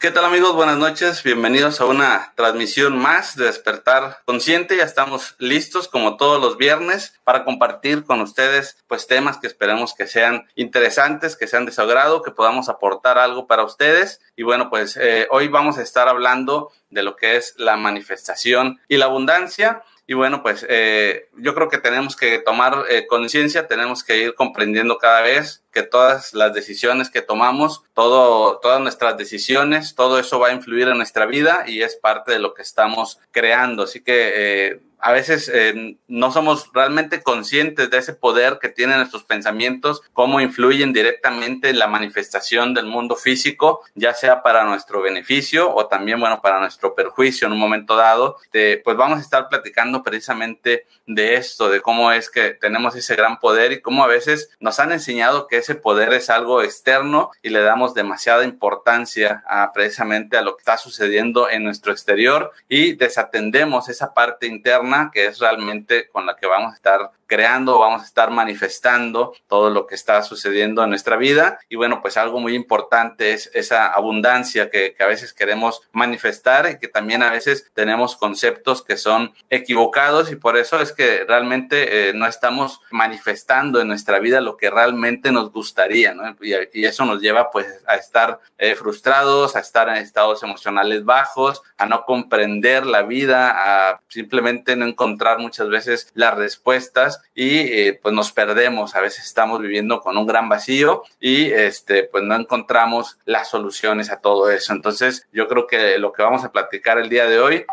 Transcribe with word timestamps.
¿Qué 0.00 0.12
tal 0.12 0.24
amigos? 0.24 0.54
Buenas 0.54 0.76
noches. 0.76 1.24
Bienvenidos 1.24 1.80
a 1.80 1.86
una 1.86 2.32
transmisión 2.36 2.96
más 2.96 3.34
de 3.34 3.46
Despertar 3.46 4.18
Consciente. 4.26 4.76
Ya 4.76 4.84
estamos 4.84 5.34
listos 5.40 5.88
como 5.88 6.16
todos 6.16 6.40
los 6.40 6.56
viernes 6.56 7.18
para 7.24 7.44
compartir 7.44 8.04
con 8.04 8.20
ustedes 8.20 8.76
pues 8.86 9.08
temas 9.08 9.38
que 9.38 9.48
esperemos 9.48 9.94
que 9.94 10.06
sean 10.06 10.46
interesantes, 10.54 11.34
que 11.34 11.48
sean 11.48 11.66
de 11.66 11.72
su 11.72 11.82
agrado, 11.82 12.22
que 12.22 12.30
podamos 12.30 12.68
aportar 12.68 13.18
algo 13.18 13.48
para 13.48 13.64
ustedes. 13.64 14.20
Y 14.36 14.44
bueno, 14.44 14.70
pues 14.70 14.96
eh, 14.96 15.26
hoy 15.32 15.48
vamos 15.48 15.78
a 15.78 15.82
estar 15.82 16.06
hablando 16.06 16.70
de 16.90 17.02
lo 17.02 17.16
que 17.16 17.34
es 17.34 17.54
la 17.56 17.76
manifestación 17.76 18.80
y 18.86 18.98
la 18.98 19.06
abundancia. 19.06 19.82
Y 20.10 20.14
bueno, 20.14 20.42
pues 20.42 20.64
eh, 20.70 21.28
yo 21.36 21.54
creo 21.54 21.68
que 21.68 21.76
tenemos 21.76 22.16
que 22.16 22.38
tomar 22.38 22.84
eh, 22.88 23.06
conciencia, 23.06 23.66
tenemos 23.66 24.02
que 24.02 24.16
ir 24.16 24.34
comprendiendo 24.34 24.96
cada 24.96 25.20
vez 25.20 25.62
que 25.70 25.82
todas 25.82 26.32
las 26.32 26.54
decisiones 26.54 27.10
que 27.10 27.20
tomamos, 27.20 27.82
todo, 27.92 28.58
todas 28.58 28.80
nuestras 28.80 29.18
decisiones, 29.18 29.94
todo 29.94 30.18
eso 30.18 30.40
va 30.40 30.48
a 30.48 30.54
influir 30.54 30.88
en 30.88 30.96
nuestra 30.96 31.26
vida 31.26 31.64
y 31.66 31.82
es 31.82 31.94
parte 31.94 32.32
de 32.32 32.38
lo 32.38 32.54
que 32.54 32.62
estamos 32.62 33.20
creando. 33.32 33.82
Así 33.82 34.00
que 34.00 34.32
eh, 34.34 34.80
a 35.00 35.12
veces 35.12 35.50
eh, 35.52 35.96
no 36.08 36.32
somos 36.32 36.70
realmente 36.72 37.22
conscientes 37.22 37.90
de 37.90 37.98
ese 37.98 38.14
poder 38.14 38.58
que 38.60 38.68
tienen 38.68 38.98
nuestros 38.98 39.24
pensamientos, 39.24 40.02
cómo 40.12 40.40
influyen 40.40 40.92
directamente 40.92 41.70
en 41.70 41.78
la 41.78 41.86
manifestación 41.86 42.74
del 42.74 42.86
mundo 42.86 43.16
físico, 43.16 43.82
ya 43.94 44.14
sea 44.14 44.42
para 44.42 44.64
nuestro 44.64 45.00
beneficio 45.00 45.74
o 45.74 45.86
también, 45.86 46.20
bueno, 46.20 46.40
para 46.40 46.60
nuestro 46.60 46.94
perjuicio 46.94 47.46
en 47.46 47.52
un 47.52 47.58
momento 47.58 47.96
dado. 47.96 48.36
pues 48.50 48.96
vamos 48.96 49.18
a 49.18 49.22
estar 49.22 49.48
platicando 49.48 50.02
precisamente 50.02 50.86
de 51.06 51.36
esto, 51.36 51.68
de 51.70 51.80
cómo 51.80 52.12
es 52.12 52.30
que 52.30 52.50
tenemos 52.50 52.94
ese 52.96 53.14
gran 53.14 53.38
poder 53.38 53.72
y 53.72 53.80
cómo 53.80 54.04
a 54.04 54.08
veces 54.08 54.50
nos 54.60 54.78
han 54.78 54.92
enseñado 54.92 55.46
que 55.46 55.58
ese 55.58 55.74
poder 55.74 56.12
es 56.12 56.28
algo 56.28 56.62
externo 56.62 57.30
y 57.42 57.50
le 57.50 57.60
damos 57.60 57.94
demasiada 57.94 58.44
importancia 58.44 59.42
a, 59.46 59.72
precisamente 59.72 60.36
a 60.36 60.42
lo 60.42 60.56
que 60.56 60.60
está 60.60 60.76
sucediendo 60.76 61.48
en 61.48 61.64
nuestro 61.64 61.92
exterior 61.92 62.52
y 62.68 62.94
desatendemos 62.94 63.88
esa 63.88 64.12
parte 64.12 64.46
interna 64.46 64.87
que 65.12 65.26
es 65.26 65.38
realmente 65.38 66.08
con 66.08 66.26
la 66.26 66.36
que 66.36 66.46
vamos 66.46 66.72
a 66.72 66.76
estar 66.76 67.10
creando, 67.28 67.78
vamos 67.78 68.02
a 68.02 68.06
estar 68.06 68.30
manifestando 68.30 69.34
todo 69.46 69.70
lo 69.70 69.86
que 69.86 69.94
está 69.94 70.22
sucediendo 70.22 70.82
en 70.82 70.90
nuestra 70.90 71.16
vida. 71.16 71.60
Y 71.68 71.76
bueno, 71.76 72.00
pues 72.02 72.16
algo 72.16 72.40
muy 72.40 72.54
importante 72.54 73.32
es 73.32 73.50
esa 73.54 73.86
abundancia 73.86 74.70
que, 74.70 74.96
a 74.98 75.06
veces 75.06 75.32
queremos 75.32 75.82
manifestar 75.92 76.68
y 76.70 76.78
que 76.78 76.88
también 76.88 77.22
a 77.22 77.30
veces 77.30 77.70
tenemos 77.74 78.16
conceptos 78.16 78.82
que 78.82 78.96
son 78.96 79.32
equivocados 79.50 80.32
y 80.32 80.36
por 80.36 80.56
eso 80.56 80.80
es 80.80 80.92
que 80.92 81.24
realmente 81.28 82.08
eh, 82.08 82.12
no 82.14 82.26
estamos 82.26 82.80
manifestando 82.90 83.80
en 83.80 83.88
nuestra 83.88 84.18
vida 84.18 84.40
lo 84.40 84.56
que 84.56 84.70
realmente 84.70 85.30
nos 85.30 85.52
gustaría. 85.52 86.16
Y, 86.40 86.88
eso 86.88 87.04
nos 87.04 87.20
lleva 87.20 87.50
pues 87.50 87.66
a 87.86 87.96
estar 87.96 88.40
eh, 88.56 88.74
frustrados, 88.74 89.56
a 89.56 89.60
estar 89.60 89.90
en 89.90 89.96
estados 89.96 90.42
emocionales 90.42 91.04
bajos, 91.04 91.62
a 91.76 91.84
no 91.84 92.06
comprender 92.06 92.86
la 92.86 93.02
vida, 93.02 93.90
a 93.90 94.00
simplemente 94.08 94.74
no 94.74 94.86
encontrar 94.86 95.38
muchas 95.38 95.68
veces 95.68 96.10
las 96.14 96.34
respuestas 96.34 97.17
y 97.34 97.58
eh, 97.58 97.98
pues 98.02 98.14
nos 98.14 98.32
perdemos, 98.32 98.94
a 98.94 99.00
veces 99.00 99.24
estamos 99.24 99.60
viviendo 99.60 100.00
con 100.00 100.16
un 100.16 100.26
gran 100.26 100.48
vacío 100.48 101.02
y 101.20 101.46
este 101.46 102.04
pues 102.04 102.24
no 102.24 102.34
encontramos 102.34 103.18
las 103.24 103.48
soluciones 103.48 104.10
a 104.10 104.20
todo 104.20 104.50
eso. 104.50 104.72
Entonces 104.72 105.26
yo 105.32 105.48
creo 105.48 105.66
que 105.66 105.98
lo 105.98 106.12
que 106.12 106.22
vamos 106.22 106.44
a 106.44 106.52
platicar 106.52 106.98
el 106.98 107.08
día 107.08 107.26
de 107.26 107.38
hoy 107.40 107.64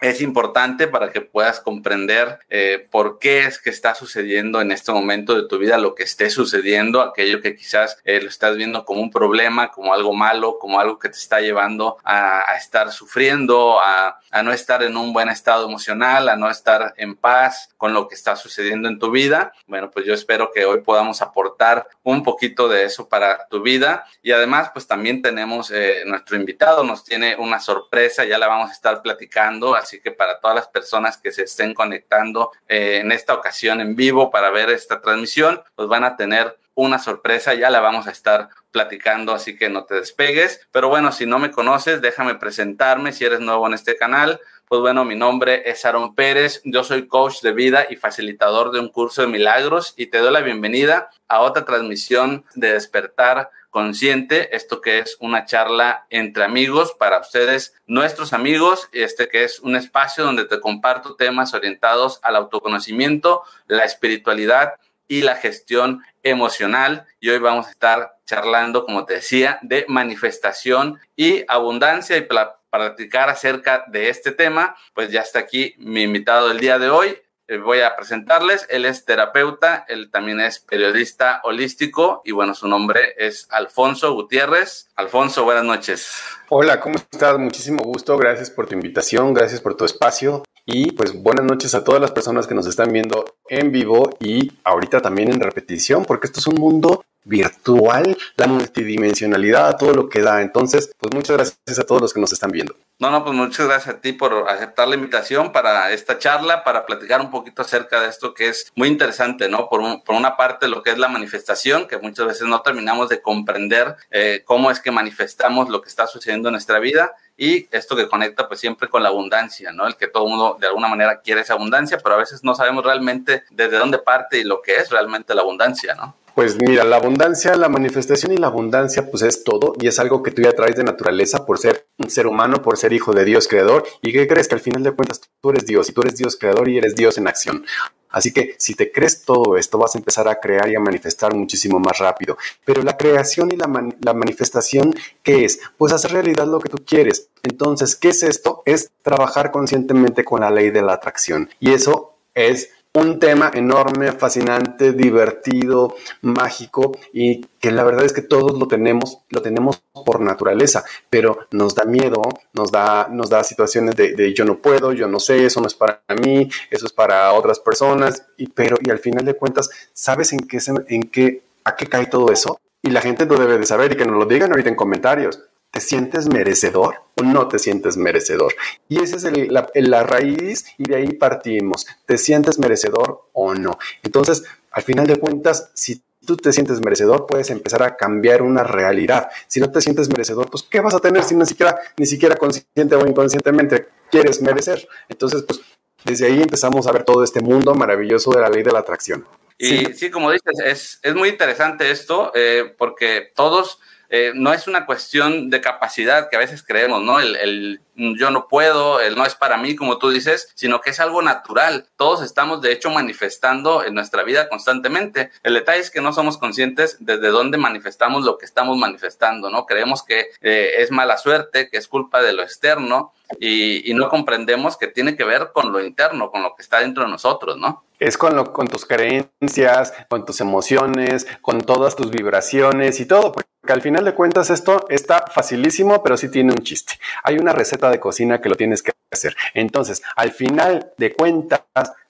es 0.00 0.20
importante 0.20 0.88
para 0.88 1.10
que 1.10 1.20
puedas 1.20 1.60
comprender 1.60 2.38
eh, 2.48 2.86
por 2.90 3.18
qué 3.18 3.44
es 3.44 3.60
que 3.60 3.70
está 3.70 3.94
sucediendo 3.94 4.60
en 4.60 4.72
este 4.72 4.92
momento 4.92 5.34
de 5.34 5.46
tu 5.46 5.58
vida 5.58 5.78
lo 5.78 5.94
que 5.94 6.04
esté 6.04 6.30
sucediendo, 6.30 7.02
aquello 7.02 7.40
que 7.40 7.54
quizás 7.54 7.98
eh, 8.04 8.20
lo 8.20 8.28
estás 8.28 8.56
viendo 8.56 8.84
como 8.84 9.02
un 9.02 9.10
problema, 9.10 9.70
como 9.70 9.92
algo 9.92 10.14
malo, 10.14 10.58
como 10.58 10.80
algo 10.80 10.98
que 10.98 11.08
te 11.08 11.18
está 11.18 11.40
llevando 11.40 11.98
a, 12.04 12.44
estar 12.56 12.92
sufriendo, 12.92 13.80
a, 13.80 14.20
a, 14.30 14.42
no 14.42 14.52
estar 14.52 14.82
en 14.82 14.96
un 14.96 15.12
buen 15.12 15.28
estado 15.28 15.66
emocional, 15.66 16.28
a 16.28 16.36
no 16.36 16.50
estar 16.50 16.94
en 16.96 17.14
paz 17.14 17.70
con 17.76 17.94
lo 17.94 18.08
que 18.08 18.14
está 18.14 18.36
sucediendo 18.36 18.88
en 18.88 18.98
tu 18.98 19.10
vida. 19.10 19.52
Bueno, 19.66 19.90
pues 19.90 20.06
yo 20.06 20.14
espero 20.14 20.50
que 20.52 20.64
hoy 20.64 20.80
podamos 20.80 21.22
aportar 21.22 21.88
un 22.02 22.22
poquito 22.22 22.68
de 22.68 22.84
eso 22.84 23.08
para 23.08 23.46
tu 23.48 23.62
vida 23.62 24.04
y 24.22 24.32
además 24.32 24.70
pues 24.72 24.86
también 24.86 25.22
tenemos 25.22 25.70
eh, 25.70 26.02
nuestro 26.06 26.36
invitado, 26.36 26.84
nos 26.84 27.04
tiene 27.04 27.36
una 27.36 27.60
sorpresa, 27.60 28.24
ya 28.24 28.38
la 28.38 28.48
vamos 28.48 28.70
a 28.70 28.72
estar 28.72 29.02
platicando 29.02 29.74
que 29.98 30.12
para 30.12 30.38
todas 30.38 30.54
las 30.54 30.68
personas 30.68 31.16
que 31.16 31.32
se 31.32 31.42
estén 31.42 31.74
conectando 31.74 32.52
eh, 32.68 32.98
en 33.02 33.10
esta 33.10 33.34
ocasión 33.34 33.80
en 33.80 33.96
vivo 33.96 34.30
para 34.30 34.50
ver 34.50 34.70
esta 34.70 35.00
transmisión, 35.00 35.62
pues 35.74 35.88
van 35.88 36.04
a 36.04 36.16
tener 36.16 36.56
una 36.74 36.98
sorpresa, 36.98 37.54
ya 37.54 37.68
la 37.70 37.80
vamos 37.80 38.06
a 38.06 38.10
estar 38.10 38.48
platicando, 38.70 39.32
así 39.32 39.56
que 39.56 39.68
no 39.68 39.84
te 39.84 39.96
despegues. 39.96 40.66
Pero 40.70 40.88
bueno, 40.88 41.12
si 41.12 41.26
no 41.26 41.38
me 41.38 41.50
conoces, 41.50 42.00
déjame 42.00 42.36
presentarme 42.36 43.12
si 43.12 43.24
eres 43.24 43.40
nuevo 43.40 43.66
en 43.66 43.74
este 43.74 43.96
canal. 43.96 44.40
Pues 44.70 44.80
bueno, 44.80 45.04
mi 45.04 45.16
nombre 45.16 45.68
es 45.68 45.84
Aaron 45.84 46.14
Pérez, 46.14 46.60
yo 46.64 46.84
soy 46.84 47.08
coach 47.08 47.40
de 47.40 47.52
vida 47.52 47.86
y 47.90 47.96
facilitador 47.96 48.70
de 48.70 48.78
un 48.78 48.88
curso 48.88 49.22
de 49.22 49.26
milagros 49.26 49.94
y 49.96 50.06
te 50.06 50.18
doy 50.18 50.32
la 50.32 50.42
bienvenida 50.42 51.10
a 51.26 51.40
otra 51.40 51.64
transmisión 51.64 52.44
de 52.54 52.74
despertar 52.74 53.50
consciente, 53.70 54.54
esto 54.54 54.80
que 54.80 54.98
es 54.98 55.16
una 55.20 55.46
charla 55.46 56.06
entre 56.10 56.44
amigos 56.44 56.94
para 56.98 57.20
ustedes, 57.20 57.74
nuestros 57.86 58.32
amigos, 58.32 58.88
este 58.92 59.28
que 59.28 59.44
es 59.44 59.60
un 59.60 59.76
espacio 59.76 60.24
donde 60.24 60.44
te 60.44 60.60
comparto 60.60 61.16
temas 61.16 61.54
orientados 61.54 62.18
al 62.22 62.36
autoconocimiento, 62.36 63.42
la 63.66 63.84
espiritualidad 63.84 64.74
y 65.08 65.22
la 65.22 65.36
gestión 65.36 66.02
emocional. 66.22 67.06
Y 67.18 67.30
hoy 67.30 67.38
vamos 67.38 67.66
a 67.66 67.70
estar 67.70 68.18
charlando, 68.26 68.84
como 68.84 69.06
te 69.06 69.14
decía, 69.14 69.58
de 69.62 69.84
manifestación 69.88 71.00
y 71.16 71.44
abundancia 71.48 72.16
y 72.16 72.22
para 72.22 72.60
platicar 72.70 73.28
acerca 73.28 73.84
de 73.88 74.08
este 74.08 74.30
tema, 74.30 74.76
pues 74.94 75.10
ya 75.10 75.22
está 75.22 75.40
aquí 75.40 75.74
mi 75.78 76.02
invitado 76.02 76.48
del 76.48 76.60
día 76.60 76.78
de 76.78 76.90
hoy, 76.90 77.18
voy 77.58 77.80
a 77.80 77.96
presentarles. 77.96 78.66
Él 78.70 78.84
es 78.84 79.04
terapeuta, 79.04 79.84
él 79.88 80.10
también 80.10 80.40
es 80.40 80.60
periodista 80.60 81.40
holístico 81.44 82.22
y 82.24 82.32
bueno, 82.32 82.54
su 82.54 82.68
nombre 82.68 83.14
es 83.18 83.46
Alfonso 83.50 84.12
Gutiérrez. 84.14 84.88
Alfonso, 84.96 85.44
buenas 85.44 85.64
noches. 85.64 86.12
Hola, 86.48 86.80
¿cómo 86.80 86.96
estás? 86.96 87.38
Muchísimo 87.38 87.82
gusto, 87.82 88.16
gracias 88.16 88.50
por 88.50 88.66
tu 88.66 88.74
invitación, 88.74 89.34
gracias 89.34 89.60
por 89.60 89.76
tu 89.76 89.84
espacio 89.84 90.42
y 90.66 90.92
pues 90.92 91.12
buenas 91.20 91.44
noches 91.44 91.74
a 91.74 91.84
todas 91.84 92.00
las 92.00 92.12
personas 92.12 92.46
que 92.46 92.54
nos 92.54 92.66
están 92.66 92.92
viendo 92.92 93.24
en 93.48 93.72
vivo 93.72 94.10
y 94.20 94.52
ahorita 94.64 95.00
también 95.00 95.32
en 95.32 95.40
repetición, 95.40 96.04
porque 96.04 96.26
esto 96.26 96.40
es 96.40 96.46
un 96.46 96.56
mundo 96.56 97.04
virtual, 97.30 98.18
la 98.36 98.46
multidimensionalidad, 98.48 99.78
todo 99.78 99.94
lo 99.94 100.08
que 100.08 100.20
da. 100.20 100.42
Entonces, 100.42 100.92
pues 100.98 101.14
muchas 101.14 101.36
gracias 101.36 101.78
a 101.78 101.84
todos 101.84 102.02
los 102.02 102.12
que 102.12 102.20
nos 102.20 102.32
están 102.32 102.50
viendo. 102.50 102.74
No, 102.98 103.10
no, 103.10 103.24
pues 103.24 103.34
muchas 103.34 103.66
gracias 103.66 103.94
a 103.94 104.00
ti 104.00 104.12
por 104.12 104.46
aceptar 104.50 104.86
la 104.86 104.96
invitación 104.96 105.52
para 105.52 105.90
esta 105.90 106.18
charla, 106.18 106.64
para 106.64 106.84
platicar 106.84 107.22
un 107.22 107.30
poquito 107.30 107.62
acerca 107.62 108.02
de 108.02 108.08
esto 108.08 108.34
que 108.34 108.48
es 108.48 108.70
muy 108.74 108.88
interesante, 108.88 109.48
¿no? 109.48 109.70
Por, 109.70 110.04
por 110.04 110.14
una 110.14 110.36
parte, 110.36 110.68
lo 110.68 110.82
que 110.82 110.90
es 110.90 110.98
la 110.98 111.08
manifestación, 111.08 111.88
que 111.88 111.96
muchas 111.96 112.26
veces 112.26 112.46
no 112.46 112.60
terminamos 112.60 113.08
de 113.08 113.22
comprender 113.22 113.96
eh, 114.10 114.42
cómo 114.44 114.70
es 114.70 114.80
que 114.80 114.90
manifestamos 114.90 115.70
lo 115.70 115.80
que 115.80 115.88
está 115.88 116.06
sucediendo 116.06 116.48
en 116.48 116.52
nuestra 116.52 116.78
vida 116.78 117.14
y 117.40 117.66
esto 117.70 117.96
que 117.96 118.06
conecta 118.06 118.46
pues 118.46 118.60
siempre 118.60 118.86
con 118.90 119.02
la 119.02 119.08
abundancia, 119.08 119.72
¿no? 119.72 119.86
El 119.86 119.96
que 119.96 120.08
todo 120.08 120.26
mundo 120.26 120.58
de 120.60 120.66
alguna 120.66 120.88
manera 120.88 121.22
quiere 121.22 121.40
esa 121.40 121.54
abundancia, 121.54 121.96
pero 121.96 122.16
a 122.16 122.18
veces 122.18 122.44
no 122.44 122.54
sabemos 122.54 122.84
realmente 122.84 123.44
desde 123.50 123.78
dónde 123.78 123.96
parte 123.96 124.38
y 124.38 124.44
lo 124.44 124.60
que 124.60 124.76
es 124.76 124.90
realmente 124.90 125.34
la 125.34 125.40
abundancia, 125.40 125.94
¿no? 125.94 126.14
Pues 126.34 126.58
mira, 126.60 126.84
la 126.84 126.96
abundancia, 126.96 127.56
la 127.56 127.70
manifestación 127.70 128.32
y 128.32 128.36
la 128.36 128.48
abundancia, 128.48 129.10
pues 129.10 129.22
es 129.22 129.42
todo 129.42 129.72
y 129.80 129.88
es 129.88 129.98
algo 129.98 130.22
que 130.22 130.32
tú 130.32 130.42
ya 130.42 130.52
traes 130.52 130.76
de 130.76 130.84
naturaleza 130.84 131.46
por 131.46 131.58
ser 131.58 131.86
ser 132.08 132.26
humano 132.26 132.62
por 132.62 132.76
ser 132.76 132.92
hijo 132.92 133.12
de 133.12 133.24
Dios 133.24 133.48
creador. 133.48 133.84
¿Y 134.00 134.12
qué 134.12 134.26
crees? 134.26 134.48
Que 134.48 134.54
al 134.54 134.60
final 134.60 134.82
de 134.82 134.92
cuentas 134.92 135.20
tú 135.40 135.50
eres 135.50 135.66
Dios 135.66 135.88
y 135.88 135.92
tú 135.92 136.02
eres 136.02 136.16
Dios 136.16 136.36
creador 136.36 136.68
y 136.68 136.78
eres 136.78 136.94
Dios 136.94 137.18
en 137.18 137.28
acción. 137.28 137.64
Así 138.10 138.32
que 138.32 138.56
si 138.58 138.74
te 138.74 138.90
crees 138.90 139.22
todo 139.22 139.56
esto, 139.56 139.78
vas 139.78 139.94
a 139.94 139.98
empezar 139.98 140.26
a 140.28 140.40
crear 140.40 140.68
y 140.68 140.74
a 140.74 140.80
manifestar 140.80 141.34
muchísimo 141.34 141.78
más 141.78 141.98
rápido. 141.98 142.36
Pero 142.64 142.82
la 142.82 142.96
creación 142.96 143.50
y 143.52 143.56
la, 143.56 143.66
la, 144.00 144.14
manifestación, 144.14 144.94
¿qué 145.22 145.44
es? 145.44 145.60
Pues 145.78 145.92
hacer 145.92 146.12
realidad 146.12 146.46
lo 146.46 146.58
que 146.58 146.68
tú 146.68 146.78
quieres. 146.84 147.28
Entonces, 147.42 147.94
¿qué 147.94 148.08
es 148.08 148.22
esto? 148.22 148.62
Es 148.66 148.90
trabajar 149.02 149.52
conscientemente 149.52 150.24
con 150.24 150.40
la 150.40 150.50
ley 150.50 150.70
de 150.70 150.82
la 150.82 150.94
atracción. 150.94 151.50
Y 151.60 151.72
eso 151.72 152.14
es 152.34 152.70
un 152.94 153.20
tema 153.20 153.50
enorme, 153.54 154.10
fascinante, 154.12 154.92
divertido, 154.92 155.94
mágico 156.22 156.92
y 157.12 157.40
que 157.60 157.70
la 157.70 157.84
verdad 157.84 158.04
es 158.04 158.12
que 158.12 158.22
todos 158.22 158.58
lo 158.58 158.66
tenemos, 158.66 159.20
lo 159.28 159.42
tenemos 159.42 159.82
por 160.04 160.20
naturaleza, 160.20 160.84
pero 161.08 161.38
nos 161.52 161.74
da 161.74 161.84
miedo, 161.84 162.22
nos 162.52 162.72
da, 162.72 163.08
nos 163.08 163.30
da 163.30 163.44
situaciones 163.44 163.94
de, 163.94 164.34
yo 164.34 164.44
no 164.44 164.58
puedo, 164.58 164.92
yo 164.92 165.06
no 165.06 165.20
sé, 165.20 165.46
eso 165.46 165.60
no 165.60 165.68
es 165.68 165.74
para 165.74 166.02
mí, 166.20 166.48
eso 166.70 166.86
es 166.86 166.92
para 166.92 167.32
otras 167.32 167.60
personas, 167.60 168.26
y, 168.36 168.48
pero 168.48 168.76
y 168.80 168.90
al 168.90 168.98
final 168.98 169.24
de 169.24 169.34
cuentas, 169.34 169.70
¿sabes 169.92 170.32
en 170.32 170.40
qué, 170.40 170.58
en 170.88 171.02
qué, 171.04 171.42
a 171.64 171.76
qué 171.76 171.86
cae 171.86 172.06
todo 172.06 172.32
eso? 172.32 172.60
Y 172.82 172.90
la 172.90 173.02
gente 173.02 173.26
lo 173.26 173.36
debe 173.36 173.58
de 173.58 173.66
saber 173.66 173.92
y 173.92 173.96
que 173.96 174.06
nos 174.06 174.16
lo 174.16 174.24
digan 174.24 174.50
ahorita 174.50 174.70
en 174.70 174.74
comentarios. 174.74 175.40
¿Te 175.70 175.80
sientes 175.80 176.28
merecedor 176.28 176.96
o 177.14 177.22
no 177.22 177.46
te 177.48 177.58
sientes 177.58 177.96
merecedor? 177.96 178.54
Y 178.88 179.02
esa 179.02 179.16
es 179.16 179.50
la, 179.50 180.02
raíz 180.02 180.66
y 180.78 180.84
de 180.84 180.96
ahí 180.96 181.12
partimos. 181.12 181.86
¿Te 182.06 182.18
sientes 182.18 182.58
merecedor 182.58 183.28
o 183.32 183.54
no? 183.54 183.78
Entonces, 184.02 184.44
al 184.72 184.82
final 184.82 185.06
de 185.06 185.16
cuentas, 185.16 185.70
si 185.74 186.02
tú 186.26 186.36
te 186.36 186.52
sientes 186.52 186.80
merecedor, 186.84 187.26
puedes 187.26 187.50
empezar 187.50 187.82
a 187.84 187.96
cambiar 187.96 188.42
una 188.42 188.64
realidad. 188.64 189.28
Si 189.46 189.60
no 189.60 189.70
te 189.70 189.80
sientes 189.80 190.08
merecedor, 190.08 190.50
pues 190.50 190.64
¿qué 190.64 190.80
vas 190.80 190.94
a 190.94 190.98
tener 190.98 191.22
si 191.22 191.36
ni 191.36 191.46
siquiera, 191.46 191.78
ni 191.96 192.06
siquiera 192.06 192.36
consciente 192.36 192.96
o 192.96 193.06
inconscientemente 193.06 193.88
quieres 194.10 194.42
merecer? 194.42 194.88
Entonces, 195.08 195.44
pues 195.44 195.60
desde 196.04 196.26
ahí 196.26 196.42
empezamos 196.42 196.86
a 196.86 196.92
ver 196.92 197.04
todo 197.04 197.22
este 197.22 197.40
mundo 197.40 197.74
maravilloso 197.74 198.32
de 198.32 198.40
la 198.40 198.48
ley 198.48 198.62
de 198.62 198.72
la 198.72 198.80
atracción. 198.80 199.24
Y 199.58 199.92
sí, 199.92 200.10
como 200.10 200.30
dices, 200.30 200.98
es, 201.02 201.14
muy 201.14 201.28
interesante 201.28 201.90
esto, 201.90 202.32
eh, 202.34 202.74
porque 202.78 203.30
todos 203.36 203.78
eh, 204.12 204.32
no 204.34 204.52
es 204.52 204.66
una 204.66 204.86
cuestión 204.86 205.50
de 205.50 205.60
capacidad 205.60 206.28
que 206.28 206.36
a 206.36 206.40
veces 206.40 206.64
creemos, 206.64 207.02
¿no? 207.02 207.20
El, 207.20 207.80
yo 208.18 208.30
no 208.30 208.48
puedo, 208.48 209.00
el 209.00 209.16
no 209.16 209.24
es 209.24 209.34
para 209.34 209.56
mí, 209.56 209.76
como 209.76 209.98
tú 209.98 210.10
dices, 210.10 210.52
sino 210.54 210.80
que 210.80 210.90
es 210.90 211.00
algo 211.00 211.22
natural. 211.22 211.86
Todos 211.96 212.22
estamos, 212.22 212.62
de 212.62 212.72
hecho, 212.72 212.90
manifestando 212.90 213.84
en 213.84 213.94
nuestra 213.94 214.22
vida 214.22 214.48
constantemente. 214.48 215.30
El 215.42 215.54
detalle 215.54 215.80
es 215.80 215.90
que 215.90 216.00
no 216.00 216.12
somos 216.12 216.38
conscientes 216.38 216.96
desde 217.00 217.28
dónde 217.28 217.58
manifestamos 217.58 218.24
lo 218.24 218.38
que 218.38 218.46
estamos 218.46 218.76
manifestando, 218.76 219.50
¿no? 219.50 219.66
Creemos 219.66 220.02
que 220.02 220.30
eh, 220.40 220.74
es 220.78 220.90
mala 220.90 221.18
suerte, 221.18 221.68
que 221.68 221.76
es 221.76 221.88
culpa 221.88 222.22
de 222.22 222.32
lo 222.32 222.42
externo 222.42 223.12
y, 223.38 223.90
y 223.90 223.94
no 223.94 224.08
comprendemos 224.08 224.76
que 224.76 224.88
tiene 224.88 225.16
que 225.16 225.24
ver 225.24 225.50
con 225.52 225.72
lo 225.72 225.84
interno, 225.84 226.30
con 226.30 226.42
lo 226.42 226.54
que 226.54 226.62
está 226.62 226.80
dentro 226.80 227.04
de 227.04 227.10
nosotros, 227.10 227.56
¿no? 227.58 227.84
es 228.00 228.16
con, 228.16 228.34
lo, 228.34 228.52
con 228.52 228.66
tus 228.66 228.86
creencias, 228.86 229.92
con 230.08 230.24
tus 230.24 230.40
emociones, 230.40 231.26
con 231.42 231.60
todas 231.60 231.94
tus 231.94 232.10
vibraciones 232.10 232.98
y 232.98 233.06
todo, 233.06 233.30
porque 233.30 233.48
al 233.68 233.82
final 233.82 234.04
de 234.04 234.14
cuentas 234.14 234.48
esto 234.50 234.86
está 234.88 235.26
facilísimo, 235.32 236.02
pero 236.02 236.16
sí 236.16 236.30
tiene 236.30 236.52
un 236.52 236.62
chiste. 236.64 236.94
Hay 237.22 237.36
una 237.36 237.52
receta 237.52 237.89
de 237.90 238.00
cocina 238.00 238.40
que 238.40 238.48
lo 238.48 238.56
tienes 238.56 238.82
que 238.82 238.92
hacer. 239.10 239.36
Entonces, 239.54 240.02
al 240.16 240.32
final 240.32 240.92
de 240.96 241.14
cuentas, 241.14 241.62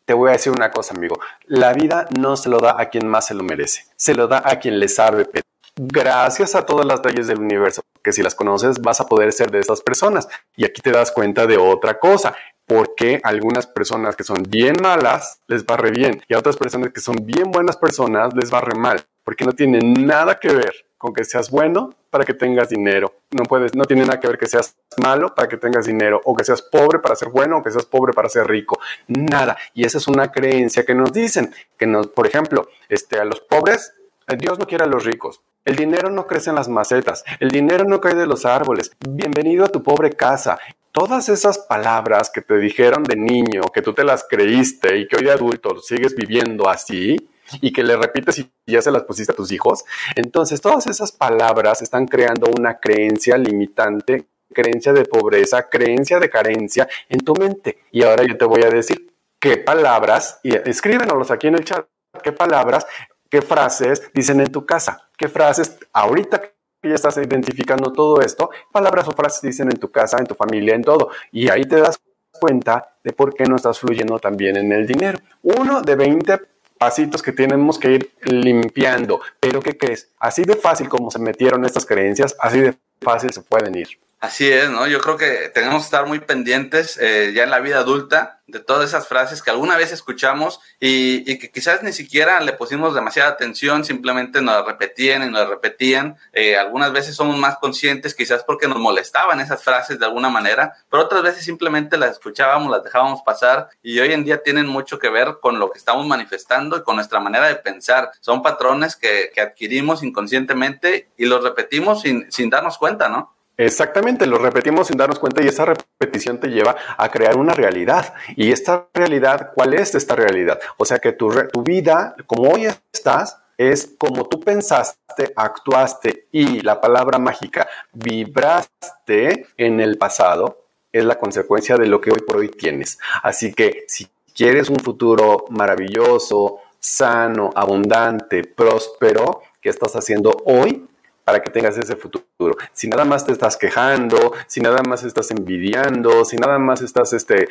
te 0.05 0.15
voy 0.15 0.31
a 0.31 0.33
decir 0.33 0.53
una 0.53 0.71
cosa, 0.71 0.95
amigo. 0.95 1.19
La 1.47 1.73
vida 1.73 2.07
no 2.19 2.37
se 2.37 2.49
lo 2.49 2.59
da 2.59 2.77
a 2.79 2.89
quien 2.89 3.07
más 3.07 3.27
se 3.27 3.35
lo 3.35 3.43
merece, 3.43 3.85
se 3.97 4.15
lo 4.15 4.27
da 4.27 4.43
a 4.45 4.59
quien 4.59 4.81
le 4.81 4.89
sabe. 4.89 5.29
Gracias 5.77 6.55
a 6.55 6.67
todas 6.67 6.85
las 6.85 7.05
leyes 7.05 7.27
del 7.27 7.39
universo, 7.39 7.83
que 8.03 8.13
si 8.13 8.23
las 8.23 8.35
conoces 8.35 8.81
vas 8.81 9.01
a 9.01 9.07
poder 9.07 9.33
ser 9.33 9.51
de 9.51 9.61
esas 9.61 9.81
personas. 9.81 10.29
Y 10.57 10.65
aquí 10.65 10.83
te 10.83 10.91
das 10.91 11.13
cuenta 11.13 11.47
de 11.47 11.57
otra 11.57 11.99
cosa 11.99 12.35
porque 12.67 13.21
algunas 13.25 13.67
personas 13.67 14.15
que 14.15 14.23
son 14.23 14.45
bien 14.49 14.77
malas 14.81 15.41
les 15.49 15.65
va 15.65 15.77
re 15.77 15.91
bien 15.91 16.23
y 16.29 16.35
a 16.35 16.39
otras 16.39 16.57
personas 16.57 16.93
que 16.93 17.01
son 17.01 17.17
bien 17.23 17.51
buenas 17.51 17.77
personas 17.77 18.33
les 18.35 18.53
va 18.53 18.61
re 18.61 18.79
mal, 18.79 19.03
porque 19.25 19.45
no 19.45 19.53
tiene 19.53 19.81
nada 19.81 20.39
que 20.39 20.53
ver 20.53 20.73
con 20.97 21.13
que 21.13 21.25
seas 21.25 21.51
bueno 21.51 21.91
para 22.11 22.25
que 22.25 22.35
tengas 22.35 22.69
dinero. 22.69 23.15
No 23.31 23.45
puedes, 23.45 23.75
no 23.75 23.85
tiene 23.85 24.03
nada 24.03 24.21
que 24.21 24.27
ver 24.27 24.39
que 24.39 24.47
seas 24.47 24.77
malo 25.03 25.35
para 25.35 25.49
que 25.49 25.57
tengas 25.57 25.87
dinero 25.87 26.21
o 26.25 26.35
que 26.35 26.45
seas 26.45 26.61
pobre 26.61 26.99
para 26.99 27.15
ser 27.15 27.29
bueno 27.29 27.59
o 27.59 27.63
que 27.63 27.71
seas 27.71 27.87
pobre 27.87 28.13
para 28.13 28.29
ser 28.29 28.47
rico. 28.47 28.79
Nada. 29.07 29.57
Y 29.73 29.85
esa 29.85 29.99
es 29.99 30.09
una 30.09 30.31
creencia 30.31 30.85
que 30.85 30.95
nos 30.95 31.13
dicen, 31.13 31.55
que 31.79 31.87
nos, 31.87 32.09
por 32.09 32.27
ejemplo, 32.27 32.69
este, 32.89 33.19
a 33.19 33.25
los 33.25 33.41
pobres, 33.41 33.95
Dios 34.39 34.59
no 34.59 34.67
quiere 34.67 34.85
a 34.85 34.89
los 34.89 35.05
ricos. 35.05 35.41
El 35.65 35.77
dinero 35.77 36.11
no 36.11 36.27
crece 36.27 36.51
en 36.51 36.57
las 36.57 36.69
macetas, 36.69 37.23
el 37.39 37.51
dinero 37.51 37.85
no 37.85 38.01
cae 38.01 38.15
de 38.15 38.27
los 38.27 38.47
árboles. 38.47 38.93
Bienvenido 39.07 39.65
a 39.65 39.69
tu 39.69 39.83
pobre 39.83 40.11
casa 40.11 40.59
todas 40.93 41.29
esas 41.29 41.59
palabras 41.59 42.31
que 42.31 42.43
te 42.43 42.57
dijeron 42.59 43.05
de 43.05 43.17
niño, 43.17 43.63
que 43.73 43.83
tú 43.83 43.93
te 43.93 44.05
las 44.05 44.27
creíste 44.29 44.99
y 44.99 45.07
que 45.07 45.17
hoy 45.17 45.25
de 45.25 45.33
adulto 45.33 45.79
sigues 45.81 46.15
viviendo 46.17 46.69
así 46.69 47.17
y 47.61 47.73
que 47.73 47.83
le 47.83 47.97
repites 47.97 48.39
y 48.39 48.51
ya 48.67 48.83
se 48.83 48.91
las 48.91 49.05
pusiste 49.05 49.33
a 49.33 49.37
tus 49.37 49.53
hijos, 49.53 49.85
entonces 50.17 50.61
todas 50.61 50.87
esas 50.87 51.13
palabras 51.13 51.83
están 51.83 52.07
creando 52.07 52.51
una 52.59 52.79
creencia 52.79 53.37
limitante, 53.37 54.27
creencia 54.53 54.93
de 54.93 55.05
pobreza, 55.05 55.69
creencia 55.69 56.19
de 56.19 56.29
carencia 56.29 56.89
en 57.09 57.21
tu 57.21 57.35
mente. 57.35 57.79
Y 57.93 58.03
ahora 58.03 58.25
yo 58.25 58.37
te 58.37 58.45
voy 58.45 58.63
a 58.63 58.71
decir 58.71 59.15
qué 59.39 59.57
palabras, 59.57 60.41
y 60.43 60.55
escríbenos 60.55 61.31
aquí 61.31 61.47
en 61.47 61.55
el 61.55 61.65
chat, 61.65 61.87
qué 62.23 62.33
palabras, 62.33 62.87
qué 63.31 63.43
frases 63.43 64.11
dicen 64.13 64.41
en 64.41 64.53
tu 64.53 64.67
casa, 64.67 65.09
qué 65.17 65.29
frases 65.29 65.79
ahorita 65.93 66.43
ya 66.83 66.95
estás 66.95 67.17
identificando 67.19 67.93
todo 67.93 68.21
esto, 68.21 68.51
palabras 68.73 69.07
o 69.09 69.13
frases 69.13 69.43
dicen 69.43 69.69
en 69.71 69.79
tu 69.79 69.91
casa, 69.91 70.17
en 70.19 70.27
tu 70.27 70.35
familia, 70.35 70.75
en 70.75 70.83
todo. 70.83 71.11
Y 71.31 71.51
ahí 71.51 71.65
te 71.65 71.77
das 71.77 72.01
cuenta 72.33 72.97
de 73.05 73.13
por 73.13 73.35
qué 73.35 73.45
no 73.45 73.57
estás 73.57 73.79
fluyendo 73.79 74.19
también 74.19 74.57
en 74.57 74.73
el 74.73 74.87
dinero. 74.87 75.19
Uno 75.43 75.83
de 75.83 75.95
20 75.95 76.41
pasitos 76.81 77.23
que 77.23 77.33
tenemos 77.33 77.79
que 77.79 77.93
ir 77.93 78.11
limpiando. 78.23 79.21
Pero 79.39 79.61
¿qué 79.61 79.77
crees? 79.77 80.09
Así 80.19 80.45
de 80.45 80.57
fácil 80.57 80.89
como 80.89 81.11
se 81.11 81.19
metieron 81.19 81.67
estas 81.67 81.85
creencias, 81.85 82.35
así 82.41 82.59
de 82.59 82.75
fácil 83.03 83.31
se 83.31 83.43
pueden 83.43 83.75
ir. 83.75 83.89
Así 84.21 84.53
es, 84.53 84.69
¿no? 84.69 84.87
Yo 84.87 85.01
creo 85.01 85.17
que 85.17 85.49
tenemos 85.49 85.81
que 85.81 85.85
estar 85.87 86.07
muy 86.07 86.21
pendientes 86.21 86.99
eh, 87.01 87.33
ya 87.35 87.45
en 87.45 87.51
la 87.51 87.61
vida 87.61 87.79
adulta 87.79 88.43
de 88.49 88.61
todas 88.61 88.91
esas 88.91 89.09
frases 89.09 89.41
que 89.41 89.51
alguna 89.51 89.79
vez 89.79 89.93
escuchamos 89.93 90.61
y, 90.79 91.39
que 91.39 91.51
quizás 91.51 91.83
ni 91.83 91.95
siquiera 91.95 92.39
le 92.41 92.53
pusimos 92.53 92.95
demasiada 92.95 93.31
atención, 93.31 93.83
simplemente 93.83 94.43
nos 94.43 94.67
repetían 94.67 95.23
y 95.23 95.31
nos 95.31 95.49
repetían. 95.49 96.19
Eh, 96.35 96.59
algunas 96.59 96.93
veces 96.93 97.17
somos 97.17 97.39
más 97.39 97.57
conscientes, 97.57 98.15
quizás 98.15 98.45
porque 98.45 98.69
nos 98.69 98.79
molestaban 98.79 99.41
esas 99.41 99.65
frases 99.65 99.99
de 99.99 100.05
alguna 100.05 100.29
manera, 100.29 100.75
pero 100.91 101.05
otras 101.05 101.23
veces 101.23 101.43
simplemente 101.43 101.97
las 101.97 102.11
escuchábamos, 102.11 102.71
las 102.71 102.85
dejábamos 102.85 103.23
pasar 103.23 103.71
y 103.83 104.01
hoy 104.01 104.13
en 104.13 104.25
día 104.25 104.43
tienen 104.43 104.67
mucho 104.67 104.99
que 104.99 105.09
ver 105.09 105.39
con 105.41 105.59
lo 105.59 105.71
que 105.71 105.79
estamos 105.79 106.07
manifestando 106.07 106.77
y 106.77 106.83
con 106.83 106.97
nuestra 106.97 107.21
manera 107.21 107.49
de 107.49 107.57
pensar. 107.57 108.11
Son 108.21 108.43
patrones 108.43 108.97
que, 108.97 109.31
que 109.35 109.41
adquirimos 109.41 110.03
inconscientemente 110.03 111.09
y 111.17 111.25
los 111.25 111.43
repetimos 111.43 112.03
sin, 112.03 112.31
sin 112.31 112.51
darnos 112.51 112.77
cuenta, 112.77 113.09
¿no? 113.09 113.40
Exactamente, 113.63 114.25
lo 114.25 114.39
repetimos 114.39 114.87
sin 114.87 114.97
darnos 114.97 115.19
cuenta 115.19 115.43
y 115.43 115.49
esa 115.49 115.67
repetición 115.67 116.41
te 116.41 116.49
lleva 116.49 116.77
a 116.97 117.11
crear 117.11 117.37
una 117.37 117.53
realidad. 117.53 118.15
Y 118.35 118.53
esta 118.53 118.89
realidad, 118.95 119.51
¿cuál 119.55 119.75
es 119.75 119.95
esta 119.95 120.17
realidad? 120.17 120.59
O 120.79 120.87
sea 120.87 120.99
que 120.99 121.13
tu, 121.13 121.29
tu 121.53 121.63
vida, 121.63 122.17
como 122.27 122.51
hoy 122.51 122.69
estás, 122.91 123.37
es 123.59 123.97
como 123.99 124.27
tú 124.27 124.41
pensaste, 124.41 125.35
actuaste 125.37 126.29
y 126.33 126.63
la 126.63 126.81
palabra 126.81 127.19
mágica, 127.19 127.69
vibraste 127.93 129.49
en 129.59 129.81
el 129.81 129.99
pasado, 129.99 130.65
es 130.91 131.05
la 131.05 131.19
consecuencia 131.19 131.77
de 131.77 131.87
lo 131.87 132.01
que 132.01 132.13
hoy 132.13 132.21
por 132.27 132.39
hoy 132.39 132.49
tienes. 132.49 132.99
Así 133.23 133.53
que 133.53 133.85
si 133.89 134.09
quieres 134.35 134.71
un 134.71 134.79
futuro 134.79 135.45
maravilloso, 135.51 136.61
sano, 136.79 137.51
abundante, 137.55 138.43
próspero, 138.43 139.43
¿qué 139.61 139.69
estás 139.69 139.95
haciendo 139.97 140.35
hoy? 140.47 140.89
Para 141.31 141.45
que 141.45 141.51
tengas 141.51 141.79
ese 141.79 141.95
futuro. 141.95 142.57
Si 142.73 142.89
nada 142.89 143.05
más 143.05 143.25
te 143.25 143.31
estás 143.31 143.57
quejando, 143.57 144.33
si 144.49 144.61
nada 144.61 144.83
más 144.83 145.05
estás 145.05 145.31
envidiando, 145.31 146.25
si 146.25 146.37
nada 146.37 146.59
más 146.59 146.83
estás 146.83 147.13
este, 147.13 147.47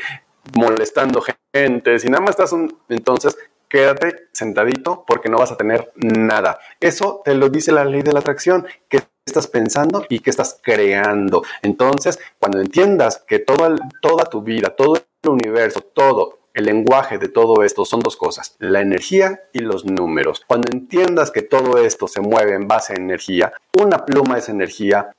molestando 0.53 1.23
gente, 1.53 1.97
si 1.97 2.09
nada 2.09 2.19
más 2.19 2.31
estás 2.31 2.51
un, 2.51 2.77
entonces 2.89 3.37
quédate 3.69 4.27
sentadito 4.33 5.05
porque 5.07 5.29
no 5.29 5.37
vas 5.37 5.53
a 5.53 5.55
tener 5.55 5.93
nada. 5.95 6.59
Eso 6.81 7.21
te 7.23 7.35
lo 7.35 7.47
dice 7.47 7.71
la 7.71 7.85
ley 7.85 8.01
de 8.01 8.11
la 8.11 8.19
atracción, 8.19 8.67
que 8.89 9.01
estás 9.25 9.47
pensando 9.47 10.05
y 10.09 10.19
que 10.19 10.29
estás 10.29 10.59
creando. 10.61 11.43
Entonces, 11.61 12.19
cuando 12.37 12.59
entiendas 12.59 13.23
que 13.25 13.39
toda, 13.39 13.73
toda 14.01 14.25
tu 14.25 14.41
vida, 14.41 14.75
todo 14.75 14.97
el 14.97 15.29
universo, 15.29 15.79
todo 15.79 16.38
el 16.53 16.65
lenguaje 16.65 17.17
de 17.17 17.29
todo 17.29 17.63
esto 17.63 17.85
son 17.85 17.99
dos 17.99 18.17
cosas, 18.17 18.55
la 18.59 18.81
energía 18.81 19.43
y 19.53 19.59
los 19.59 19.85
números. 19.85 20.43
Cuando 20.45 20.71
entiendas 20.71 21.31
que 21.31 21.41
todo 21.41 21.77
esto 21.77 22.07
se 22.07 22.21
mueve 22.21 22.55
en 22.55 22.67
base 22.67 22.93
a 22.93 22.97
energía, 22.97 23.53
una 23.79 24.05
pluma 24.05 24.37
es 24.37 24.49
energía, 24.49 25.11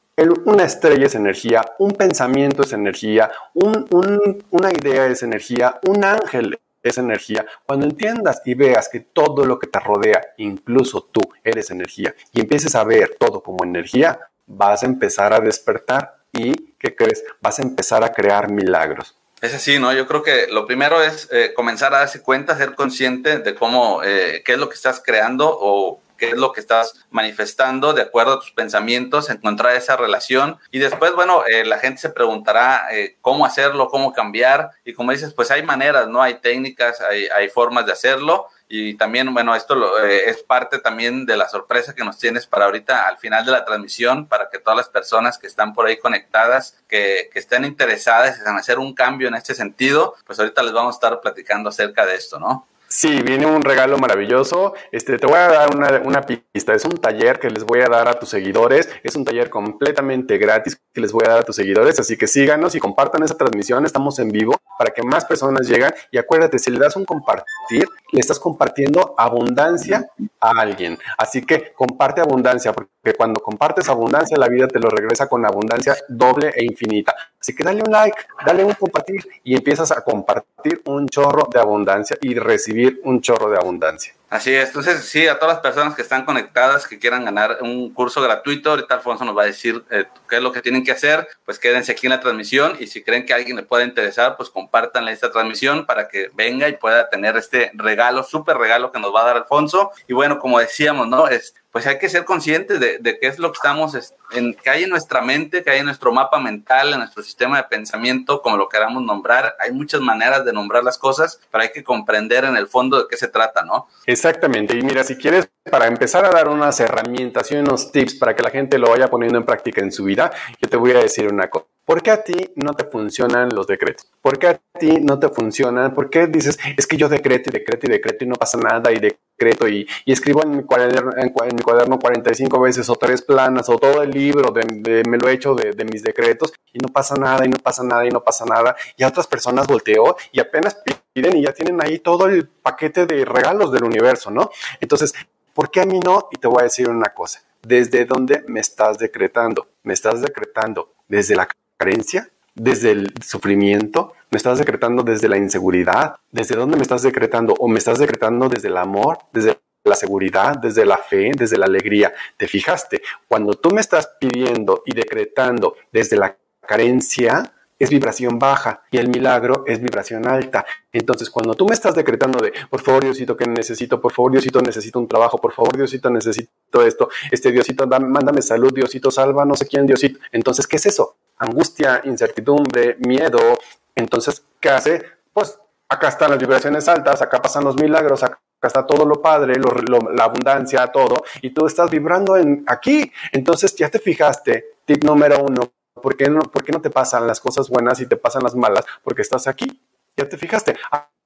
una 0.45 0.65
estrella 0.65 1.07
es 1.07 1.15
energía, 1.15 1.63
un 1.79 1.93
pensamiento 1.93 2.63
es 2.63 2.73
energía, 2.73 3.31
una 3.55 4.71
idea 4.71 5.07
es 5.07 5.23
energía, 5.23 5.81
un 5.87 6.05
ángel 6.05 6.59
es 6.83 6.99
energía. 6.99 7.47
Cuando 7.65 7.87
entiendas 7.87 8.43
y 8.45 8.55
veas 8.55 8.89
que 8.89 9.01
todo 9.01 9.45
lo 9.45 9.59
que 9.59 9.67
te 9.67 9.81
rodea, 9.81 10.21
incluso 10.39 11.09
tú, 11.11 11.21
eres 11.45 11.71
energía, 11.71 12.15
y 12.33 12.41
empieces 12.41 12.75
a 12.75 12.85
ver 12.85 13.17
todo 13.19 13.43
como 13.43 13.65
energía, 13.65 14.19
vas 14.47 14.83
a 14.83 14.87
empezar 14.87 15.33
a 15.33 15.41
despertar 15.41 16.17
y 16.33 16.55
¿qué 16.79 16.95
crees? 16.95 17.25
Vas 17.41 17.59
a 17.59 17.63
empezar 17.63 18.05
a 18.05 18.13
crear 18.13 18.51
milagros. 18.51 19.17
Es 19.41 19.55
así, 19.55 19.79
¿no? 19.79 19.93
Yo 19.95 20.07
creo 20.07 20.23
que 20.23 20.49
lo 20.49 20.67
primero 20.67 21.03
es 21.03 21.27
eh, 21.33 21.55
comenzar 21.55 21.95
a 21.95 22.01
darse 22.01 22.23
cuenta, 22.23 22.59
ser 22.59 22.75
consciente 22.75 23.39
de 23.39 23.55
cómo, 23.55 24.03
eh, 24.05 24.43
qué 24.45 24.53
es 24.53 24.59
lo 24.59 24.69
que 24.69 24.75
estás 24.75 25.03
creando 25.03 25.49
o 25.51 26.03
qué 26.19 26.31
es 26.31 26.37
lo 26.37 26.53
que 26.53 26.61
estás 26.61 27.07
manifestando 27.11 27.95
de 27.95 28.03
acuerdo 28.03 28.35
a 28.35 28.41
tus 28.41 28.51
pensamientos, 28.51 29.31
encontrar 29.31 29.75
esa 29.75 29.97
relación 29.97 30.59
y 30.71 30.79
después, 30.79 31.15
bueno, 31.15 31.45
eh, 31.47 31.65
la 31.65 31.79
gente 31.79 32.03
se 32.03 32.11
preguntará 32.11 32.87
cómo 33.23 33.47
hacerlo, 33.47 33.89
cómo 33.89 34.13
cambiar 34.13 34.73
y 34.85 34.93
como 34.93 35.13
dices, 35.13 35.33
pues 35.33 35.51
hay 35.51 35.63
maneras, 35.63 36.09
¿no? 36.09 36.21
Hay 36.21 36.35
técnicas, 36.35 37.01
hay, 37.01 37.27
hay 37.29 37.49
formas 37.49 37.87
de 37.87 37.93
hacerlo 37.93 38.47
y 38.73 38.95
también, 38.95 39.35
bueno, 39.35 39.57
esto 39.57 40.01
eh, 40.05 40.31
es 40.31 40.45
parte 40.45 40.79
también 40.79 41.27
de 41.27 41.37
la 41.37 41.49
sorpresa 41.49 41.93
que 41.93 42.05
nos 42.05 42.19
tienes 42.19 42.47
para 42.47 42.67
ahorita 42.67 43.09
al 43.09 43.19
final 43.19 43.45
de 43.45 43.51
la 43.51 43.65
transmisión, 43.65 44.27
para 44.27 44.49
que 44.49 44.61
todas 44.61 44.77
las 44.77 44.89
personas 44.89 45.39
que 45.39 45.49
están 45.49 45.75
por 45.75 45.87
ahí 45.87 45.99
conectadas, 45.99 46.79
que, 46.87 47.31
que 47.33 47.41
estén 47.41 47.65
interesadas 47.65 48.41
en 48.41 48.57
hacer 48.57 48.79
un 48.79 48.95
cambio 48.95 49.27
en 49.27 49.35
este 49.35 49.57
sentido, 49.57 50.15
pues 50.25 50.39
ahorita 50.39 50.63
les 50.63 50.73
vamos 50.73 50.95
a 50.95 50.97
estar 50.99 51.21
platicando 51.21 51.69
acerca 51.69 52.07
de 52.07 52.15
esto, 52.15 52.39
¿no? 52.39 52.69
Sí, 52.87 53.23
viene 53.23 53.47
un 53.47 53.63
regalo 53.63 53.99
maravilloso. 53.99 54.75
Este, 54.93 55.19
te 55.19 55.27
voy 55.27 55.37
a 55.37 55.49
dar 55.49 55.77
una, 55.77 56.01
una, 56.05 56.23
pista. 56.23 56.73
Es 56.73 56.85
un 56.85 56.97
taller 56.97 57.39
que 57.39 57.51
les 57.51 57.65
voy 57.65 57.81
a 57.81 57.89
dar 57.89 58.09
a 58.09 58.15
tus 58.15 58.29
seguidores. 58.29 58.89
Es 59.05 59.15
un 59.15 59.25
taller 59.25 59.49
completamente 59.49 60.39
gratis 60.39 60.81
que 60.93 61.01
les 61.01 61.13
voy 61.13 61.23
a 61.27 61.31
dar 61.31 61.39
a 61.39 61.43
tus 61.45 61.55
seguidores. 61.55 62.01
Así 62.01 62.17
que 62.17 62.27
síganos 62.27 62.75
y 62.75 62.81
compartan 62.81 63.23
esa 63.23 63.37
transmisión. 63.37 63.87
Estamos 63.87 64.19
en 64.19 64.31
vivo 64.31 64.61
para 64.81 64.93
que 64.93 65.03
más 65.03 65.27
personas 65.27 65.69
lleguen. 65.69 65.93
Y 66.11 66.17
acuérdate, 66.17 66.59
si 66.59 66.71
le 66.71 66.79
das 66.79 66.97
un 66.97 67.05
compartir, 67.05 67.87
le 68.13 68.19
estás 68.19 68.39
compartiendo 68.39 69.15
abundancia 69.15 70.09
a 70.41 70.53
alguien. 70.59 70.97
Así 71.19 71.43
que 71.43 71.75
comparte 71.75 72.23
abundancia, 72.23 72.73
porque 72.73 73.13
cuando 73.15 73.41
compartes 73.41 73.91
abundancia, 73.91 74.39
la 74.39 74.49
vida 74.49 74.69
te 74.69 74.79
lo 74.79 74.89
regresa 74.89 75.29
con 75.29 75.45
abundancia 75.45 75.95
doble 76.09 76.55
e 76.57 76.65
infinita. 76.65 77.15
Así 77.39 77.55
que 77.55 77.63
dale 77.63 77.83
un 77.87 77.93
like, 77.93 78.17
dale 78.47 78.65
un 78.65 78.73
compartir 78.73 79.23
y 79.45 79.55
empiezas 79.55 79.93
a 79.93 80.01
compartir 80.01 80.81
un 80.87 81.07
chorro 81.11 81.47
de 81.53 81.61
abundancia 81.61 82.17
y 82.23 82.33
recibir 82.37 83.03
un 83.05 83.21
chorro 83.21 83.51
de 83.51 83.59
abundancia. 83.59 84.15
Así 84.31 84.55
es, 84.55 84.69
entonces 84.69 85.05
sí, 85.07 85.27
a 85.27 85.41
todas 85.41 85.57
las 85.57 85.61
personas 85.61 85.97
que 85.97 86.03
están 86.03 86.25
conectadas, 86.25 86.87
que 86.87 87.01
quieran 87.01 87.25
ganar 87.25 87.59
un 87.63 87.93
curso 87.93 88.23
gratuito, 88.23 88.71
ahorita 88.71 88.95
Alfonso 88.95 89.25
nos 89.25 89.37
va 89.37 89.43
a 89.43 89.47
decir 89.47 89.85
eh, 89.91 90.05
qué 90.29 90.37
es 90.37 90.43
lo 90.43 90.53
que 90.53 90.63
tienen 90.63 90.85
que 90.85 90.93
hacer, 90.93 91.27
pues 91.45 91.59
quédense 91.59 91.91
aquí 91.91 92.07
en 92.07 92.11
la 92.11 92.21
transmisión 92.21 92.77
y 92.79 92.87
si 92.87 93.03
creen 93.03 93.27
que 93.27 93.35
alguien 93.35 93.57
le 93.57 93.65
pueda 93.65 93.83
interesar, 93.83 94.37
pues 94.37 94.49
compártanle 94.49 95.11
esta 95.11 95.33
transmisión 95.33 95.85
para 95.85 96.07
que 96.07 96.31
venga 96.35 96.69
y 96.69 96.77
pueda 96.77 97.11
tener 97.11 97.37
este 97.37 97.73
regalo, 97.75 98.23
súper 98.23 98.57
regalo 98.57 98.93
que 98.93 99.01
nos 99.01 99.13
va 99.13 99.23
a 99.23 99.27
dar 99.27 99.37
Alfonso. 99.37 99.91
Y 100.07 100.13
bueno, 100.13 100.39
como 100.39 100.61
decíamos, 100.61 101.09
¿no? 101.09 101.27
Es, 101.27 101.57
pues 101.73 101.87
hay 101.87 101.99
que 101.99 102.09
ser 102.09 102.25
conscientes 102.25 102.81
de, 102.81 103.19
qué 103.21 103.27
es 103.29 103.39
lo 103.39 103.53
que 103.53 103.57
estamos, 103.57 103.95
en, 104.33 104.55
que 104.55 104.71
hay 104.71 104.85
en 104.85 104.91
nuestra 104.91 105.21
mente, 105.21 105.63
que 105.63 105.71
hay 105.71 105.79
en 105.79 105.85
nuestro 105.85 106.13
mapa 106.13 106.41
mental, 106.41 106.93
en 106.93 106.99
nuestro 106.99 107.23
sistema 107.23 107.59
de 107.59 107.65
pensamiento, 107.65 108.43
como 108.43 108.57
lo 108.57 108.69
queramos 108.69 109.03
nombrar. 109.05 109.57
Hay 109.61 109.71
muchas 109.73 110.01
maneras 110.01 110.45
de 110.45 110.53
nombrar 110.53 110.83
las 110.83 110.99
cosas, 110.99 111.41
pero 111.51 111.63
hay 111.63 111.71
que 111.71 111.85
comprender 111.85 112.45
en 112.45 112.57
el 112.57 112.67
fondo 112.67 112.99
de 112.99 113.05
qué 113.09 113.17
se 113.17 113.29
trata, 113.29 113.65
¿no? 113.65 113.87
Exactamente. 114.07 114.77
Y 114.77 114.83
mira, 114.83 115.05
si 115.05 115.17
quieres, 115.17 115.49
para 115.71 115.87
empezar 115.87 116.25
a 116.25 116.31
dar 116.31 116.49
unas 116.49 116.81
herramientas 116.81 117.51
y 117.53 117.57
unos 117.57 117.93
tips 117.93 118.17
para 118.17 118.35
que 118.35 118.43
la 118.43 118.51
gente 118.51 118.79
lo 118.79 118.91
vaya 118.91 119.09
poniendo 119.09 119.39
en 119.39 119.45
práctica 119.45 119.81
en 119.81 119.93
su 119.93 120.05
vida, 120.05 120.33
yo 120.61 120.69
te 120.69 120.77
voy 120.77 120.91
a 120.91 120.99
decir 120.99 121.33
una 121.33 121.49
cosa. 121.49 121.67
¿Por 121.85 122.03
qué 122.03 122.11
a 122.11 122.23
ti 122.23 122.53
no 122.55 122.75
te 122.75 122.85
funcionan 122.85 123.49
los 123.53 123.67
decretos? 123.67 124.07
¿Por 124.23 124.39
qué 124.39 124.47
a 124.49 124.61
ti 124.79 124.99
no 125.01 125.19
te 125.19 125.29
funcionan? 125.29 125.95
¿Por 125.95 126.09
qué 126.09 126.27
dices, 126.27 126.59
es 126.77 126.87
que 126.87 126.97
yo 126.97 127.09
decreto 127.09 127.51
y 127.51 127.53
decreto 127.53 127.87
y 127.87 127.91
decreto 127.91 128.25
y 128.25 128.29
no 128.29 128.37
pasa 128.37 128.59
nada 128.59 128.93
y 128.93 129.01
decreto 129.01 129.30
y, 129.69 129.87
escribo 130.07 130.43
en 130.43 130.57
mi, 130.59 130.63
cuaderno, 130.65 131.13
en, 131.17 131.57
mi, 131.57 131.63
cuaderno, 131.63 131.99
45 131.99 132.61
veces 132.61 132.89
o 132.91 132.97
tres 132.97 133.23
planas 133.23 133.69
o 133.69 133.79
todo 133.79 134.03
el 134.03 134.11
libro 134.11 134.53
de, 134.53 135.03
me 135.09 135.19
lo 135.19 135.29
he 135.29 135.33
hecho 135.33 135.55
de, 135.55 135.73
de, 135.73 135.85
mis 135.85 136.03
decretos 136.03 136.53
y 136.73 136.79
no 136.79 136.89
pasa 136.89 137.15
nada 137.15 137.47
y 137.47 137.49
no 137.49 137.59
pasa 137.59 137.83
nada 137.83 138.05
y 138.07 138.11
no 138.11 138.23
pasa 138.23 138.45
nada? 138.45 138.77
Y 138.97 139.03
a 139.03 139.09
otras 139.09 139.27
personas 139.27 139.67
volteo 139.67 140.17
y 140.33 140.41
apenas 140.41 140.77
piden 141.13 141.39
y 141.39 141.45
ya 141.45 141.53
tienen 141.53 141.83
ahí 141.83 141.99
todo 141.99 142.27
el 142.27 142.49
paquete 142.49 143.07
de 143.07 143.25
regalos 143.25 143.73
del 143.73 143.85
universo, 143.85 144.31
¿no? 144.31 144.51
Entonces, 144.81 145.15
¿por 145.55 145.71
qué 145.71 145.81
a 145.81 145.87
mí 145.87 146.01
no? 146.01 146.29
Y 146.31 146.37
te 146.37 146.47
voy 146.47 146.61
a 146.61 146.65
decir 146.65 146.89
una 146.89 147.15
cosa. 147.15 147.43
¿Desde 147.63 148.05
dónde 148.05 148.45
me 148.47 148.61
estás 148.61 148.99
decretando? 148.99 149.69
Me 149.83 149.93
estás 149.93 150.23
decretando 150.23 150.93
desde 151.09 151.35
la 151.35 151.49
carencia, 151.77 152.31
desde 152.63 152.91
el 152.91 153.15
sufrimiento, 153.25 154.13
me 154.31 154.37
estás 154.37 154.59
decretando 154.59 155.03
desde 155.03 155.29
la 155.29 155.39
inseguridad, 155.39 156.17
desde 156.31 156.57
dónde 156.57 156.77
me 156.77 156.83
estás 156.83 157.03
decretando 157.03 157.55
o 157.59 157.69
me 157.69 157.79
estás 157.79 157.99
decretando 157.99 158.49
desde 158.51 158.69
el 158.69 158.77
amor, 158.77 159.19
desde 159.33 159.59
la 159.85 159.95
seguridad, 159.95 160.59
desde 160.59 160.85
la 160.85 160.99
fe, 160.99 161.33
desde 161.35 161.57
la 161.57 161.65
alegría. 161.65 162.13
¿Te 162.37 162.47
fijaste? 162.47 163.01
Cuando 163.27 163.55
tú 163.55 163.71
me 163.71 163.81
estás 163.81 164.11
pidiendo 164.21 164.83
y 164.85 164.93
decretando 164.93 165.75
desde 165.91 166.19
la 166.19 166.37
carencia, 166.67 167.51
es 167.79 167.89
vibración 167.89 168.39
baja 168.39 168.83
y 168.91 168.99
el 168.99 169.09
milagro 169.09 169.65
es 169.67 169.81
vibración 169.81 170.29
alta. 170.29 170.67
Entonces, 170.93 171.31
cuando 171.31 171.55
tú 171.55 171.67
me 171.67 171.73
estás 171.73 171.95
decretando 171.95 172.45
de, 172.45 172.53
por 172.69 172.83
favor, 172.83 173.05
Diosito, 173.05 173.39
que 173.39 173.47
necesito, 173.47 174.03
por 174.03 174.13
favor, 174.13 174.33
Diosito, 174.33 174.61
necesito 174.61 174.99
un 174.99 175.09
trabajo, 175.09 175.39
por 175.39 175.55
favor, 175.55 175.79
Diosito, 175.79 176.11
necesito 176.11 176.85
esto, 176.85 177.09
este 177.31 177.51
Diosito, 177.51 177.87
mándame 177.87 178.43
salud, 178.43 178.71
Diosito, 178.71 179.11
salva, 179.11 179.47
no 179.47 179.57
sé 179.57 179.67
quién, 179.67 179.87
Diosito. 179.87 180.21
Entonces, 180.31 180.67
¿qué 180.67 180.77
es 180.77 180.85
eso? 180.85 181.17
Angustia, 181.41 182.01
incertidumbre, 182.05 182.97
miedo. 183.01 183.59
Entonces, 183.95 184.45
¿qué 184.61 184.71
hace? 184.71 185.03
Pues 185.33 185.59
acá 185.89 186.09
están 186.09 186.31
las 186.31 186.39
vibraciones 186.39 186.89
altas, 186.89 187.21
acá 187.21 187.43
pasan 187.43 187.65
los 187.65 187.77
milagros, 187.77 188.23
acá 188.23 188.41
está 188.63 188.87
todo 188.87 189.05
lo 189.05 189.21
padre, 189.21 189.55
la 189.59 190.25
abundancia, 190.25 190.87
todo, 190.87 191.25
y 191.43 191.51
tú 191.51 191.67
estás 191.67 191.91
vibrando 191.91 192.37
en 192.37 192.65
aquí. 192.67 193.11
Entonces, 193.33 193.75
ya 193.75 193.89
te 193.89 193.99
fijaste, 193.99 194.77
tip 194.85 195.03
número 195.03 195.43
uno, 195.43 195.73
¿Por 196.01 196.17
qué, 196.17 196.29
no, 196.29 196.41
¿Por 196.41 196.65
qué 196.65 196.73
no 196.73 196.81
te 196.81 196.91
pasan 196.91 197.27
las 197.27 197.41
cosas 197.41 197.69
buenas 197.69 198.01
y 198.01 198.07
te 198.07 198.17
pasan 198.17 198.43
las 198.43 198.55
malas? 198.55 198.85
Porque 199.03 199.23
estás 199.23 199.47
aquí. 199.47 199.81
Ya 200.17 200.29
te 200.29 200.37
fijaste. 200.37 200.77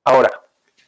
Ahora, 0.04 0.30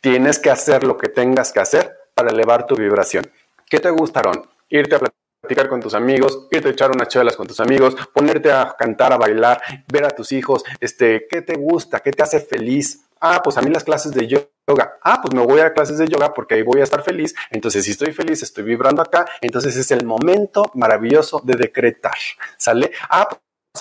tienes 0.00 0.38
que 0.38 0.50
hacer 0.50 0.84
lo 0.84 0.96
que 0.96 1.08
tengas 1.08 1.52
que 1.52 1.60
hacer 1.60 1.96
para 2.14 2.30
elevar 2.30 2.66
tu 2.66 2.74
vibración. 2.74 3.30
¿Qué 3.68 3.80
te 3.80 3.90
gustaron? 3.90 4.48
Irte 4.68 4.96
a 4.96 4.98
platicar 4.98 5.25
con 5.68 5.80
tus 5.80 5.94
amigos, 5.94 6.48
irte 6.50 6.68
a 6.68 6.72
echar 6.72 6.90
unas 6.90 7.08
chelas 7.08 7.36
con 7.36 7.46
tus 7.46 7.60
amigos, 7.60 7.96
ponerte 8.12 8.52
a 8.52 8.74
cantar, 8.78 9.12
a 9.12 9.16
bailar, 9.16 9.62
ver 9.90 10.04
a 10.04 10.10
tus 10.10 10.32
hijos, 10.32 10.64
este, 10.80 11.26
¿qué 11.30 11.40
te 11.42 11.54
gusta? 11.54 12.00
¿Qué 12.00 12.10
te 12.10 12.22
hace 12.22 12.40
feliz? 12.40 13.02
Ah, 13.20 13.40
pues 13.42 13.56
a 13.56 13.62
mí 13.62 13.70
las 13.70 13.84
clases 13.84 14.12
de 14.12 14.26
yoga. 14.26 14.98
Ah, 15.02 15.20
pues 15.22 15.34
me 15.34 15.44
voy 15.44 15.60
a 15.60 15.72
clases 15.72 15.98
de 15.98 16.06
yoga 16.06 16.34
porque 16.34 16.56
ahí 16.56 16.62
voy 16.62 16.80
a 16.80 16.84
estar 16.84 17.02
feliz. 17.02 17.34
Entonces, 17.50 17.84
si 17.84 17.92
estoy 17.92 18.12
feliz, 18.12 18.42
estoy 18.42 18.64
vibrando 18.64 19.00
acá. 19.00 19.24
Entonces 19.40 19.74
es 19.76 19.90
el 19.90 20.04
momento 20.04 20.70
maravilloso 20.74 21.40
de 21.42 21.54
decretar. 21.54 22.16
¿Sale? 22.58 22.92
Ah, 23.08 23.26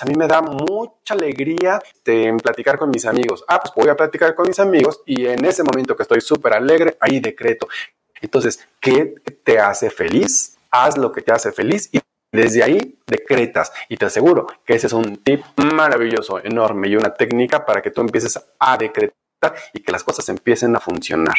a 0.00 0.04
mí 0.06 0.14
me 0.14 0.26
da 0.26 0.40
mucha 0.40 1.14
alegría 1.14 1.80
de 2.04 2.34
platicar 2.42 2.78
con 2.78 2.90
mis 2.90 3.04
amigos. 3.04 3.44
Ah, 3.46 3.60
pues 3.60 3.74
voy 3.74 3.88
a 3.88 3.96
platicar 3.96 4.34
con 4.34 4.46
mis 4.46 4.58
amigos 4.58 5.02
y 5.04 5.26
en 5.26 5.44
ese 5.44 5.62
momento 5.62 5.96
que 5.96 6.02
estoy 6.02 6.20
súper 6.20 6.54
alegre, 6.54 6.96
ahí 7.00 7.20
decreto. 7.20 7.68
Entonces, 8.20 8.66
¿qué 8.80 9.14
te 9.44 9.58
hace 9.58 9.90
feliz? 9.90 10.55
Haz 10.84 10.96
lo 10.98 11.12
que 11.12 11.22
te 11.22 11.32
hace 11.32 11.52
feliz 11.52 11.88
y 11.92 12.00
desde 12.32 12.62
ahí 12.62 12.98
decretas. 13.06 13.72
Y 13.88 13.96
te 13.96 14.06
aseguro 14.06 14.46
que 14.64 14.74
ese 14.74 14.86
es 14.88 14.92
un 14.92 15.16
tip 15.18 15.42
maravilloso, 15.56 16.42
enorme 16.42 16.88
y 16.88 16.96
una 16.96 17.14
técnica 17.14 17.64
para 17.64 17.82
que 17.82 17.90
tú 17.90 18.00
empieces 18.00 18.38
a 18.58 18.76
decretar 18.76 19.16
y 19.72 19.80
que 19.80 19.92
las 19.92 20.04
cosas 20.04 20.28
empiecen 20.28 20.74
a 20.76 20.80
funcionar. 20.80 21.36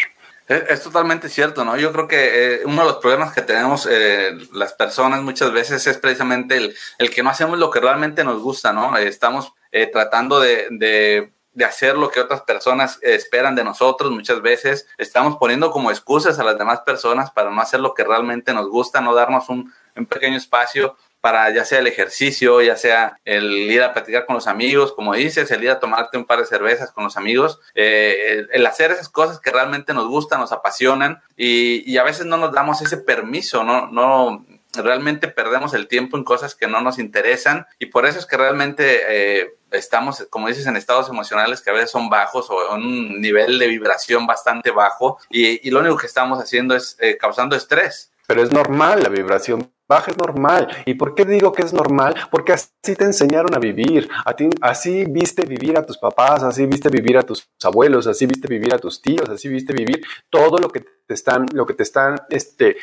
Es, 0.47 0.81
totalmente 0.81 1.27
cierto, 1.27 1.65
¿no? 1.65 1.75
Yo 1.75 1.91
creo 1.91 2.07
que 2.07 2.55
eh, 2.55 2.61
uno 2.63 2.83
de 2.83 2.87
los 2.87 2.97
problemas 2.97 3.33
que 3.33 3.41
tenemos 3.41 3.85
eh, 3.91 4.31
las 4.53 4.71
personas 4.71 5.21
muchas 5.21 5.51
veces 5.51 5.85
es 5.87 5.97
precisamente 5.97 6.55
el, 6.55 6.75
el, 6.99 7.09
que 7.09 7.21
no 7.21 7.29
hacemos 7.29 7.59
lo 7.59 7.69
que 7.69 7.81
realmente 7.81 8.23
nos 8.23 8.41
gusta, 8.41 8.71
¿no? 8.71 8.95
estamos 8.95 9.51
eh, 9.73 9.87
tratando 9.87 10.39
de, 10.39 11.33
de, 11.57 11.65
hacer 11.65 11.97
lo 11.97 12.09
que 12.09 12.19
otras 12.19 12.41
personas 12.41 12.99
esperan 13.01 13.55
de 13.55 13.63
nosotros 13.63 14.11
muchas 14.11 14.41
veces. 14.41 14.87
Estamos 14.97 15.37
poniendo 15.37 15.71
como 15.71 15.91
excusas 15.91 16.39
a 16.39 16.43
las 16.43 16.57
demás 16.57 16.81
personas 16.81 17.31
para 17.31 17.49
no 17.49 17.61
hacer 17.61 17.79
lo 17.79 17.93
que 17.93 18.03
realmente 18.03 18.53
nos 18.53 18.69
gusta, 18.69 19.01
no 19.01 19.13
darnos 19.13 19.49
un, 19.49 19.73
un 19.95 20.05
pequeño 20.05 20.37
espacio 20.37 20.95
para 21.21 21.49
ya 21.53 21.65
sea 21.65 21.79
el 21.79 21.87
ejercicio, 21.87 22.61
ya 22.61 22.75
sea 22.77 23.19
el 23.25 23.51
ir 23.51 23.81
a 23.81 23.93
platicar 23.93 24.25
con 24.25 24.35
los 24.35 24.47
amigos, 24.47 24.93
como 24.93 25.13
dices, 25.13 25.49
el 25.51 25.63
ir 25.63 25.71
a 25.71 25.79
tomarte 25.79 26.17
un 26.17 26.25
par 26.25 26.39
de 26.39 26.45
cervezas 26.45 26.91
con 26.91 27.03
los 27.03 27.17
amigos, 27.17 27.59
eh, 27.75 28.45
el, 28.51 28.65
hacer 28.65 28.91
esas 28.91 29.09
cosas 29.09 29.39
que 29.39 29.51
realmente 29.51 29.93
nos 29.93 30.07
gustan, 30.07 30.39
nos 30.39 30.51
apasionan 30.51 31.21
y, 31.35 31.97
a 31.97 32.03
veces 32.03 32.27
no 32.27 32.37
nos 32.37 32.53
damos 32.53 32.81
ese 32.81 32.97
permiso, 32.97 33.63
no, 33.63 33.87
no 33.87 34.45
realmente 34.81 35.27
perdemos 35.27 35.73
el 35.73 35.87
tiempo 35.87 36.17
en 36.17 36.23
cosas 36.23 36.55
que 36.55 36.67
no 36.67 36.81
nos 36.81 36.99
interesan 36.99 37.65
y 37.79 37.87
por 37.87 38.05
eso 38.05 38.19
es 38.19 38.25
que 38.25 38.37
realmente 38.37 39.41
eh, 39.41 39.55
estamos, 39.71 40.27
como 40.29 40.47
dices, 40.47 40.65
en 40.67 40.75
estados 40.75 41.09
emocionales 41.09 41.61
que 41.61 41.69
a 41.69 41.73
veces 41.73 41.91
son 41.91 42.09
bajos 42.09 42.49
o 42.49 42.75
en 42.75 42.83
un 42.83 43.21
nivel 43.21 43.59
de 43.59 43.67
vibración 43.67 44.25
bastante 44.25 44.71
bajo 44.71 45.19
y, 45.29 45.69
lo 45.69 45.81
único 45.81 45.97
que 45.97 46.07
estamos 46.07 46.39
haciendo 46.39 46.75
es 46.75 46.97
eh, 46.99 47.17
causando 47.17 47.55
estrés. 47.55 48.11
Pero 48.25 48.41
es 48.41 48.51
normal 48.51 49.03
la 49.03 49.09
vibración 49.09 49.71
baja 49.87 50.11
es 50.11 50.17
normal. 50.17 50.67
¿Y 50.85 50.95
por 50.95 51.15
qué 51.15 51.25
digo 51.25 51.53
que 51.53 51.63
es 51.63 51.73
normal? 51.73 52.15
Porque 52.29 52.53
así 52.53 52.95
te 52.95 53.05
enseñaron 53.05 53.55
a 53.55 53.59
vivir. 53.59 54.09
A 54.25 54.35
ti, 54.35 54.49
así 54.61 55.05
viste 55.05 55.45
vivir 55.45 55.77
a 55.77 55.85
tus 55.85 55.97
papás, 55.97 56.43
así 56.43 56.65
viste 56.65 56.89
vivir 56.89 57.17
a 57.17 57.23
tus 57.23 57.47
abuelos, 57.63 58.07
así 58.07 58.25
viste 58.25 58.47
vivir 58.47 58.73
a 58.73 58.79
tus 58.79 59.01
tíos, 59.01 59.29
así 59.29 59.47
viste 59.47 59.73
vivir 59.73 60.03
todo 60.29 60.57
lo 60.57 60.69
que 60.69 60.81
te 60.81 61.13
están, 61.13 61.45
lo 61.53 61.65
que 61.65 61.73
te 61.73 61.83
están, 61.83 62.19
este, 62.29 62.77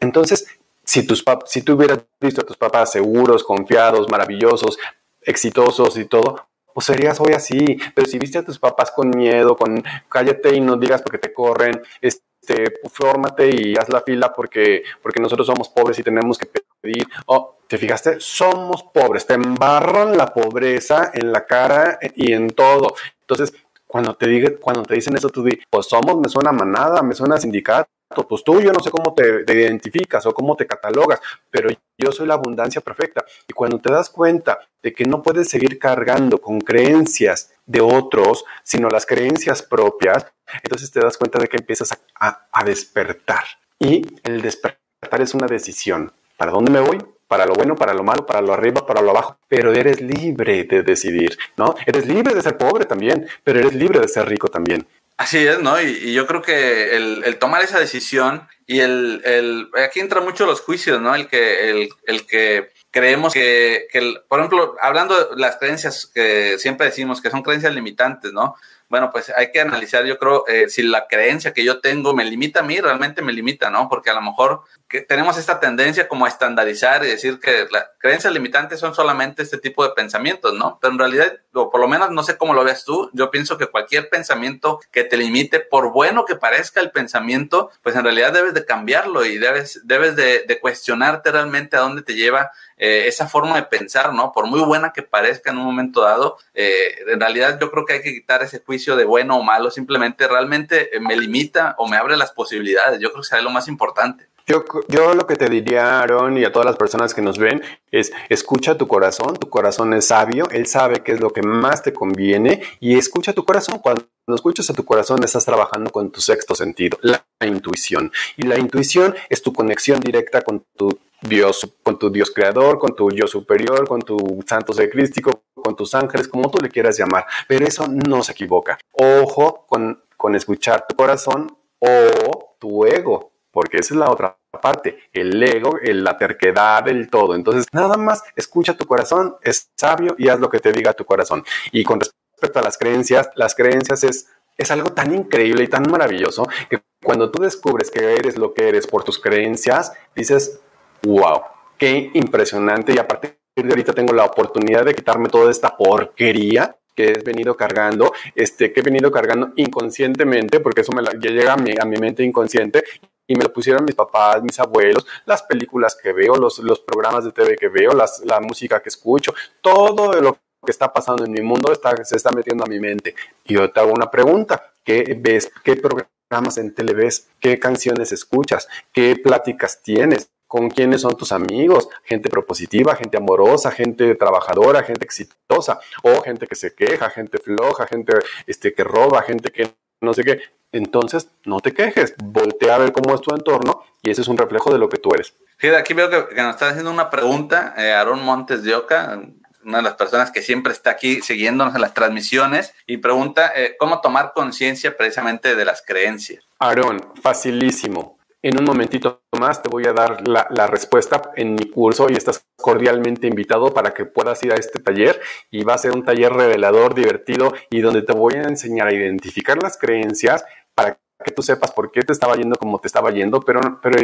entonces, 0.00 0.46
si 0.84 1.06
tus 1.06 1.24
si 1.46 1.62
tú 1.62 1.74
hubieras 1.74 2.00
visto 2.20 2.40
a 2.40 2.46
tus 2.46 2.56
papás 2.56 2.92
seguros, 2.92 3.44
confiados, 3.44 4.08
maravillosos, 4.10 4.78
exitosos 5.22 5.96
y 5.96 6.04
todo, 6.06 6.46
pues 6.74 6.86
serías 6.86 7.20
hoy 7.20 7.32
así. 7.34 7.78
Pero 7.94 8.08
si 8.08 8.18
viste 8.18 8.38
a 8.38 8.44
tus 8.44 8.58
papás 8.58 8.90
con 8.90 9.10
miedo, 9.10 9.56
con 9.56 9.82
cállate 10.08 10.54
y 10.54 10.60
no 10.60 10.76
digas 10.76 11.02
porque 11.02 11.18
te 11.18 11.32
corren, 11.32 11.80
este, 12.00 12.72
fórmate 12.92 13.50
y 13.54 13.74
haz 13.76 13.88
la 13.88 14.00
fila 14.00 14.32
porque, 14.34 14.82
porque 15.02 15.20
nosotros 15.20 15.46
somos 15.46 15.68
pobres 15.68 15.98
y 15.98 16.02
tenemos 16.02 16.38
que 16.38 16.46
pedir. 16.80 17.06
Oh, 17.26 17.56
¿te 17.66 17.78
fijaste? 17.78 18.16
Somos 18.18 18.82
pobres, 18.82 19.26
te 19.26 19.34
embarran 19.34 20.16
la 20.16 20.26
pobreza 20.26 21.10
en 21.14 21.32
la 21.32 21.46
cara 21.46 21.98
y 22.14 22.32
en 22.32 22.48
todo. 22.50 22.94
Entonces, 23.20 23.54
cuando 23.86 24.14
te, 24.14 24.26
diga, 24.26 24.50
cuando 24.60 24.82
te 24.82 24.94
dicen 24.94 25.16
eso, 25.16 25.28
tú 25.28 25.44
di, 25.44 25.60
pues 25.68 25.86
somos, 25.86 26.16
me 26.16 26.28
suena 26.28 26.50
manada, 26.50 27.02
me 27.02 27.14
suena 27.14 27.36
sindicato, 27.36 27.90
pues 28.12 28.44
tú 28.44 28.60
yo 28.60 28.72
no 28.72 28.80
sé 28.80 28.90
cómo 28.90 29.14
te, 29.14 29.44
identificas 29.52 30.24
o 30.26 30.32
cómo 30.32 30.56
te 30.56 30.66
catalogas, 30.66 31.20
pero 31.50 31.68
yo 31.98 32.12
soy 32.12 32.26
la 32.26 32.34
abundancia 32.34 32.80
perfecta. 32.80 33.24
Y 33.48 33.52
cuando 33.52 33.78
te 33.78 33.92
das 33.92 34.10
cuenta 34.10 34.58
de 34.82 34.92
que 34.92 35.04
no 35.04 35.22
puedes 35.22 35.48
seguir 35.48 35.78
cargando 35.78 36.38
con 36.38 36.60
creencias 36.60 37.52
de 37.66 37.80
otros, 37.80 38.44
sino 38.62 38.88
las 38.88 39.06
creencias 39.06 39.62
propias, 39.62 40.26
entonces 40.62 40.90
te 40.90 41.00
das 41.00 41.16
cuenta 41.16 41.38
de 41.38 41.48
que 41.48 41.56
empiezas 41.56 41.98
a 42.18 42.64
despertar. 42.64 43.44
Y 43.78 44.02
el 44.22 44.42
despertar 44.42 45.20
es 45.20 45.34
una 45.34 45.46
decisión. 45.46 46.12
¿Para 46.36 46.52
dónde 46.52 46.70
me 46.70 46.80
voy? 46.80 46.98
para 47.32 47.46
lo 47.46 47.54
bueno, 47.54 47.74
para 47.76 47.94
lo 47.94 48.02
malo, 48.02 48.26
para 48.26 48.42
lo 48.42 48.52
arriba, 48.52 48.84
para 48.84 49.00
lo 49.00 49.08
abajo, 49.08 49.38
pero 49.48 49.72
eres 49.72 50.02
libre 50.02 50.64
de 50.64 50.82
decidir, 50.82 51.38
¿no? 51.56 51.74
Eres 51.86 52.06
libre 52.06 52.34
de 52.34 52.42
ser 52.42 52.58
pobre 52.58 52.84
también, 52.84 53.26
pero 53.42 53.58
eres 53.58 53.72
libre 53.72 54.00
de 54.00 54.08
ser 54.08 54.28
rico 54.28 54.48
también. 54.48 54.86
Así 55.22 55.38
es, 55.38 55.60
¿no? 55.60 55.80
Y, 55.80 56.12
yo 56.12 56.26
creo 56.26 56.42
que 56.42 56.96
el, 56.96 57.38
tomar 57.38 57.62
esa 57.62 57.78
decisión 57.78 58.48
y 58.66 58.80
el, 58.80 59.22
el, 59.24 59.68
aquí 59.84 60.00
entran 60.00 60.24
mucho 60.24 60.46
los 60.46 60.60
juicios, 60.60 61.00
¿no? 61.00 61.14
El 61.14 61.28
que, 61.28 61.70
el, 61.70 61.90
el 62.08 62.26
que 62.26 62.72
creemos 62.90 63.32
que, 63.32 63.86
que 63.92 64.16
por 64.26 64.40
ejemplo, 64.40 64.74
hablando 64.82 65.14
de 65.16 65.40
las 65.40 65.58
creencias 65.58 66.10
que 66.12 66.58
siempre 66.58 66.86
decimos 66.86 67.20
que 67.20 67.30
son 67.30 67.42
creencias 67.42 67.72
limitantes, 67.72 68.32
¿no? 68.32 68.56
bueno, 68.92 69.10
pues 69.10 69.32
hay 69.34 69.50
que 69.50 69.58
analizar, 69.58 70.04
yo 70.04 70.18
creo, 70.18 70.46
eh, 70.46 70.68
si 70.68 70.82
la 70.82 71.06
creencia 71.06 71.54
que 71.54 71.64
yo 71.64 71.80
tengo 71.80 72.12
me 72.12 72.26
limita 72.26 72.60
a 72.60 72.62
mí, 72.62 72.78
realmente 72.78 73.22
me 73.22 73.32
limita, 73.32 73.70
¿no? 73.70 73.88
Porque 73.88 74.10
a 74.10 74.12
lo 74.12 74.20
mejor 74.20 74.64
que 74.92 75.00
tenemos 75.00 75.38
esta 75.38 75.58
tendencia 75.58 76.06
como 76.06 76.26
a 76.26 76.28
estandarizar 76.28 77.02
y 77.02 77.08
decir 77.08 77.40
que 77.40 77.66
las 77.70 77.86
creencias 77.98 78.30
limitantes 78.30 78.78
son 78.78 78.94
solamente 78.94 79.42
este 79.42 79.56
tipo 79.56 79.82
de 79.82 79.94
pensamientos, 79.94 80.52
¿no? 80.52 80.78
Pero 80.82 80.92
en 80.92 80.98
realidad, 80.98 81.38
o 81.54 81.70
por 81.70 81.80
lo 81.80 81.88
menos 81.88 82.10
no 82.10 82.22
sé 82.22 82.36
cómo 82.36 82.52
lo 82.52 82.62
veas 82.62 82.84
tú, 82.84 83.08
yo 83.14 83.30
pienso 83.30 83.56
que 83.56 83.68
cualquier 83.68 84.10
pensamiento 84.10 84.80
que 84.90 85.04
te 85.04 85.16
limite, 85.16 85.60
por 85.60 85.92
bueno 85.92 86.26
que 86.26 86.36
parezca 86.36 86.82
el 86.82 86.90
pensamiento, 86.90 87.70
pues 87.82 87.96
en 87.96 88.04
realidad 88.04 88.34
debes 88.34 88.52
de 88.52 88.66
cambiarlo 88.66 89.24
y 89.24 89.38
debes, 89.38 89.80
debes 89.84 90.14
de, 90.14 90.44
de 90.46 90.60
cuestionarte 90.60 91.32
realmente 91.32 91.78
a 91.78 91.80
dónde 91.80 92.02
te 92.02 92.14
lleva 92.14 92.50
eh, 92.84 93.06
esa 93.06 93.28
forma 93.28 93.54
de 93.54 93.62
pensar, 93.62 94.12
¿no? 94.12 94.32
Por 94.32 94.48
muy 94.48 94.60
buena 94.60 94.92
que 94.92 95.02
parezca 95.02 95.52
en 95.52 95.58
un 95.58 95.64
momento 95.64 96.02
dado, 96.02 96.36
eh, 96.52 97.04
en 97.06 97.20
realidad 97.20 97.56
yo 97.60 97.70
creo 97.70 97.84
que 97.86 97.92
hay 97.92 98.02
que 98.02 98.12
quitar 98.12 98.42
ese 98.42 98.58
juicio 98.58 98.96
de 98.96 99.04
bueno 99.04 99.36
o 99.36 99.42
malo, 99.44 99.70
simplemente 99.70 100.26
realmente 100.26 100.96
eh, 100.96 100.98
me 100.98 101.16
limita 101.16 101.76
o 101.78 101.86
me 101.86 101.96
abre 101.96 102.16
las 102.16 102.32
posibilidades. 102.32 102.98
Yo 102.98 103.12
creo 103.12 103.22
que 103.22 103.36
es 103.36 103.42
lo 103.44 103.50
más 103.50 103.68
importante. 103.68 104.26
Yo, 104.46 104.64
yo, 104.88 105.14
lo 105.14 105.26
que 105.26 105.36
te 105.36 105.48
diría, 105.48 106.00
Aaron, 106.00 106.36
y 106.36 106.44
a 106.44 106.52
todas 106.52 106.66
las 106.66 106.76
personas 106.76 107.14
que 107.14 107.22
nos 107.22 107.38
ven, 107.38 107.62
es 107.90 108.12
escucha 108.28 108.76
tu 108.76 108.88
corazón, 108.88 109.36
tu 109.36 109.48
corazón 109.48 109.94
es 109.94 110.08
sabio, 110.08 110.48
él 110.50 110.66
sabe 110.66 111.02
qué 111.02 111.12
es 111.12 111.20
lo 111.20 111.30
que 111.30 111.42
más 111.42 111.82
te 111.82 111.92
conviene 111.92 112.62
y 112.80 112.96
escucha 112.96 113.32
tu 113.32 113.44
corazón. 113.44 113.78
Cuando 113.78 114.04
escuchas 114.34 114.68
a 114.70 114.74
tu 114.74 114.84
corazón, 114.84 115.22
estás 115.24 115.44
trabajando 115.44 115.90
con 115.90 116.10
tu 116.10 116.20
sexto 116.20 116.54
sentido, 116.54 116.98
la 117.02 117.24
intuición. 117.46 118.12
Y 118.36 118.42
la 118.42 118.58
intuición 118.58 119.14
es 119.28 119.42
tu 119.42 119.52
conexión 119.52 120.00
directa 120.00 120.42
con 120.42 120.64
tu 120.76 120.90
Dios, 121.22 121.68
con 121.82 121.98
tu 121.98 122.10
Dios 122.10 122.30
creador, 122.30 122.78
con 122.78 122.94
tu 122.96 123.10
yo 123.10 123.26
superior, 123.26 123.86
con 123.86 124.02
tu 124.02 124.42
santo 124.46 124.72
ser 124.72 124.90
crístico, 124.90 125.42
con 125.54 125.76
tus 125.76 125.94
ángeles, 125.94 126.28
como 126.28 126.50
tú 126.50 126.58
le 126.60 126.68
quieras 126.68 126.98
llamar. 126.98 127.26
Pero 127.46 127.66
eso 127.66 127.86
no 127.88 128.22
se 128.22 128.32
equivoca. 128.32 128.78
Ojo 128.92 129.64
con, 129.68 130.02
con 130.16 130.34
escuchar 130.34 130.86
tu 130.88 130.96
corazón 130.96 131.56
o 131.78 132.56
tu 132.58 132.84
ego, 132.84 133.31
porque 133.52 133.76
esa 133.78 133.94
es 133.94 134.00
la 134.00 134.10
otra 134.10 134.36
parte, 134.60 134.98
el 135.12 135.40
ego, 135.42 135.78
la 135.82 136.16
terquedad, 136.16 136.88
el 136.88 137.08
todo. 137.08 137.34
Entonces, 137.34 137.66
nada 137.72 137.96
más 137.96 138.22
escucha 138.34 138.76
tu 138.76 138.86
corazón, 138.86 139.36
es 139.42 139.70
sabio 139.76 140.14
y 140.18 140.28
haz 140.28 140.40
lo 140.40 140.48
que 140.48 140.58
te 140.58 140.72
diga 140.72 140.94
tu 140.94 141.04
corazón. 141.04 141.44
Y 141.70 141.84
con 141.84 142.00
respecto 142.00 142.58
a 142.58 142.62
las 142.62 142.78
creencias, 142.78 143.30
las 143.36 143.54
creencias 143.54 144.02
es, 144.04 144.28
es 144.56 144.70
algo 144.70 144.90
tan 144.90 145.14
increíble 145.14 145.64
y 145.64 145.68
tan 145.68 145.84
maravilloso 145.90 146.48
que 146.68 146.82
cuando 147.02 147.30
tú 147.30 147.42
descubres 147.42 147.90
que 147.90 148.14
eres 148.14 148.36
lo 148.36 148.54
que 148.54 148.68
eres 148.68 148.86
por 148.86 149.04
tus 149.04 149.18
creencias, 149.18 149.92
dices, 150.14 150.60
wow, 151.02 151.42
qué 151.76 152.10
impresionante. 152.14 152.94
Y 152.94 152.98
a 152.98 153.06
partir 153.06 153.36
de 153.56 153.68
ahorita 153.68 153.92
tengo 153.92 154.12
la 154.12 154.24
oportunidad 154.24 154.84
de 154.84 154.94
quitarme 154.94 155.28
toda 155.28 155.50
esta 155.50 155.76
porquería 155.76 156.76
que 156.94 157.12
he 157.12 157.22
venido 157.22 157.56
cargando, 157.56 158.12
este, 158.34 158.72
que 158.72 158.80
he 158.80 158.82
venido 158.82 159.10
cargando 159.10 159.52
inconscientemente, 159.56 160.60
porque 160.60 160.82
eso 160.82 160.92
me 160.92 161.02
ya 161.02 161.30
llega 161.30 161.54
a 161.54 161.56
mi, 161.56 161.74
a 161.78 161.84
mi 161.84 161.96
mente 161.96 162.22
inconsciente, 162.22 162.84
y 163.32 163.34
me 163.34 163.44
lo 163.44 163.52
pusieron 163.52 163.84
mis 163.84 163.94
papás, 163.94 164.42
mis 164.42 164.60
abuelos, 164.60 165.06
las 165.24 165.42
películas 165.42 165.96
que 166.00 166.12
veo, 166.12 166.34
los, 166.36 166.58
los 166.58 166.80
programas 166.80 167.24
de 167.24 167.32
TV 167.32 167.56
que 167.56 167.68
veo, 167.68 167.92
las, 167.92 168.20
la 168.26 168.40
música 168.40 168.82
que 168.82 168.90
escucho, 168.90 169.34
todo 169.62 170.12
lo 170.20 170.34
que 170.34 170.70
está 170.70 170.92
pasando 170.92 171.24
en 171.24 171.32
mi 171.32 171.40
mundo 171.40 171.72
está, 171.72 171.96
se 172.04 172.16
está 172.16 172.30
metiendo 172.30 172.64
a 172.64 172.68
mi 172.68 172.78
mente. 172.78 173.14
Y 173.44 173.54
yo 173.54 173.70
te 173.70 173.80
hago 173.80 173.90
una 173.90 174.10
pregunta, 174.10 174.72
¿qué 174.84 175.16
ves? 175.18 175.50
¿Qué 175.64 175.76
programas 175.76 176.58
en 176.58 176.74
tele 176.74 176.92
ves? 176.92 177.30
¿Qué 177.40 177.58
canciones 177.58 178.12
escuchas? 178.12 178.68
¿Qué 178.92 179.16
pláticas 179.16 179.82
tienes? 179.82 180.28
con 180.46 180.68
quiénes 180.68 181.00
son 181.00 181.16
tus 181.16 181.32
amigos, 181.32 181.88
gente 182.04 182.28
propositiva, 182.28 182.94
gente 182.94 183.16
amorosa, 183.16 183.70
gente 183.70 184.14
trabajadora, 184.16 184.82
gente 184.82 185.06
exitosa, 185.06 185.80
o 186.02 186.20
gente 186.20 186.46
que 186.46 186.54
se 186.54 186.74
queja, 186.74 187.08
gente 187.08 187.38
floja, 187.38 187.86
gente 187.86 188.12
este, 188.46 188.74
que 188.74 188.84
roba, 188.84 189.22
gente 189.22 189.50
que 189.50 189.72
no 190.02 190.12
sé 190.12 190.24
qué. 190.24 190.40
Entonces, 190.72 191.28
no 191.44 191.60
te 191.60 191.72
quejes, 191.72 192.14
voltea 192.22 192.74
a 192.74 192.78
ver 192.78 192.92
cómo 192.92 193.14
es 193.14 193.20
tu 193.20 193.34
entorno 193.34 193.82
y 194.02 194.10
ese 194.10 194.22
es 194.22 194.28
un 194.28 194.38
reflejo 194.38 194.72
de 194.72 194.78
lo 194.78 194.88
que 194.88 194.98
tú 194.98 195.10
eres. 195.14 195.34
Fíjate, 195.58 195.78
aquí 195.78 195.94
veo 195.94 196.10
que, 196.10 196.34
nos 196.34 196.54
está 196.54 196.68
haciendo 196.70 196.90
una 196.90 197.10
pregunta, 197.10 197.74
eh, 197.76 197.92
Aaron 197.92 198.24
Montes 198.24 198.62
de 198.62 198.74
Oca, 198.74 199.20
una 199.64 199.78
de 199.78 199.82
las 199.82 199.94
personas 199.94 200.30
que 200.30 200.42
siempre 200.42 200.72
está 200.72 200.90
aquí 200.90 201.20
siguiéndonos 201.22 201.74
en 201.74 201.82
las 201.82 201.94
transmisiones 201.94 202.74
y 202.86 202.96
pregunta 202.96 203.52
eh, 203.54 203.76
cómo 203.78 204.00
tomar 204.00 204.32
conciencia 204.34 204.96
precisamente 204.96 205.54
de 205.54 205.64
las 205.64 205.82
creencias. 205.86 206.44
Aaron, 206.58 207.12
facilísimo. 207.22 208.18
En 208.44 208.58
un 208.58 208.64
momentito 208.64 209.22
más 209.38 209.62
te 209.62 209.68
voy 209.68 209.86
a 209.86 209.92
dar 209.92 210.26
la, 210.26 210.66
respuesta 210.66 211.30
en 211.36 211.54
mi 211.54 211.70
curso 211.70 212.08
y 212.10 212.14
estás 212.14 212.44
cordialmente 212.56 213.28
invitado 213.28 213.72
para 213.72 213.94
que 213.94 214.04
puedas 214.04 214.42
ir 214.42 214.52
a 214.52 214.56
este 214.56 214.80
taller 214.80 215.20
y 215.52 215.62
va 215.62 215.74
a 215.74 215.78
ser 215.78 215.92
un 215.92 216.04
taller 216.04 216.32
revelador, 216.32 216.92
divertido 216.92 217.52
y 217.70 217.80
donde 217.82 218.02
te 218.02 218.12
voy 218.12 218.34
a 218.34 218.42
enseñar 218.42 218.88
a 218.88 218.92
identificar 218.92 219.62
las 219.62 219.78
creencias 219.78 220.44
para 220.74 220.98
que 221.24 221.30
tú 221.30 221.42
sepas 221.42 221.70
por 221.70 221.92
qué 221.92 222.02
te 222.02 222.12
estaba 222.12 222.34
yendo 222.34 222.56
como 222.56 222.80
te 222.80 222.88
estaba 222.88 223.12
yendo, 223.12 223.40
pero, 223.40 223.60
pero 223.80 224.02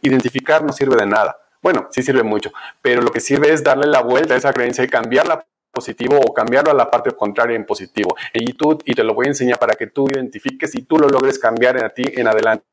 identificar 0.00 0.62
no 0.62 0.72
sirve 0.72 0.94
de 0.94 1.06
nada. 1.06 1.36
Bueno, 1.60 1.88
sí 1.90 2.04
sirve 2.04 2.22
mucho, 2.22 2.52
pero 2.80 3.02
lo 3.02 3.10
que 3.10 3.18
sirve 3.18 3.52
es 3.52 3.64
darle 3.64 3.88
la 3.88 4.00
vuelta 4.00 4.34
a 4.34 4.36
esa 4.36 4.52
creencia 4.52 4.84
y 4.84 4.88
cambiarla 4.88 5.44
positivo 5.72 6.20
o 6.24 6.32
cambiarlo 6.32 6.70
a 6.70 6.74
la 6.74 6.88
parte 6.88 7.10
contraria 7.10 7.56
en 7.56 7.66
positivo. 7.66 8.14
Y, 8.32 8.52
tú, 8.52 8.78
y 8.84 8.94
te 8.94 9.02
lo 9.02 9.12
voy 9.12 9.26
a 9.26 9.30
enseñar 9.30 9.58
para 9.58 9.74
que 9.74 9.88
tú 9.88 10.06
identifiques 10.08 10.72
y 10.76 10.82
tú 10.82 10.98
lo 10.98 11.08
logres 11.08 11.40
cambiar 11.40 11.82
en 11.82 11.90
ti 11.92 12.04
en 12.14 12.28
adelante. 12.28 12.64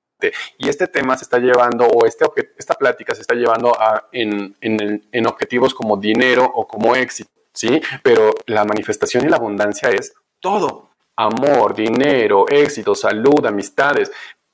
Y 0.57 0.69
este 0.69 0.87
tema 0.87 1.17
se 1.17 1.23
está 1.23 1.39
llevando, 1.39 1.85
o 1.85 2.05
este, 2.05 2.25
esta 2.57 2.75
plática 2.75 3.15
se 3.15 3.21
está 3.21 3.33
llevando 3.33 3.73
a, 3.79 4.07
en, 4.11 4.55
en, 4.61 5.27
objetivos 5.27 5.73
como 5.73 5.97
dinero 5.97 6.45
o 6.45 6.67
como 6.67 6.95
éxito, 6.95 7.31
¿sí? 7.53 7.81
Pero 8.01 8.31
la 8.45 8.63
manifestación 8.63 9.25
y 9.25 9.29
la 9.29 9.37
abundancia 9.37 9.89
es 9.89 10.13
todo. 10.39 10.89
Amor, 11.15 11.75
dinero, 11.75 12.45
éxito, 12.49 12.95
salud, 12.95 13.45
amistades, 13.45 14.11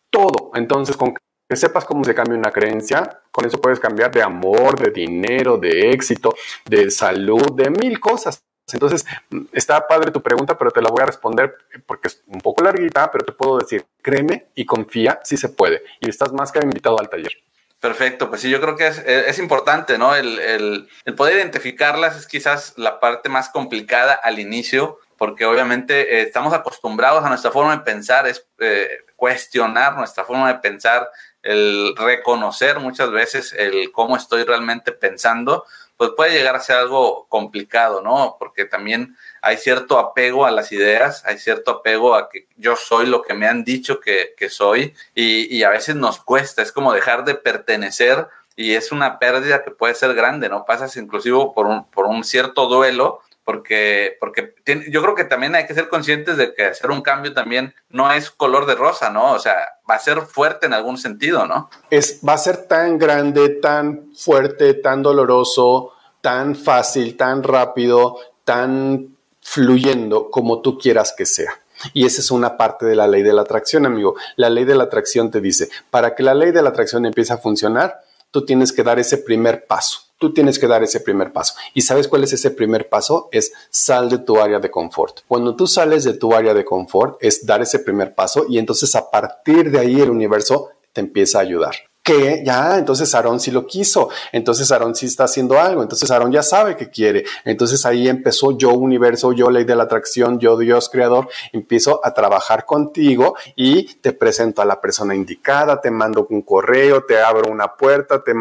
todo. 0.10 0.52
Entonces, 0.56 0.98
con 0.98 1.14
que 1.14 1.56
sepas 1.56 1.86
cómo 1.86 2.04
se 2.04 2.14
cambia 2.14 2.38
una 2.38 2.52
creencia, 2.52 3.22
con 3.32 3.46
eso 3.46 3.60
puedes 3.60 3.80
cambiar 3.80 4.12
de 4.12 4.22
amor, 4.22 4.80
de 4.80 4.92
dinero, 4.92 5.58
de 5.58 5.90
éxito, 5.90 6.36
de 6.66 6.92
salud, 6.92 7.54
de 7.56 7.72
mil 7.72 8.00
cosas. 8.00 8.44
Entonces, 8.74 9.06
está 9.52 9.88
padre 9.88 10.12
tu 10.12 10.22
pregunta, 10.22 10.58
pero 10.58 10.72
te 10.72 10.82
la 10.82 10.90
voy 10.90 11.02
a 11.02 11.06
responder 11.06 11.56
porque 11.86 12.08
es 12.10 12.24
un 12.28 12.42
poco 12.42 12.64
larguita, 12.64 13.12
pero 13.12 13.26
te 13.26 13.32
puedo 13.32 13.58
decir, 13.58 13.86
créeme 14.02 14.48
y 14.56 14.66
confía 14.66 15.20
si 15.24 15.38
se 15.38 15.50
puede. 15.50 15.84
Y 16.00 16.10
estás 16.10 16.32
más 16.34 16.52
que 16.52 16.60
invitado 16.60 17.00
al 17.00 17.10
taller. 17.10 17.34
Perfecto, 17.80 18.30
pues 18.30 18.42
sí, 18.42 18.50
yo 18.50 18.60
creo 18.60 18.76
que 18.76 18.88
es, 18.88 18.98
es 18.98 19.40
importante, 19.40 19.98
¿no? 19.98 20.14
El, 20.14 20.38
el, 20.40 20.90
el, 21.06 21.16
poder 21.16 21.38
identificarlas 21.38 22.18
es 22.18 22.28
quizás 22.28 22.74
la 22.76 23.00
parte 23.00 23.30
más 23.30 23.48
complicada 23.50 24.14
al 24.14 24.38
inicio, 24.38 25.00
porque 25.18 25.46
obviamente 25.46 26.18
eh, 26.18 26.22
estamos 26.24 26.54
acostumbrados 26.54 27.24
a 27.24 27.30
nuestra 27.30 27.52
forma 27.52 27.78
de 27.78 27.84
pensar, 27.84 28.28
es 28.28 28.46
eh, 28.60 28.90
cuestionar 29.16 29.96
nuestra 29.96 30.26
forma 30.26 30.52
de 30.52 30.60
pensar, 30.60 31.10
el 31.42 31.96
reconocer 31.96 32.80
muchas 32.80 33.12
veces 33.12 33.54
el 33.54 33.92
cómo 33.94 34.18
estoy 34.18 34.44
realmente 34.44 34.92
pensando, 34.92 35.66
pues 36.00 36.12
puede 36.16 36.32
llegar 36.32 36.56
a 36.56 36.62
ser 36.62 36.78
algo 36.78 37.26
complicado, 37.28 38.02
¿no? 38.02 38.38
Porque 38.40 38.64
también 38.64 39.18
hay 39.42 39.58
cierto 39.58 40.00
apego 40.00 40.46
a 40.46 40.52
las 40.52 40.72
ideas, 40.72 41.26
hay 41.26 41.38
cierto 41.38 41.72
apego 41.72 42.16
a 42.16 42.30
que 42.30 42.48
yo 42.56 42.78
soy 42.78 43.06
lo 43.06 43.22
que 43.22 43.34
me 43.34 43.50
han 43.50 43.66
dicho 43.66 44.00
que, 44.00 44.34
soy 44.50 44.94
y, 45.14 45.62
a 45.62 45.70
veces 45.70 45.98
nos 45.98 46.22
cuesta, 46.24 46.62
es 46.62 46.72
como 46.72 46.94
dejar 46.94 47.26
de 47.26 47.36
pertenecer 47.36 48.30
y 48.56 48.76
es 48.76 48.94
una 48.94 49.20
pérdida 49.20 49.62
que 49.62 49.72
puede 49.72 49.94
ser 49.94 50.14
grande, 50.14 50.48
¿no? 50.48 50.64
Pasas 50.64 50.96
inclusive 50.96 51.38
por 51.54 51.66
un, 51.66 51.84
por 51.92 52.06
un 52.06 52.24
cierto 52.24 52.68
duelo 52.68 53.20
porque, 53.50 54.16
porque 54.20 54.54
yo 54.92 55.02
creo 55.02 55.16
que 55.16 55.24
también 55.24 55.56
hay 55.56 55.66
que 55.66 55.74
ser 55.74 55.90
conscientes 55.90 56.38
de 56.38 56.54
que 56.54 56.66
hacer 56.66 56.92
un 56.92 57.02
cambio 57.02 57.34
también 57.34 57.74
no 57.90 58.12
es 58.12 58.30
color 58.30 58.68
de 58.68 58.76
rosa, 58.76 59.10
¿no? 59.10 59.32
O 59.32 59.40
sea, 59.40 59.56
va 59.90 59.96
a 59.96 60.00
ser 60.00 60.22
fuerte 60.22 60.68
en 60.68 60.74
algún 60.76 61.00
sentido, 61.00 61.48
¿no? 61.48 61.68
Es, 61.90 62.20
va 62.22 62.34
a 62.34 62.38
ser 62.38 62.68
tan 62.68 63.00
grande, 63.00 63.50
tan 63.50 64.12
fuerte, 64.16 64.76
tan 64.76 65.02
doloroso, 65.02 65.94
tan 66.22 66.56
fácil, 66.56 67.18
tan 67.18 67.42
rápido, 67.42 68.20
tan 68.44 69.18
fluyendo 69.42 70.30
como 70.30 70.62
tú 70.62 70.78
quieras 70.78 71.16
que 71.18 71.26
sea. 71.26 71.60
Y 71.94 72.06
esa 72.06 72.22
es 72.22 72.30
una 72.30 72.56
parte 72.56 72.86
de 72.86 72.96
la 72.96 73.08
ley 73.08 73.24
de 73.24 73.34
la 73.34 73.42
atracción, 73.42 73.88
amigo. 73.88 74.14
La 74.36 74.52
ley 74.52 74.64
de 74.64 74.76
la 74.76 74.84
atracción 74.84 75.32
te 75.32 75.42
dice, 75.42 75.72
para 75.90 76.14
que 76.14 76.22
la 76.22 76.36
ley 76.36 76.52
de 76.52 76.62
la 76.62 76.70
atracción 76.70 77.04
empiece 77.08 77.34
a 77.34 77.40
funcionar, 77.40 78.02
tú 78.30 78.46
tienes 78.46 78.72
que 78.72 78.84
dar 78.84 79.00
ese 79.00 79.18
primer 79.18 79.66
paso 79.66 80.09
tú 80.20 80.34
tienes 80.34 80.60
que 80.60 80.68
dar 80.68 80.84
ese 80.84 81.00
primer 81.00 81.34
paso. 81.34 81.56
¿Y 81.74 81.82
sabes 81.82 82.08
cuál 82.08 82.24
es 82.24 82.34
ese 82.34 82.52
primer 82.52 82.90
paso? 82.90 83.30
Es 83.32 83.52
sal 83.72 84.10
de 84.10 84.20
tu 84.20 84.40
área 84.40 84.60
de 84.60 84.70
confort. 84.70 85.22
Cuando 85.28 85.56
tú 85.56 85.66
sales 85.66 86.04
de 86.04 86.14
tu 86.14 86.34
área 86.34 86.54
de 86.54 86.66
confort, 86.66 87.18
es 87.22 87.46
dar 87.46 87.62
ese 87.62 87.80
primer 87.80 88.14
paso 88.14 88.46
y 88.48 88.60
entonces 88.60 88.94
a 88.96 89.10
partir 89.10 89.72
de 89.72 89.80
ahí 89.80 90.00
el 90.00 90.12
universo 90.12 90.70
te 90.94 91.02
empieza 91.02 91.40
a 91.40 91.42
ayudar 91.42 91.89
que 92.10 92.44
ya, 92.44 92.80
entonces 92.80 93.14
Aarón 93.14 93.40
sí 93.40 93.52
lo 93.52 93.68
quiso, 93.68 94.10
entonces 94.32 94.72
Aarón 94.72 94.96
sí 94.96 95.06
está 95.06 95.26
haciendo 95.26 95.60
algo, 95.60 95.84
entonces 95.84 96.10
Aarón 96.10 96.32
ya 96.32 96.42
sabe 96.42 96.76
que 96.76 96.90
quiere, 96.90 97.24
entonces 97.46 97.86
ahí 97.86 98.08
empezó 98.08 98.58
yo 98.58 98.72
universo, 98.72 99.32
yo 99.32 99.52
ley 99.52 99.64
de 99.64 99.76
la 99.76 99.84
atracción, 99.84 100.40
yo 100.40 100.58
Dios 100.58 100.90
creador, 100.90 101.30
empiezo 101.54 102.02
a 102.04 102.14
trabajar 102.16 102.66
contigo 102.66 103.36
y 103.56 103.96
te 103.96 104.12
presento 104.12 104.64
a 104.64 104.66
la 104.66 104.82
persona 104.82 105.14
indicada, 105.14 105.80
te 105.82 105.92
mando 105.92 106.26
un 106.32 106.42
correo, 106.42 107.04
te 107.04 107.22
abro 107.22 107.52
una 107.52 107.76
puerta, 107.76 108.24
te, 108.24 108.34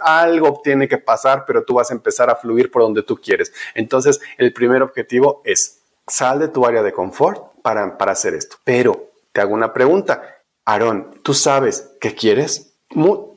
algo 0.00 0.60
tiene 0.64 0.88
que 0.88 0.98
pasar, 0.98 1.44
pero 1.46 1.64
tú 1.64 1.74
vas 1.74 1.90
a 1.90 1.94
empezar 1.94 2.28
a 2.28 2.34
fluir 2.34 2.72
por 2.72 2.82
donde 2.82 3.04
tú 3.04 3.16
quieres. 3.16 3.52
Entonces, 3.74 4.20
el 4.36 4.52
primer 4.52 4.82
objetivo 4.82 5.42
es 5.44 5.82
sal 6.08 6.40
de 6.40 6.48
tu 6.48 6.66
área 6.66 6.82
de 6.82 6.92
confort 6.92 7.62
para, 7.62 7.96
para 7.96 8.12
hacer 8.12 8.34
esto. 8.34 8.56
Pero 8.64 9.12
te 9.32 9.40
hago 9.40 9.54
una 9.54 9.72
pregunta. 9.72 10.22
Aarón, 10.64 11.20
¿tú 11.22 11.34
sabes 11.34 11.92
qué 12.00 12.14
quieres? 12.14 12.71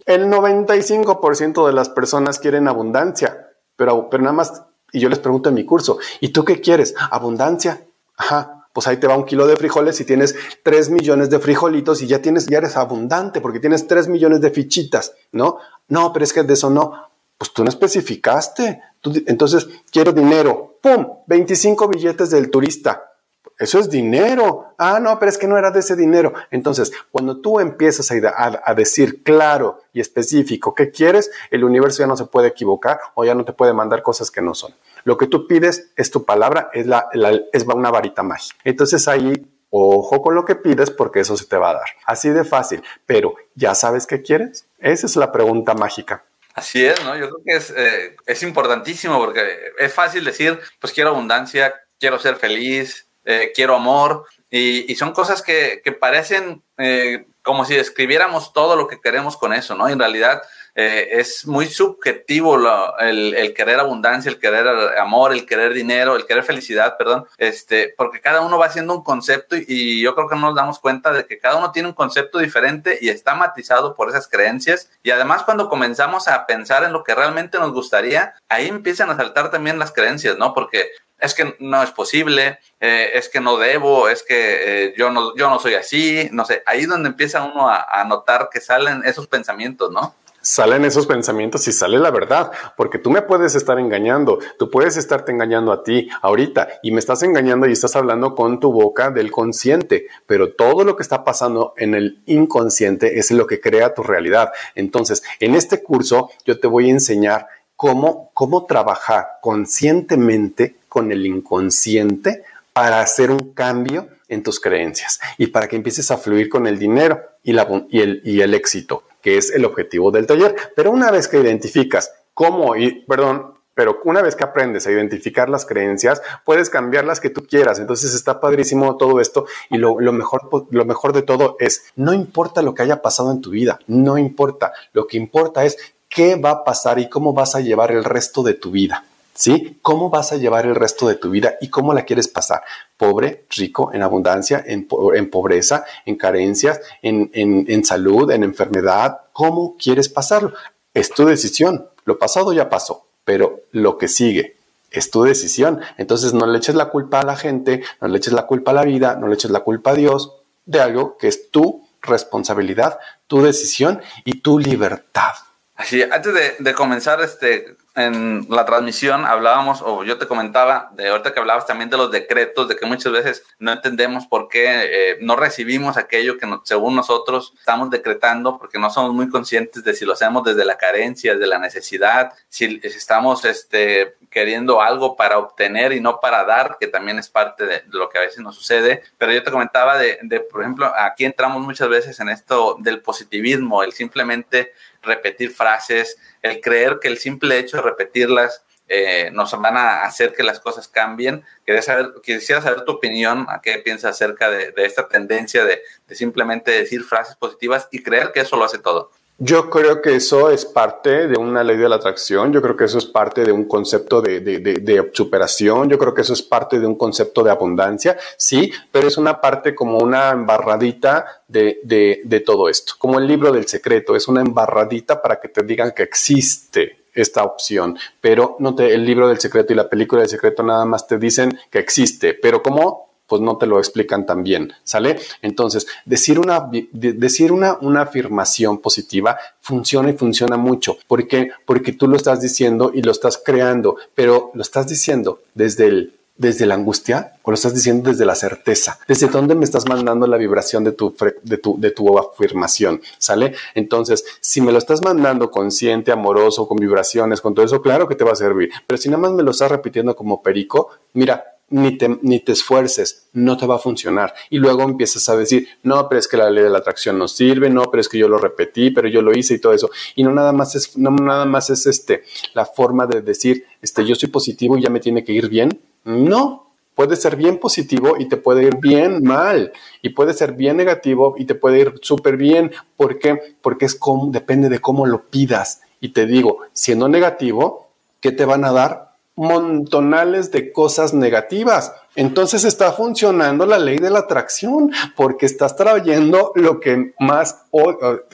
El 0.06 0.28
95% 0.28 1.68
de 1.68 1.74
las 1.74 1.90
personas 1.90 2.40
quieren 2.40 2.68
abundancia, 2.68 3.52
pero, 3.76 4.10
pero 4.10 4.24
nada 4.24 4.36
más, 4.36 4.64
y 4.92 5.00
yo 5.00 5.10
les 5.10 5.20
pregunto 5.20 5.50
en 5.50 5.56
mi 5.56 5.66
curso, 5.66 5.98
¿y 6.20 6.30
tú 6.30 6.46
qué 6.46 6.62
quieres? 6.62 6.96
¿Abundancia? 7.12 7.86
Ajá, 8.18 8.68
pues 8.72 8.88
ahí 8.88 8.98
te 8.98 9.08
va 9.08 9.18
un 9.18 9.26
kilo 9.26 9.48
de 9.48 9.56
frijoles 9.56 10.00
y 10.02 10.06
tienes 10.06 10.36
3 10.64 10.90
millones 10.90 11.30
de 11.30 11.40
frijolitos 11.40 12.02
y 12.02 12.08
ya 12.08 12.22
tienes, 12.22 12.48
ya 12.48 12.60
eres 12.60 12.78
abundante 12.78 13.42
porque 13.42 13.60
tienes 13.60 13.88
3 13.88 14.08
millones 14.08 14.42
de 14.42 14.52
fichitas, 14.52 15.14
¿no? 15.32 15.58
No, 15.88 16.14
pero 16.14 16.26
es 16.26 16.34
que 16.34 16.44
de 16.44 16.54
eso 16.54 16.70
no. 16.70 17.10
Pues 17.38 17.52
tú 17.52 17.64
no 17.64 17.70
especificaste. 17.70 18.82
entonces, 19.26 19.68
quiero 19.92 20.14
dinero. 20.14 20.78
¡Pum! 20.82 21.06
25 21.28 21.90
billetes 21.90 22.30
del 22.30 22.50
turista 22.50 23.12
eso 23.58 23.80
es 23.80 23.90
dinero. 23.90 24.65
Ah, 24.78 25.00
no, 25.00 25.18
pero 25.20 25.30
es 25.30 25.38
que 25.38 25.48
no 25.48 25.58
era 25.58 25.72
de 25.72 25.80
ese 25.80 25.96
dinero. 25.96 26.34
Entonces, 26.52 26.92
cuando 27.12 27.38
tú 27.38 27.60
empiezas 27.60 28.12
a, 28.12 28.74
decir 28.74 29.24
claro 29.24 29.82
y 29.94 30.02
específico 30.02 30.76
qué 30.76 30.92
quieres, 30.92 31.32
el 31.52 31.64
universo 31.64 32.04
ya 32.04 32.08
no 32.08 32.18
se 32.18 32.26
puede 32.26 32.50
equivocar 32.50 33.00
o 33.14 33.26
ya 33.26 33.36
no 33.36 33.46
te 33.46 33.54
puede 33.54 33.74
mandar 33.74 34.02
cosas 34.02 34.32
que 34.32 34.42
no 34.42 34.54
son. 34.54 34.74
Lo 35.04 35.18
que 35.18 35.28
tú 35.28 35.48
pides 35.48 35.92
es 35.96 36.12
tu 36.12 36.26
palabra, 36.26 36.70
es, 36.74 36.88
la, 36.88 37.10
es 37.54 37.64
una 37.64 37.92
varita 37.92 38.24
mágica. 38.24 38.58
Entonces 38.64 39.08
ahí, 39.08 39.46
ojo 39.70 40.22
con 40.22 40.36
lo 40.36 40.46
que 40.46 40.56
pides 40.56 40.92
porque 40.92 41.22
eso 41.22 41.38
se 41.38 41.46
te 41.46 41.58
va 41.58 41.72
a 41.72 41.76
dar. 41.76 41.88
Así 42.06 42.30
de 42.30 42.44
fácil. 42.44 42.84
Pero, 43.06 43.36
¿ya 43.56 43.76
sabes 43.76 44.08
qué 44.08 44.22
quieres? 44.22 44.66
Esa 44.80 45.06
es 45.06 45.16
la 45.16 45.32
pregunta 45.32 45.74
mágica. 45.74 46.24
Así 46.56 46.86
es, 46.86 47.04
¿no? 47.04 47.18
Yo 47.18 47.30
creo 47.30 47.42
que 47.46 47.56
es, 47.56 47.74
eh, 47.76 48.16
es 48.26 48.42
importantísimo 48.44 49.20
porque 49.20 49.74
es 49.78 49.94
fácil 49.94 50.24
decir, 50.24 50.58
pues 50.80 50.94
quiero 50.94 51.10
abundancia, 51.10 51.76
quiero 52.00 52.18
ser 52.18 52.38
feliz, 52.38 53.08
eh, 53.26 53.52
quiero 53.54 53.76
amor, 53.76 54.26
y, 54.58 54.96
son 54.96 55.12
cosas 55.12 55.42
que, 55.42 55.82
parecen 56.00 56.64
eh, 56.78 57.26
como 57.42 57.66
si 57.66 57.76
describiéramos 57.76 58.54
todo 58.54 58.76
lo 58.76 58.88
que 58.88 59.02
queremos 59.02 59.38
con 59.38 59.54
eso, 59.54 59.76
¿no? 59.76 59.90
en 59.90 60.00
realidad 60.00 60.42
eh, 60.78 61.20
es 61.20 61.48
muy 61.48 61.68
subjetivo 61.68 62.58
el, 63.00 63.54
querer 63.54 63.80
abundancia, 63.80 64.30
el 64.30 64.38
querer 64.38 64.68
amor, 65.00 65.32
el 65.32 65.46
querer 65.46 65.74
dinero, 65.74 66.18
el 66.18 66.26
querer 66.26 66.44
felicidad, 66.44 66.98
perdón, 66.98 67.26
este, 67.38 67.94
porque 67.98 68.20
cada 68.20 68.42
uno 68.42 68.58
va 68.58 68.66
haciendo 68.66 68.94
un 68.94 69.02
concepto 69.02 69.56
y, 69.56 70.02
yo 70.02 70.14
creo 70.16 70.28
que 70.28 70.36
no 70.36 70.42
nos 70.42 70.56
damos 70.56 70.80
cuenta 70.80 71.14
de 71.14 71.26
que 71.26 71.40
cada 71.40 71.56
uno 71.56 71.72
tiene 71.72 71.88
un 71.88 71.96
concepto 71.96 72.40
diferente 72.40 72.98
y 73.00 73.08
está 73.08 73.36
matizado 73.36 73.96
por 73.96 74.10
esas 74.10 74.28
creencias. 74.28 74.92
Y 75.02 75.12
además 75.12 75.44
cuando 75.44 75.70
comenzamos 75.70 76.28
a 76.28 76.46
pensar 76.46 76.84
en 76.84 76.92
lo 76.92 77.06
que 77.06 77.16
realmente 77.16 77.58
nos 77.58 77.72
gustaría, 77.72 78.36
ahí 78.50 78.68
empiezan 78.68 79.10
a 79.10 79.16
saltar 79.16 79.52
también 79.52 79.80
las 79.80 79.94
creencias, 79.94 80.38
¿no? 80.38 80.54
Porque 80.54 80.90
es 81.26 81.34
que 81.34 81.56
no 81.60 81.84
es 81.84 81.92
posible, 81.92 82.60
eh, 82.80 83.12
es 83.14 83.30
que 83.30 83.40
no 83.40 83.58
debo, 83.58 84.10
es 84.10 84.24
que 84.24 84.86
eh, 84.86 84.94
yo, 84.98 85.10
no, 85.10 85.36
yo 85.36 85.50
no 85.50 85.60
soy 85.60 85.74
así, 85.74 86.30
no 86.32 86.46
sé, 86.46 86.64
ahí 86.66 86.82
es 86.82 86.88
donde 86.88 87.10
empieza 87.10 87.44
uno 87.44 87.70
a, 87.70 87.86
a, 87.90 88.04
notar 88.06 88.50
que 88.52 88.62
salen 88.62 89.02
esos 89.06 89.28
pensamientos, 89.28 89.92
¿no? 89.92 90.16
Salen 90.42 90.86
esos 90.86 91.08
pensamientos 91.08 91.68
y 91.68 91.72
sale 91.72 91.98
la 91.98 92.12
verdad, 92.12 92.52
porque 92.78 93.00
tú 93.00 93.10
me 93.10 93.24
puedes 93.24 93.56
estar 93.56 93.80
engañando, 93.80 94.38
tú 94.60 94.70
puedes 94.70 94.96
estarte 94.96 95.32
engañando 95.32 95.72
a 95.72 95.84
ti 95.84 96.08
ahorita 96.22 96.68
y 96.84 96.92
me 96.92 97.00
estás 97.00 97.24
engañando 97.24 97.66
y 97.66 97.72
estás 97.72 97.96
hablando 97.96 98.36
con 98.36 98.60
tu 98.60 98.72
boca 98.72 99.10
del 99.10 99.32
consciente, 99.32 100.06
pero 100.28 100.54
todo 100.54 100.84
lo 100.84 100.96
que 100.96 101.02
está 101.02 101.24
pasando 101.24 101.74
en 101.78 101.96
el 101.96 102.22
inconsciente 102.28 103.18
es 103.18 103.32
lo 103.32 103.48
que 103.48 103.60
crea 103.60 103.96
tu 103.96 104.04
realidad. 104.04 104.52
Entonces, 104.76 105.24
en 105.40 105.56
este 105.56 105.82
curso 105.82 106.30
yo 106.46 106.60
te 106.60 106.68
voy 106.68 106.90
a 106.90 106.94
enseñar 106.94 107.48
cómo, 107.76 108.30
cómo 108.34 108.66
trabajar 108.66 109.40
conscientemente 109.42 110.76
con 110.96 111.12
el 111.12 111.26
inconsciente 111.26 112.44
para 112.72 113.02
hacer 113.02 113.30
un 113.30 113.52
cambio 113.52 114.08
en 114.30 114.44
tus 114.44 114.62
creencias 114.62 115.20
y 115.38 115.48
para 115.48 115.68
que 115.68 115.76
empieces 115.76 116.10
a 116.10 116.16
fluir 116.16 116.48
con 116.48 116.68
el 116.68 116.80
dinero 116.80 117.20
y, 117.44 117.52
el, 117.52 118.54
éxito, 118.54 119.04
que 119.22 119.38
es 119.38 119.52
el 119.52 119.66
objetivo 119.66 120.10
del 120.10 120.26
taller. 120.26 120.56
Pero 120.74 120.92
una 120.92 121.12
vez 121.12 121.28
que 121.28 121.38
identificas 121.38 122.14
cómo, 122.34 122.78
y 122.78 123.02
perdón, 123.02 123.56
pero 123.74 124.00
una 124.06 124.22
vez 124.22 124.38
que 124.38 124.46
aprendes 124.46 124.88
a 124.88 124.92
identificar 124.92 125.50
las 125.50 125.66
creencias, 125.66 126.22
puedes 126.46 126.70
cambiar 126.70 127.04
las 127.04 127.20
que 127.20 127.30
tú 127.30 127.46
quieras. 127.46 127.78
Entonces 127.80 128.16
está 128.16 128.40
padrísimo 128.40 128.96
todo 128.96 129.20
esto 129.20 129.48
y 129.70 129.78
lo, 129.78 130.00
lo, 130.00 130.14
mejor, 130.14 130.48
lo 130.70 130.86
mejor 130.86 131.12
de 131.12 131.24
todo 131.24 131.58
es, 131.60 131.88
no 131.98 132.14
importa 132.14 132.62
lo 132.62 132.74
que 132.74 132.84
haya 132.84 133.02
pasado 133.02 133.34
en 133.34 133.42
tu 133.42 133.50
vida, 133.50 133.80
no 133.88 134.18
importa. 134.18 134.72
Lo 134.94 135.08
que 135.08 135.18
importa 135.18 135.66
es 135.66 135.78
qué 136.08 136.38
va 136.38 136.52
a 136.52 136.64
pasar 136.64 137.00
y 137.00 137.10
cómo 137.10 137.34
vas 137.34 137.54
a 137.54 137.60
llevar 137.60 137.92
el 137.92 138.06
resto 138.06 138.44
de 138.44 138.54
tu 138.54 138.72
vida. 138.72 139.04
¿Sí? 139.36 139.78
¿Cómo 139.84 140.10
vas 140.10 140.32
a 140.32 140.38
llevar 140.38 140.66
el 140.66 140.74
resto 140.74 141.08
de 141.08 141.16
tu 141.16 141.30
vida 141.30 141.56
y 141.62 141.70
cómo 141.70 141.94
la 141.94 142.06
quieres 142.06 142.28
pasar? 142.28 142.64
Pobre, 142.98 143.46
rico, 143.52 143.92
en 143.94 144.02
abundancia, 144.02 144.64
en, 144.66 144.88
pobreza, 144.88 145.86
en 146.06 146.16
carencias, 146.16 146.82
en, 147.04 147.30
en 147.34 147.86
salud, 147.86 148.32
en 148.32 148.44
enfermedad. 148.44 149.20
¿Cómo 149.34 149.76
quieres 149.78 150.10
pasarlo? 150.10 150.54
Es 150.94 151.12
tu 151.12 151.26
decisión. 151.26 151.88
Lo 152.06 152.18
pasado 152.18 152.54
ya 152.54 152.70
pasó, 152.70 153.06
pero 153.24 153.62
lo 153.72 153.98
que 153.98 154.08
sigue 154.08 154.56
es 154.92 155.12
tu 155.12 155.24
decisión. 155.24 155.82
Entonces 155.98 156.34
no 156.34 156.48
le 156.48 156.58
eches 156.58 156.76
la 156.76 156.90
culpa 156.90 157.20
a 157.20 157.26
la 157.26 157.36
gente, 157.36 157.84
no 158.02 158.08
le 158.08 158.18
eches 158.18 158.34
la 158.34 158.48
culpa 158.48 158.72
a 158.72 158.76
la 158.76 158.84
vida, 158.84 159.16
no 159.16 159.28
le 159.28 159.36
eches 159.36 159.52
la 159.52 159.60
culpa 159.60 159.92
a 159.92 159.96
Dios 159.96 160.34
de 160.66 160.82
algo 160.82 161.18
que 161.18 161.28
es 161.28 161.52
tu 161.52 161.86
responsabilidad, 162.02 163.00
tu 163.28 163.42
decisión 163.42 164.02
y 164.24 164.40
tu 164.42 164.60
libertad. 164.60 165.34
Así, 165.76 166.02
antes 166.04 166.58
de, 166.58 166.74
comenzar 166.74 167.22
este, 167.22 167.76
en 167.96 168.48
la 168.50 168.66
transmisión 168.66 169.26
hablábamos, 169.26 169.82
o 169.82 170.06
yo 170.06 170.18
te 170.18 170.26
comentaba, 170.26 170.90
de 170.94 171.10
ahorita 171.10 171.34
que 171.34 171.42
hablabas 171.42 171.66
también 171.66 171.90
de 171.90 171.98
los 171.98 172.12
decretos, 172.12 172.70
de 172.70 172.78
que 172.78 172.86
muchas 172.86 173.12
veces 173.12 173.44
no 173.60 173.74
entendemos 173.74 174.26
por 174.26 174.48
qué 174.48 174.68
eh, 174.68 175.18
no 175.20 175.36
recibimos 175.36 175.98
aquello 175.98 176.38
que 176.38 176.48
según 176.64 176.96
nosotros 176.96 177.54
estamos 177.60 177.90
decretando, 177.90 178.58
porque 178.58 178.80
no 178.80 178.90
somos 178.90 179.14
muy 179.14 179.30
conscientes 179.30 179.84
de 179.84 179.94
si 179.94 180.06
lo 180.06 180.14
hacemos 180.14 180.46
desde 180.46 180.64
la 180.64 180.78
carencia, 180.78 181.34
desde 181.34 181.48
la 181.48 181.60
necesidad, 181.60 182.32
si, 182.48 182.80
estamos 182.82 183.44
este, 183.44 184.16
queriendo 184.30 184.82
algo 184.82 185.18
para 185.18 185.40
obtener 185.40 185.92
y 185.92 186.00
no 186.00 186.22
para 186.22 186.46
dar, 186.46 186.78
que 186.80 186.88
también 186.88 187.20
es 187.20 187.28
parte 187.28 187.66
de, 187.66 187.84
lo 187.88 188.08
que 188.08 188.18
a 188.18 188.22
veces 188.22 188.40
nos 188.40 188.56
sucede. 188.56 189.04
Pero 189.18 189.34
yo 189.34 189.44
te 189.44 189.52
comentaba 189.52 189.98
de, 189.98 190.20
de, 190.22 190.40
por 190.40 190.62
ejemplo, 190.62 190.90
aquí 190.98 191.26
entramos 191.26 191.62
muchas 191.62 191.90
veces 191.90 192.18
en 192.22 192.30
esto 192.30 192.78
del 192.80 193.02
positivismo, 193.02 193.84
el 193.84 193.92
simplemente 193.92 194.72
repetir 195.06 195.52
frases, 195.52 196.18
el 196.42 196.62
creer 196.62 197.00
que 197.02 197.08
el 197.08 197.18
simple 197.18 197.58
hecho 197.58 197.78
de 197.78 197.84
repetirlas 197.84 198.66
eh, 198.88 199.32
nos 199.32 199.52
van 199.60 199.78
a 199.78 200.04
hacer 200.04 200.34
que 200.34 200.44
las 200.44 200.60
cosas 200.60 200.88
cambien. 200.88 201.44
Quería 201.66 201.82
saber, 201.82 202.14
quisiera 202.24 202.62
saber 202.62 202.86
tu 202.86 202.94
opinión, 202.94 203.48
a 203.50 203.62
qué 203.62 203.80
piensas 203.80 204.12
acerca 204.12 204.50
de, 204.50 204.74
esta 204.78 205.08
tendencia 205.08 205.66
de, 205.66 205.82
simplemente 206.12 206.72
decir 206.72 207.04
frases 207.04 207.36
positivas 207.36 207.88
y 207.92 208.04
creer 208.04 208.32
que 208.32 208.42
eso 208.42 208.58
lo 208.58 208.66
hace 208.66 208.78
todo. 208.78 209.12
Yo 209.38 209.70
creo 209.70 210.02
que 210.02 210.16
eso 210.16 210.50
es 210.50 210.64
parte 210.64 211.28
de 211.28 211.38
una 211.38 211.62
ley 211.62 211.76
de 211.76 211.90
la 211.90 211.98
atracción, 211.98 212.54
yo 212.54 212.62
creo 212.62 212.78
que 212.78 212.86
eso 212.86 212.98
es 212.98 213.06
parte 213.06 213.44
de 213.44 213.52
un 213.52 213.66
concepto 213.66 214.22
de, 214.22 214.40
de, 214.40 214.60
de, 214.60 215.12
superación, 215.12 215.90
yo 215.90 216.00
creo 216.00 216.14
que 216.14 216.22
eso 216.22 216.32
es 216.32 216.42
parte 216.42 216.80
de 216.80 216.88
un 216.88 216.96
concepto 216.96 217.44
de 217.44 217.52
abundancia, 217.52 218.18
sí, 218.38 218.72
pero 218.94 219.10
es 219.10 219.18
una 219.18 219.42
parte 219.42 219.76
como 219.76 219.98
una 219.98 220.30
embarradita 220.30 221.44
de, 221.50 222.44
todo 222.46 222.70
esto, 222.70 222.94
como 222.98 223.20
el 223.20 223.28
libro 223.28 223.52
del 223.52 223.68
secreto, 223.68 224.16
es 224.16 224.30
una 224.30 224.40
embarradita 224.40 225.22
para 225.22 225.42
que 225.42 225.50
te 225.50 225.64
digan 225.64 225.92
que 225.92 226.04
existe 226.04 227.08
esta 227.14 227.44
opción, 227.44 227.98
pero 228.22 228.56
no 228.60 228.74
te, 228.74 228.94
el 228.94 229.06
libro 229.06 229.28
del 229.28 229.42
secreto 229.42 229.74
y 229.74 229.76
la 229.76 229.90
película 229.90 230.22
del 230.22 230.30
secreto 230.30 230.64
nada 230.64 230.86
más 230.86 231.08
te 231.08 231.18
dicen 231.18 231.60
que 231.70 231.80
existe, 231.80 232.36
pero 232.36 232.64
como 232.64 233.15
pues 233.28 233.42
no 233.42 233.58
te 233.58 233.66
lo 233.66 233.80
explican 233.80 234.26
tan 234.26 234.44
bien, 234.44 234.74
¿sale? 234.84 235.20
Entonces, 235.42 235.88
decir 236.06 236.40
una, 236.40 236.70
decir 236.92 237.52
una, 237.52 237.78
una 237.82 238.02
afirmación 238.02 238.80
positiva 238.80 239.38
funciona 239.62 240.10
y 240.10 240.14
funciona 240.14 240.58
mucho. 240.58 240.98
¿Por 241.08 241.28
qué? 241.28 241.50
Porque 241.66 241.94
tú 241.94 242.08
lo 242.08 242.18
estás 242.18 242.42
diciendo 242.42 242.92
y 242.94 243.02
lo 243.02 243.12
estás 243.12 243.42
creando, 243.44 243.98
pero 244.14 244.52
lo 244.54 244.62
estás 244.62 244.88
diciendo 244.88 245.40
desde 245.54 245.88
el 245.88 246.14
desde 246.38 246.66
la 246.66 246.76
angustia 246.76 247.34
o 247.44 247.52
lo 247.52 247.56
estás 247.56 247.74
diciendo 247.74 248.10
desde 248.10 248.26
la 248.26 248.36
certeza? 248.36 249.00
¿Desde 249.08 249.28
dónde 249.28 249.56
me 249.56 249.64
estás 249.64 249.88
mandando 249.88 250.28
la 250.28 250.38
vibración 250.38 250.84
de 250.84 250.92
tu, 250.92 251.16
de 251.44 251.58
tu, 251.58 251.80
de 251.80 251.92
tu 251.92 252.18
afirmación? 252.18 253.02
¿Sale? 253.18 253.54
Entonces, 253.74 254.26
si 254.42 254.62
me 254.62 254.72
lo 254.72 254.78
estás 254.78 255.02
mandando 255.02 255.50
consciente, 255.52 256.12
amoroso, 256.12 256.68
con 256.68 256.78
vibraciones, 256.78 257.42
con 257.42 257.56
todo 257.56 257.66
eso, 257.66 257.82
claro 257.82 258.08
que 258.08 258.16
te 258.16 258.24
va 258.24 258.34
a 258.34 258.36
servir. 258.36 258.70
Pero 258.86 258.98
si 258.98 259.10
nada 259.10 259.22
más 259.22 259.32
me 259.32 259.44
lo 259.44 259.52
estás 259.52 259.72
repitiendo 259.72 260.16
como 260.16 260.42
perico, 260.42 260.90
mira, 261.14 261.55
ni 261.70 261.98
te, 261.98 262.20
ni 262.22 262.40
te 262.40 262.52
esfuerces, 262.52 263.28
no 263.34 263.58
te 263.58 263.66
va 263.66 263.76
a 263.76 263.80
funcionar. 263.80 264.34
Y 264.50 264.58
luego 264.60 264.84
empiezas 264.84 265.28
a 265.30 265.36
decir, 265.36 265.68
no, 265.84 266.08
pero 266.08 266.20
es 266.20 266.28
que 266.28 266.38
la 266.38 266.50
ley 266.50 266.64
de 266.64 266.70
la 266.70 266.80
atracción 266.80 267.18
no 267.18 267.28
sirve, 267.28 267.70
no, 267.70 267.84
pero 267.90 268.02
es 268.02 268.10
que 268.10 268.18
yo 268.18 268.28
lo 268.28 268.38
repetí, 268.38 268.92
pero 268.92 269.08
yo 269.08 269.22
lo 269.22 269.38
hice 269.38 269.56
y 269.56 269.60
todo 269.60 269.74
eso. 269.74 269.90
Y 270.16 270.24
no 270.24 270.32
nada 270.32 270.52
más 270.52 270.76
es, 270.76 270.98
no 270.98 271.12
nada 271.12 271.46
más 271.46 271.70
es 271.70 271.88
este, 271.88 272.24
la 272.54 272.66
forma 272.66 273.08
de 273.08 273.22
decir, 273.22 273.66
este, 273.82 274.06
yo 274.06 274.16
soy 274.16 274.30
positivo 274.30 274.78
y 274.78 274.84
ya 274.84 274.90
me 274.90 275.00
tiene 275.00 275.24
que 275.24 275.34
ir 275.34 275.50
bien. 275.50 275.80
No, 276.04 276.72
puede 276.94 277.16
ser 277.16 277.36
bien 277.36 277.60
positivo 277.60 278.16
y 278.18 278.28
te 278.28 278.38
puede 278.38 278.64
ir 278.64 278.78
bien 278.78 279.24
mal. 279.24 279.74
Y 280.02 280.10
puede 280.10 280.34
ser 280.34 280.54
bien 280.54 280.78
negativo 280.78 281.36
y 281.38 281.46
te 281.46 281.56
puede 281.56 281.80
ir 281.80 281.94
súper 282.02 282.38
bien. 282.38 282.72
¿Por 282.96 283.20
qué? 283.20 283.56
Porque 283.62 283.86
es 283.86 283.96
como, 283.96 284.32
depende 284.32 284.70
de 284.70 284.80
cómo 284.80 285.06
lo 285.06 285.24
pidas. 285.30 285.82
Y 286.00 286.10
te 286.10 286.28
digo, 286.28 286.60
siendo 286.74 287.10
negativo, 287.10 287.90
¿qué 288.22 288.32
te 288.32 288.46
van 288.46 288.66
a 288.66 288.72
dar? 288.72 289.15
Montonales 289.36 290.52
de 290.52 290.72
cosas 290.72 291.14
negativas. 291.14 291.94
Entonces 292.16 292.64
está 292.64 292.94
funcionando 292.94 293.66
la 293.66 293.78
ley 293.78 293.98
de 293.98 294.10
la 294.10 294.20
atracción 294.20 294.92
porque 295.16 295.46
estás 295.46 295.76
trayendo 295.76 296.52
lo 296.56 296.80
que 296.80 297.14
más, 297.20 297.64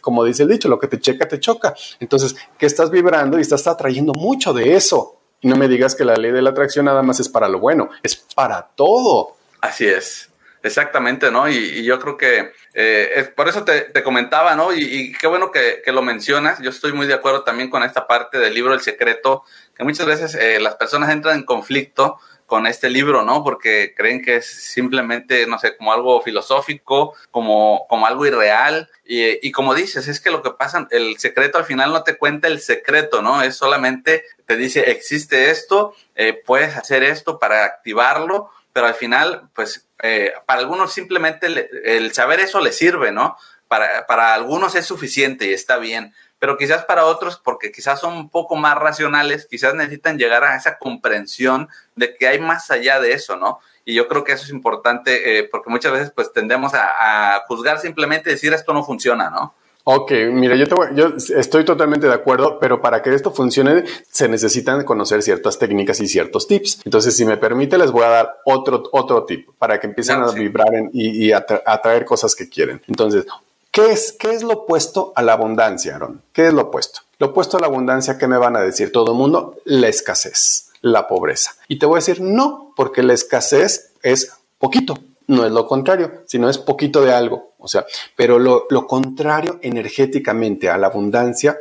como 0.02 0.24
dice 0.24 0.44
el 0.44 0.50
dicho, 0.50 0.70
lo 0.70 0.80
que 0.80 0.88
te 0.88 1.00
checa, 1.00 1.28
te 1.28 1.40
choca. 1.40 1.74
Entonces, 2.00 2.36
¿qué 2.58 2.66
estás 2.66 2.92
vibrando 2.92 3.38
y 3.38 3.42
estás 3.42 3.66
atrayendo 3.68 4.14
mucho 4.14 4.54
de 4.54 4.76
eso? 4.76 5.18
No 5.42 5.56
me 5.56 5.68
digas 5.68 5.96
que 5.96 6.06
la 6.06 6.16
ley 6.16 6.32
de 6.32 6.42
la 6.42 6.52
atracción 6.52 6.86
nada 6.86 7.02
más 7.02 7.20
es 7.20 7.28
para 7.28 7.50
lo 7.50 7.60
bueno, 7.60 7.90
es 8.04 8.16
para 8.16 8.70
todo. 8.76 9.36
Así 9.60 9.88
es. 9.88 10.31
Exactamente, 10.64 11.32
¿no? 11.32 11.50
Y, 11.50 11.84
yo 11.84 12.00
creo 12.00 12.18
que 12.18 12.52
eh, 12.74 13.32
por 13.36 13.48
eso 13.50 13.64
te, 13.64 13.92
comentaba, 14.04 14.56
¿no? 14.56 14.74
Y, 14.74 15.14
qué 15.14 15.28
bueno 15.28 15.52
que, 15.52 15.82
lo 15.92 16.02
mencionas. 16.02 16.60
Yo 16.60 16.70
estoy 16.70 16.94
muy 16.94 17.08
de 17.08 17.16
acuerdo 17.16 17.44
también 17.44 17.70
con 17.70 17.84
esta 17.84 18.08
parte 18.08 18.38
del 18.38 18.54
libro 18.54 18.74
El 18.74 18.82
Secreto, 18.82 19.44
que 19.76 19.84
muchas 19.84 20.06
veces 20.06 20.36
eh, 20.36 20.60
las 20.60 20.76
personas 20.76 21.10
entran 21.10 21.38
en 21.38 21.46
conflicto 21.46 22.20
con 22.46 22.68
este 22.68 22.90
libro, 22.90 23.24
¿no? 23.24 23.46
Porque 23.46 23.94
creen 23.96 24.22
que 24.22 24.36
es 24.36 24.46
simplemente, 24.46 25.48
no 25.48 25.58
sé, 25.58 25.78
como 25.78 25.94
algo 25.94 26.22
filosófico, 26.22 27.16
como, 27.32 27.86
como 27.88 28.06
algo 28.06 28.26
irreal. 28.26 28.90
Y, 29.06 29.48
y, 29.48 29.52
como 29.54 29.74
dices, 29.74 30.10
es 30.10 30.20
que 30.20 30.32
lo 30.32 30.44
que 30.44 30.52
pasa, 30.52 30.86
el 30.92 31.18
secreto 31.18 31.58
al 31.58 31.64
final 31.64 31.94
no 31.94 32.04
te 32.04 32.18
cuenta 32.18 32.50
el 32.50 32.60
secreto, 32.60 33.22
¿no? 33.22 33.42
Es 33.42 33.56
solamente 33.56 34.26
te 34.46 34.58
dice, 34.58 34.92
existe 34.92 35.50
esto, 35.50 35.96
eh, 36.14 36.34
puedes 36.46 36.76
hacer 36.76 37.04
esto 37.04 37.40
para 37.40 37.64
activarlo, 37.64 38.50
pero 38.74 38.88
al 38.88 38.96
final, 38.96 39.50
pues 39.54 39.88
eh, 40.02 40.34
para 40.46 40.60
algunos 40.62 40.94
simplemente 40.94 41.48
el 41.84 42.14
saber 42.14 42.40
eso 42.40 42.60
le 42.60 42.72
sirve, 42.72 43.12
¿no? 43.12 43.38
Para, 43.68 44.06
para 44.06 44.34
algunos 44.34 44.76
es 44.76 44.86
suficiente 44.86 45.46
y 45.46 45.54
está 45.54 45.78
bien, 45.78 46.14
pero 46.40 46.58
quizás 46.58 46.84
para 46.86 47.06
otros, 47.06 47.38
porque 47.38 47.72
quizás 47.72 48.00
son 48.02 48.14
un 48.18 48.30
poco 48.30 48.56
más 48.56 48.76
racionales, 48.76 49.48
quizás 49.50 49.76
necesitan 49.76 50.18
llegar 50.18 50.44
a 50.44 50.56
esa 50.56 50.78
comprensión 50.78 51.70
de 51.96 52.16
que 52.16 52.28
hay 52.28 52.40
más 52.40 52.70
allá 52.72 53.00
de 53.00 53.14
eso, 53.14 53.38
¿no? 53.38 53.60
Y 53.86 53.94
yo 53.94 54.08
creo 54.08 54.24
que 54.24 54.34
eso 54.34 54.44
es 54.44 54.50
importante 54.50 55.40
eh, 55.40 55.44
porque 55.44 55.70
muchas 55.70 55.92
veces 55.92 56.12
pues 56.14 56.34
tendemos 56.34 56.74
a, 56.74 57.36
a 57.36 57.42
juzgar 57.48 57.80
simplemente 57.80 58.30
decir 58.30 58.54
esto 58.54 58.74
no 58.74 58.84
funciona, 58.84 59.30
¿no? 59.30 59.56
Ok, 59.84 60.12
mira, 60.32 60.56
yo, 60.56 60.66
yo 60.94 61.14
estoy 61.36 61.66
totalmente 61.66 62.08
de 62.08 62.14
acuerdo, 62.14 62.60
pero 62.60 62.82
para 62.82 63.02
que 63.02 63.14
esto 63.14 63.32
funcione 63.32 63.84
se 64.10 64.30
necesitan 64.30 64.84
conocer 64.84 65.24
ciertas 65.24 65.58
técnicas 65.58 66.00
y 66.02 66.08
ciertos 66.08 66.48
tips. 66.48 66.82
Entonces, 66.86 67.16
si 67.16 67.26
me 67.26 67.38
permite, 67.38 67.78
les 67.78 67.92
voy 67.92 68.04
a 68.04 68.10
dar 68.10 68.38
otro, 68.46 68.84
otro 68.92 69.24
tip 69.26 69.50
para 69.58 69.80
que 69.80 69.88
empiecen 69.88 70.22
a 70.22 70.32
vibrar 70.32 70.70
y, 70.94 71.32
atraer 71.32 72.06
cosas 72.06 72.36
que 72.36 72.48
quieren. 72.48 72.82
Entonces, 72.88 73.26
¿qué 73.72 73.92
es, 73.92 74.12
¿qué 74.12 74.32
es 74.32 74.44
lo 74.44 74.54
opuesto 74.54 75.14
a 75.16 75.24
la 75.24 75.34
abundancia, 75.34 75.96
Aaron? 75.96 76.22
¿Qué 76.32 76.48
es 76.48 76.54
lo 76.54 76.64
opuesto? 76.64 77.02
Lo 77.18 77.28
opuesto 77.28 77.58
a 77.58 77.60
la 77.60 77.68
abundancia, 77.68 78.18
¿qué 78.18 78.28
me 78.28 78.38
van 78.38 78.56
a 78.56 78.62
decir 78.62 78.92
todo 78.92 79.12
el 79.12 79.18
mundo? 79.18 79.58
La 79.66 79.88
escasez, 79.88 80.70
la 80.82 81.08
pobreza. 81.08 81.56
Y 81.68 81.80
te 81.80 81.86
voy 81.86 81.96
a 81.96 82.00
decir 82.00 82.22
no, 82.22 82.74
porque 82.76 83.02
la 83.02 83.14
escasez 83.14 83.94
es 84.04 84.34
poquito 84.60 84.96
no 85.32 85.46
es 85.46 85.52
lo 85.52 85.66
contrario, 85.66 86.24
sino 86.26 86.50
es 86.50 86.58
poquito 86.58 87.02
de 87.02 87.14
algo. 87.14 87.54
O 87.58 87.68
sea, 87.68 87.86
pero 88.16 88.38
lo, 88.38 88.68
lo 88.70 88.86
contrario 88.86 89.60
energéticamente 89.62 90.70
a 90.70 90.78
la 90.78 90.88
abundancia 90.88 91.58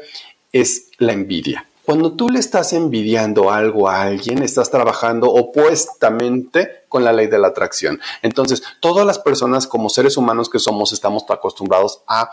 es 0.52 0.90
la 0.98 1.12
envidia. 1.12 1.69
Cuando 1.84 2.12
tú 2.12 2.28
le 2.28 2.38
estás 2.38 2.72
envidiando 2.72 3.50
algo 3.50 3.88
a 3.88 4.02
alguien, 4.02 4.42
estás 4.42 4.70
trabajando 4.70 5.30
opuestamente 5.30 6.80
con 6.90 7.04
la 7.04 7.12
ley 7.12 7.28
de 7.28 7.38
la 7.38 7.48
atracción. 7.48 8.00
Entonces, 8.20 8.62
todas 8.80 9.06
las 9.06 9.18
personas 9.18 9.66
como 9.66 9.88
seres 9.88 10.16
humanos 10.16 10.50
que 10.50 10.58
somos 10.58 10.92
estamos 10.92 11.24
acostumbrados 11.28 12.02
a, 12.06 12.30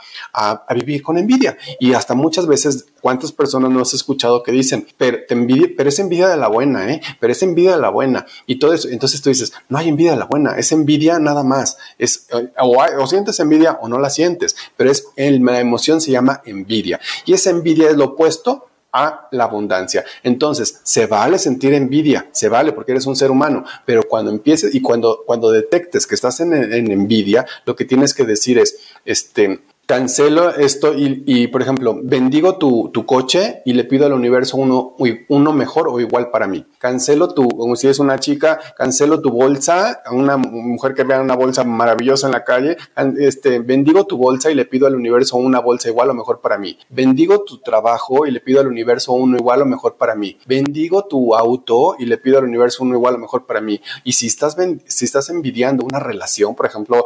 vivir 0.75 1.01
con 1.01 1.17
envidia. 1.17 1.57
Y 1.79 1.93
hasta 1.93 2.15
muchas 2.15 2.47
veces, 2.47 2.87
¿cuántas 2.99 3.31
personas 3.31 3.71
no 3.71 3.81
has 3.81 3.93
escuchado 3.93 4.43
que 4.43 4.51
dicen, 4.51 4.87
pero, 4.97 5.19
te 5.27 5.33
envidia, 5.33 5.67
pero 5.77 5.89
es 5.89 5.99
envidia 5.99 6.27
de 6.27 6.37
la 6.37 6.47
buena, 6.47 6.91
¿eh? 6.91 7.01
Pero 7.19 7.31
es 7.31 7.41
envidia 7.41 7.75
de 7.75 7.81
la 7.81 7.89
buena. 7.89 8.25
Y 8.47 8.57
todo 8.59 8.73
eso, 8.73 8.89
entonces 8.89 9.21
tú 9.21 9.29
dices, 9.29 9.53
no 9.69 9.77
hay 9.77 9.89
envidia 9.89 10.11
de 10.11 10.17
la 10.17 10.25
buena, 10.25 10.57
es 10.57 10.71
envidia 10.71 11.19
nada 11.19 11.43
más. 11.43 11.77
Es, 11.97 12.27
eh, 12.33 12.51
o 12.59 13.07
sientes 13.07 13.39
envidia 13.39 13.77
o 13.81 13.87
no 13.87 13.99
la 13.99 14.09
sientes, 14.09 14.55
pero 14.75 14.91
es, 14.91 15.07
la 15.15 15.59
emoción 15.59 16.01
se 16.01 16.11
llama 16.11 16.41
envidia. 16.45 16.99
Y 17.25 17.33
esa 17.33 17.51
envidia 17.51 17.89
es 17.89 17.95
lo 17.95 18.05
opuesto 18.05 18.65
a 19.05 19.27
la 19.31 19.45
abundancia. 19.45 20.03
Entonces, 20.23 20.79
se 20.83 21.05
vale 21.05 21.39
sentir 21.39 21.73
envidia, 21.73 22.27
se 22.31 22.49
vale 22.49 22.73
porque 22.73 22.93
eres 22.93 23.05
un 23.05 23.15
ser 23.15 23.31
humano, 23.31 23.63
pero 23.85 24.03
cuando 24.03 24.31
empieces 24.31 24.73
y 24.73 24.81
cuando, 24.81 25.23
cuando 25.25 25.51
detectes 25.51 26.07
que 26.07 26.15
estás 26.15 26.39
en, 26.39 26.53
en 26.53 26.91
envidia, 26.91 27.45
lo 27.65 27.75
que 27.75 27.85
tienes 27.85 28.13
que 28.13 28.23
decir 28.23 28.57
es, 28.57 28.77
este, 29.05 29.61
cancelo 29.87 30.49
esto 30.49 30.93
y, 30.95 31.47
por 31.47 31.61
ejemplo, 31.61 31.97
bendigo 32.03 32.57
tu, 32.57 32.91
coche 33.05 33.61
y 33.65 33.71
le 33.71 33.85
pido 33.85 34.05
al 34.05 34.11
universo 34.11 34.57
uno, 34.57 34.95
uno 35.29 35.53
mejor 35.53 35.87
o 35.87 35.99
igual 36.01 36.29
para 36.29 36.45
mí. 36.45 36.65
Cancelo 36.77 37.29
tu, 37.33 37.47
como 37.47 37.75
si 37.77 37.87
es 37.87 37.99
una 37.99 38.19
chica, 38.19 38.59
cancelo 38.75 39.21
tu 39.21 39.31
bolsa, 39.31 40.01
a 40.05 40.13
una 40.13 40.35
mujer 40.35 40.93
que 40.93 41.03
vea 41.03 41.21
una 41.21 41.37
bolsa 41.37 41.63
maravillosa 41.63 42.27
en 42.27 42.33
la 42.33 42.43
calle, 42.43 42.75
este, 43.17 43.59
bendigo 43.59 44.05
tu 44.05 44.17
bolsa 44.17 44.51
y 44.51 44.55
le 44.55 44.65
pido 44.65 44.87
al 44.87 44.95
universo 44.95 45.37
una 45.37 45.59
bolsa 45.59 45.87
igual 45.87 46.09
o 46.09 46.13
mejor 46.13 46.41
para 46.41 46.57
mí. 46.57 46.77
Bendigo 46.89 47.43
tu 47.43 47.59
trabajo 47.59 48.27
y 48.27 48.31
le 48.31 48.41
pido 48.41 48.59
al 48.59 48.67
universo 48.67 49.13
uno 49.13 49.37
igual 49.37 49.61
o 49.61 49.65
mejor 49.65 49.95
para 49.95 50.15
mí. 50.15 50.37
Bendigo 50.45 51.05
tu 51.05 51.33
auto 51.33 51.95
y 51.97 52.05
le 52.05 52.17
pido 52.17 52.39
al 52.39 52.43
universo 52.43 52.83
uno 52.83 52.95
igual 52.95 53.15
o 53.15 53.19
mejor 53.19 53.45
para 53.45 53.61
mí. 53.61 53.79
Y 54.03 54.13
si 54.13 54.27
estás, 54.27 54.57
si 54.85 55.05
estás 55.05 55.29
envidiando 55.29 55.85
una 55.85 55.99
relación, 55.99 56.55
por 56.55 56.65
ejemplo, 56.65 57.05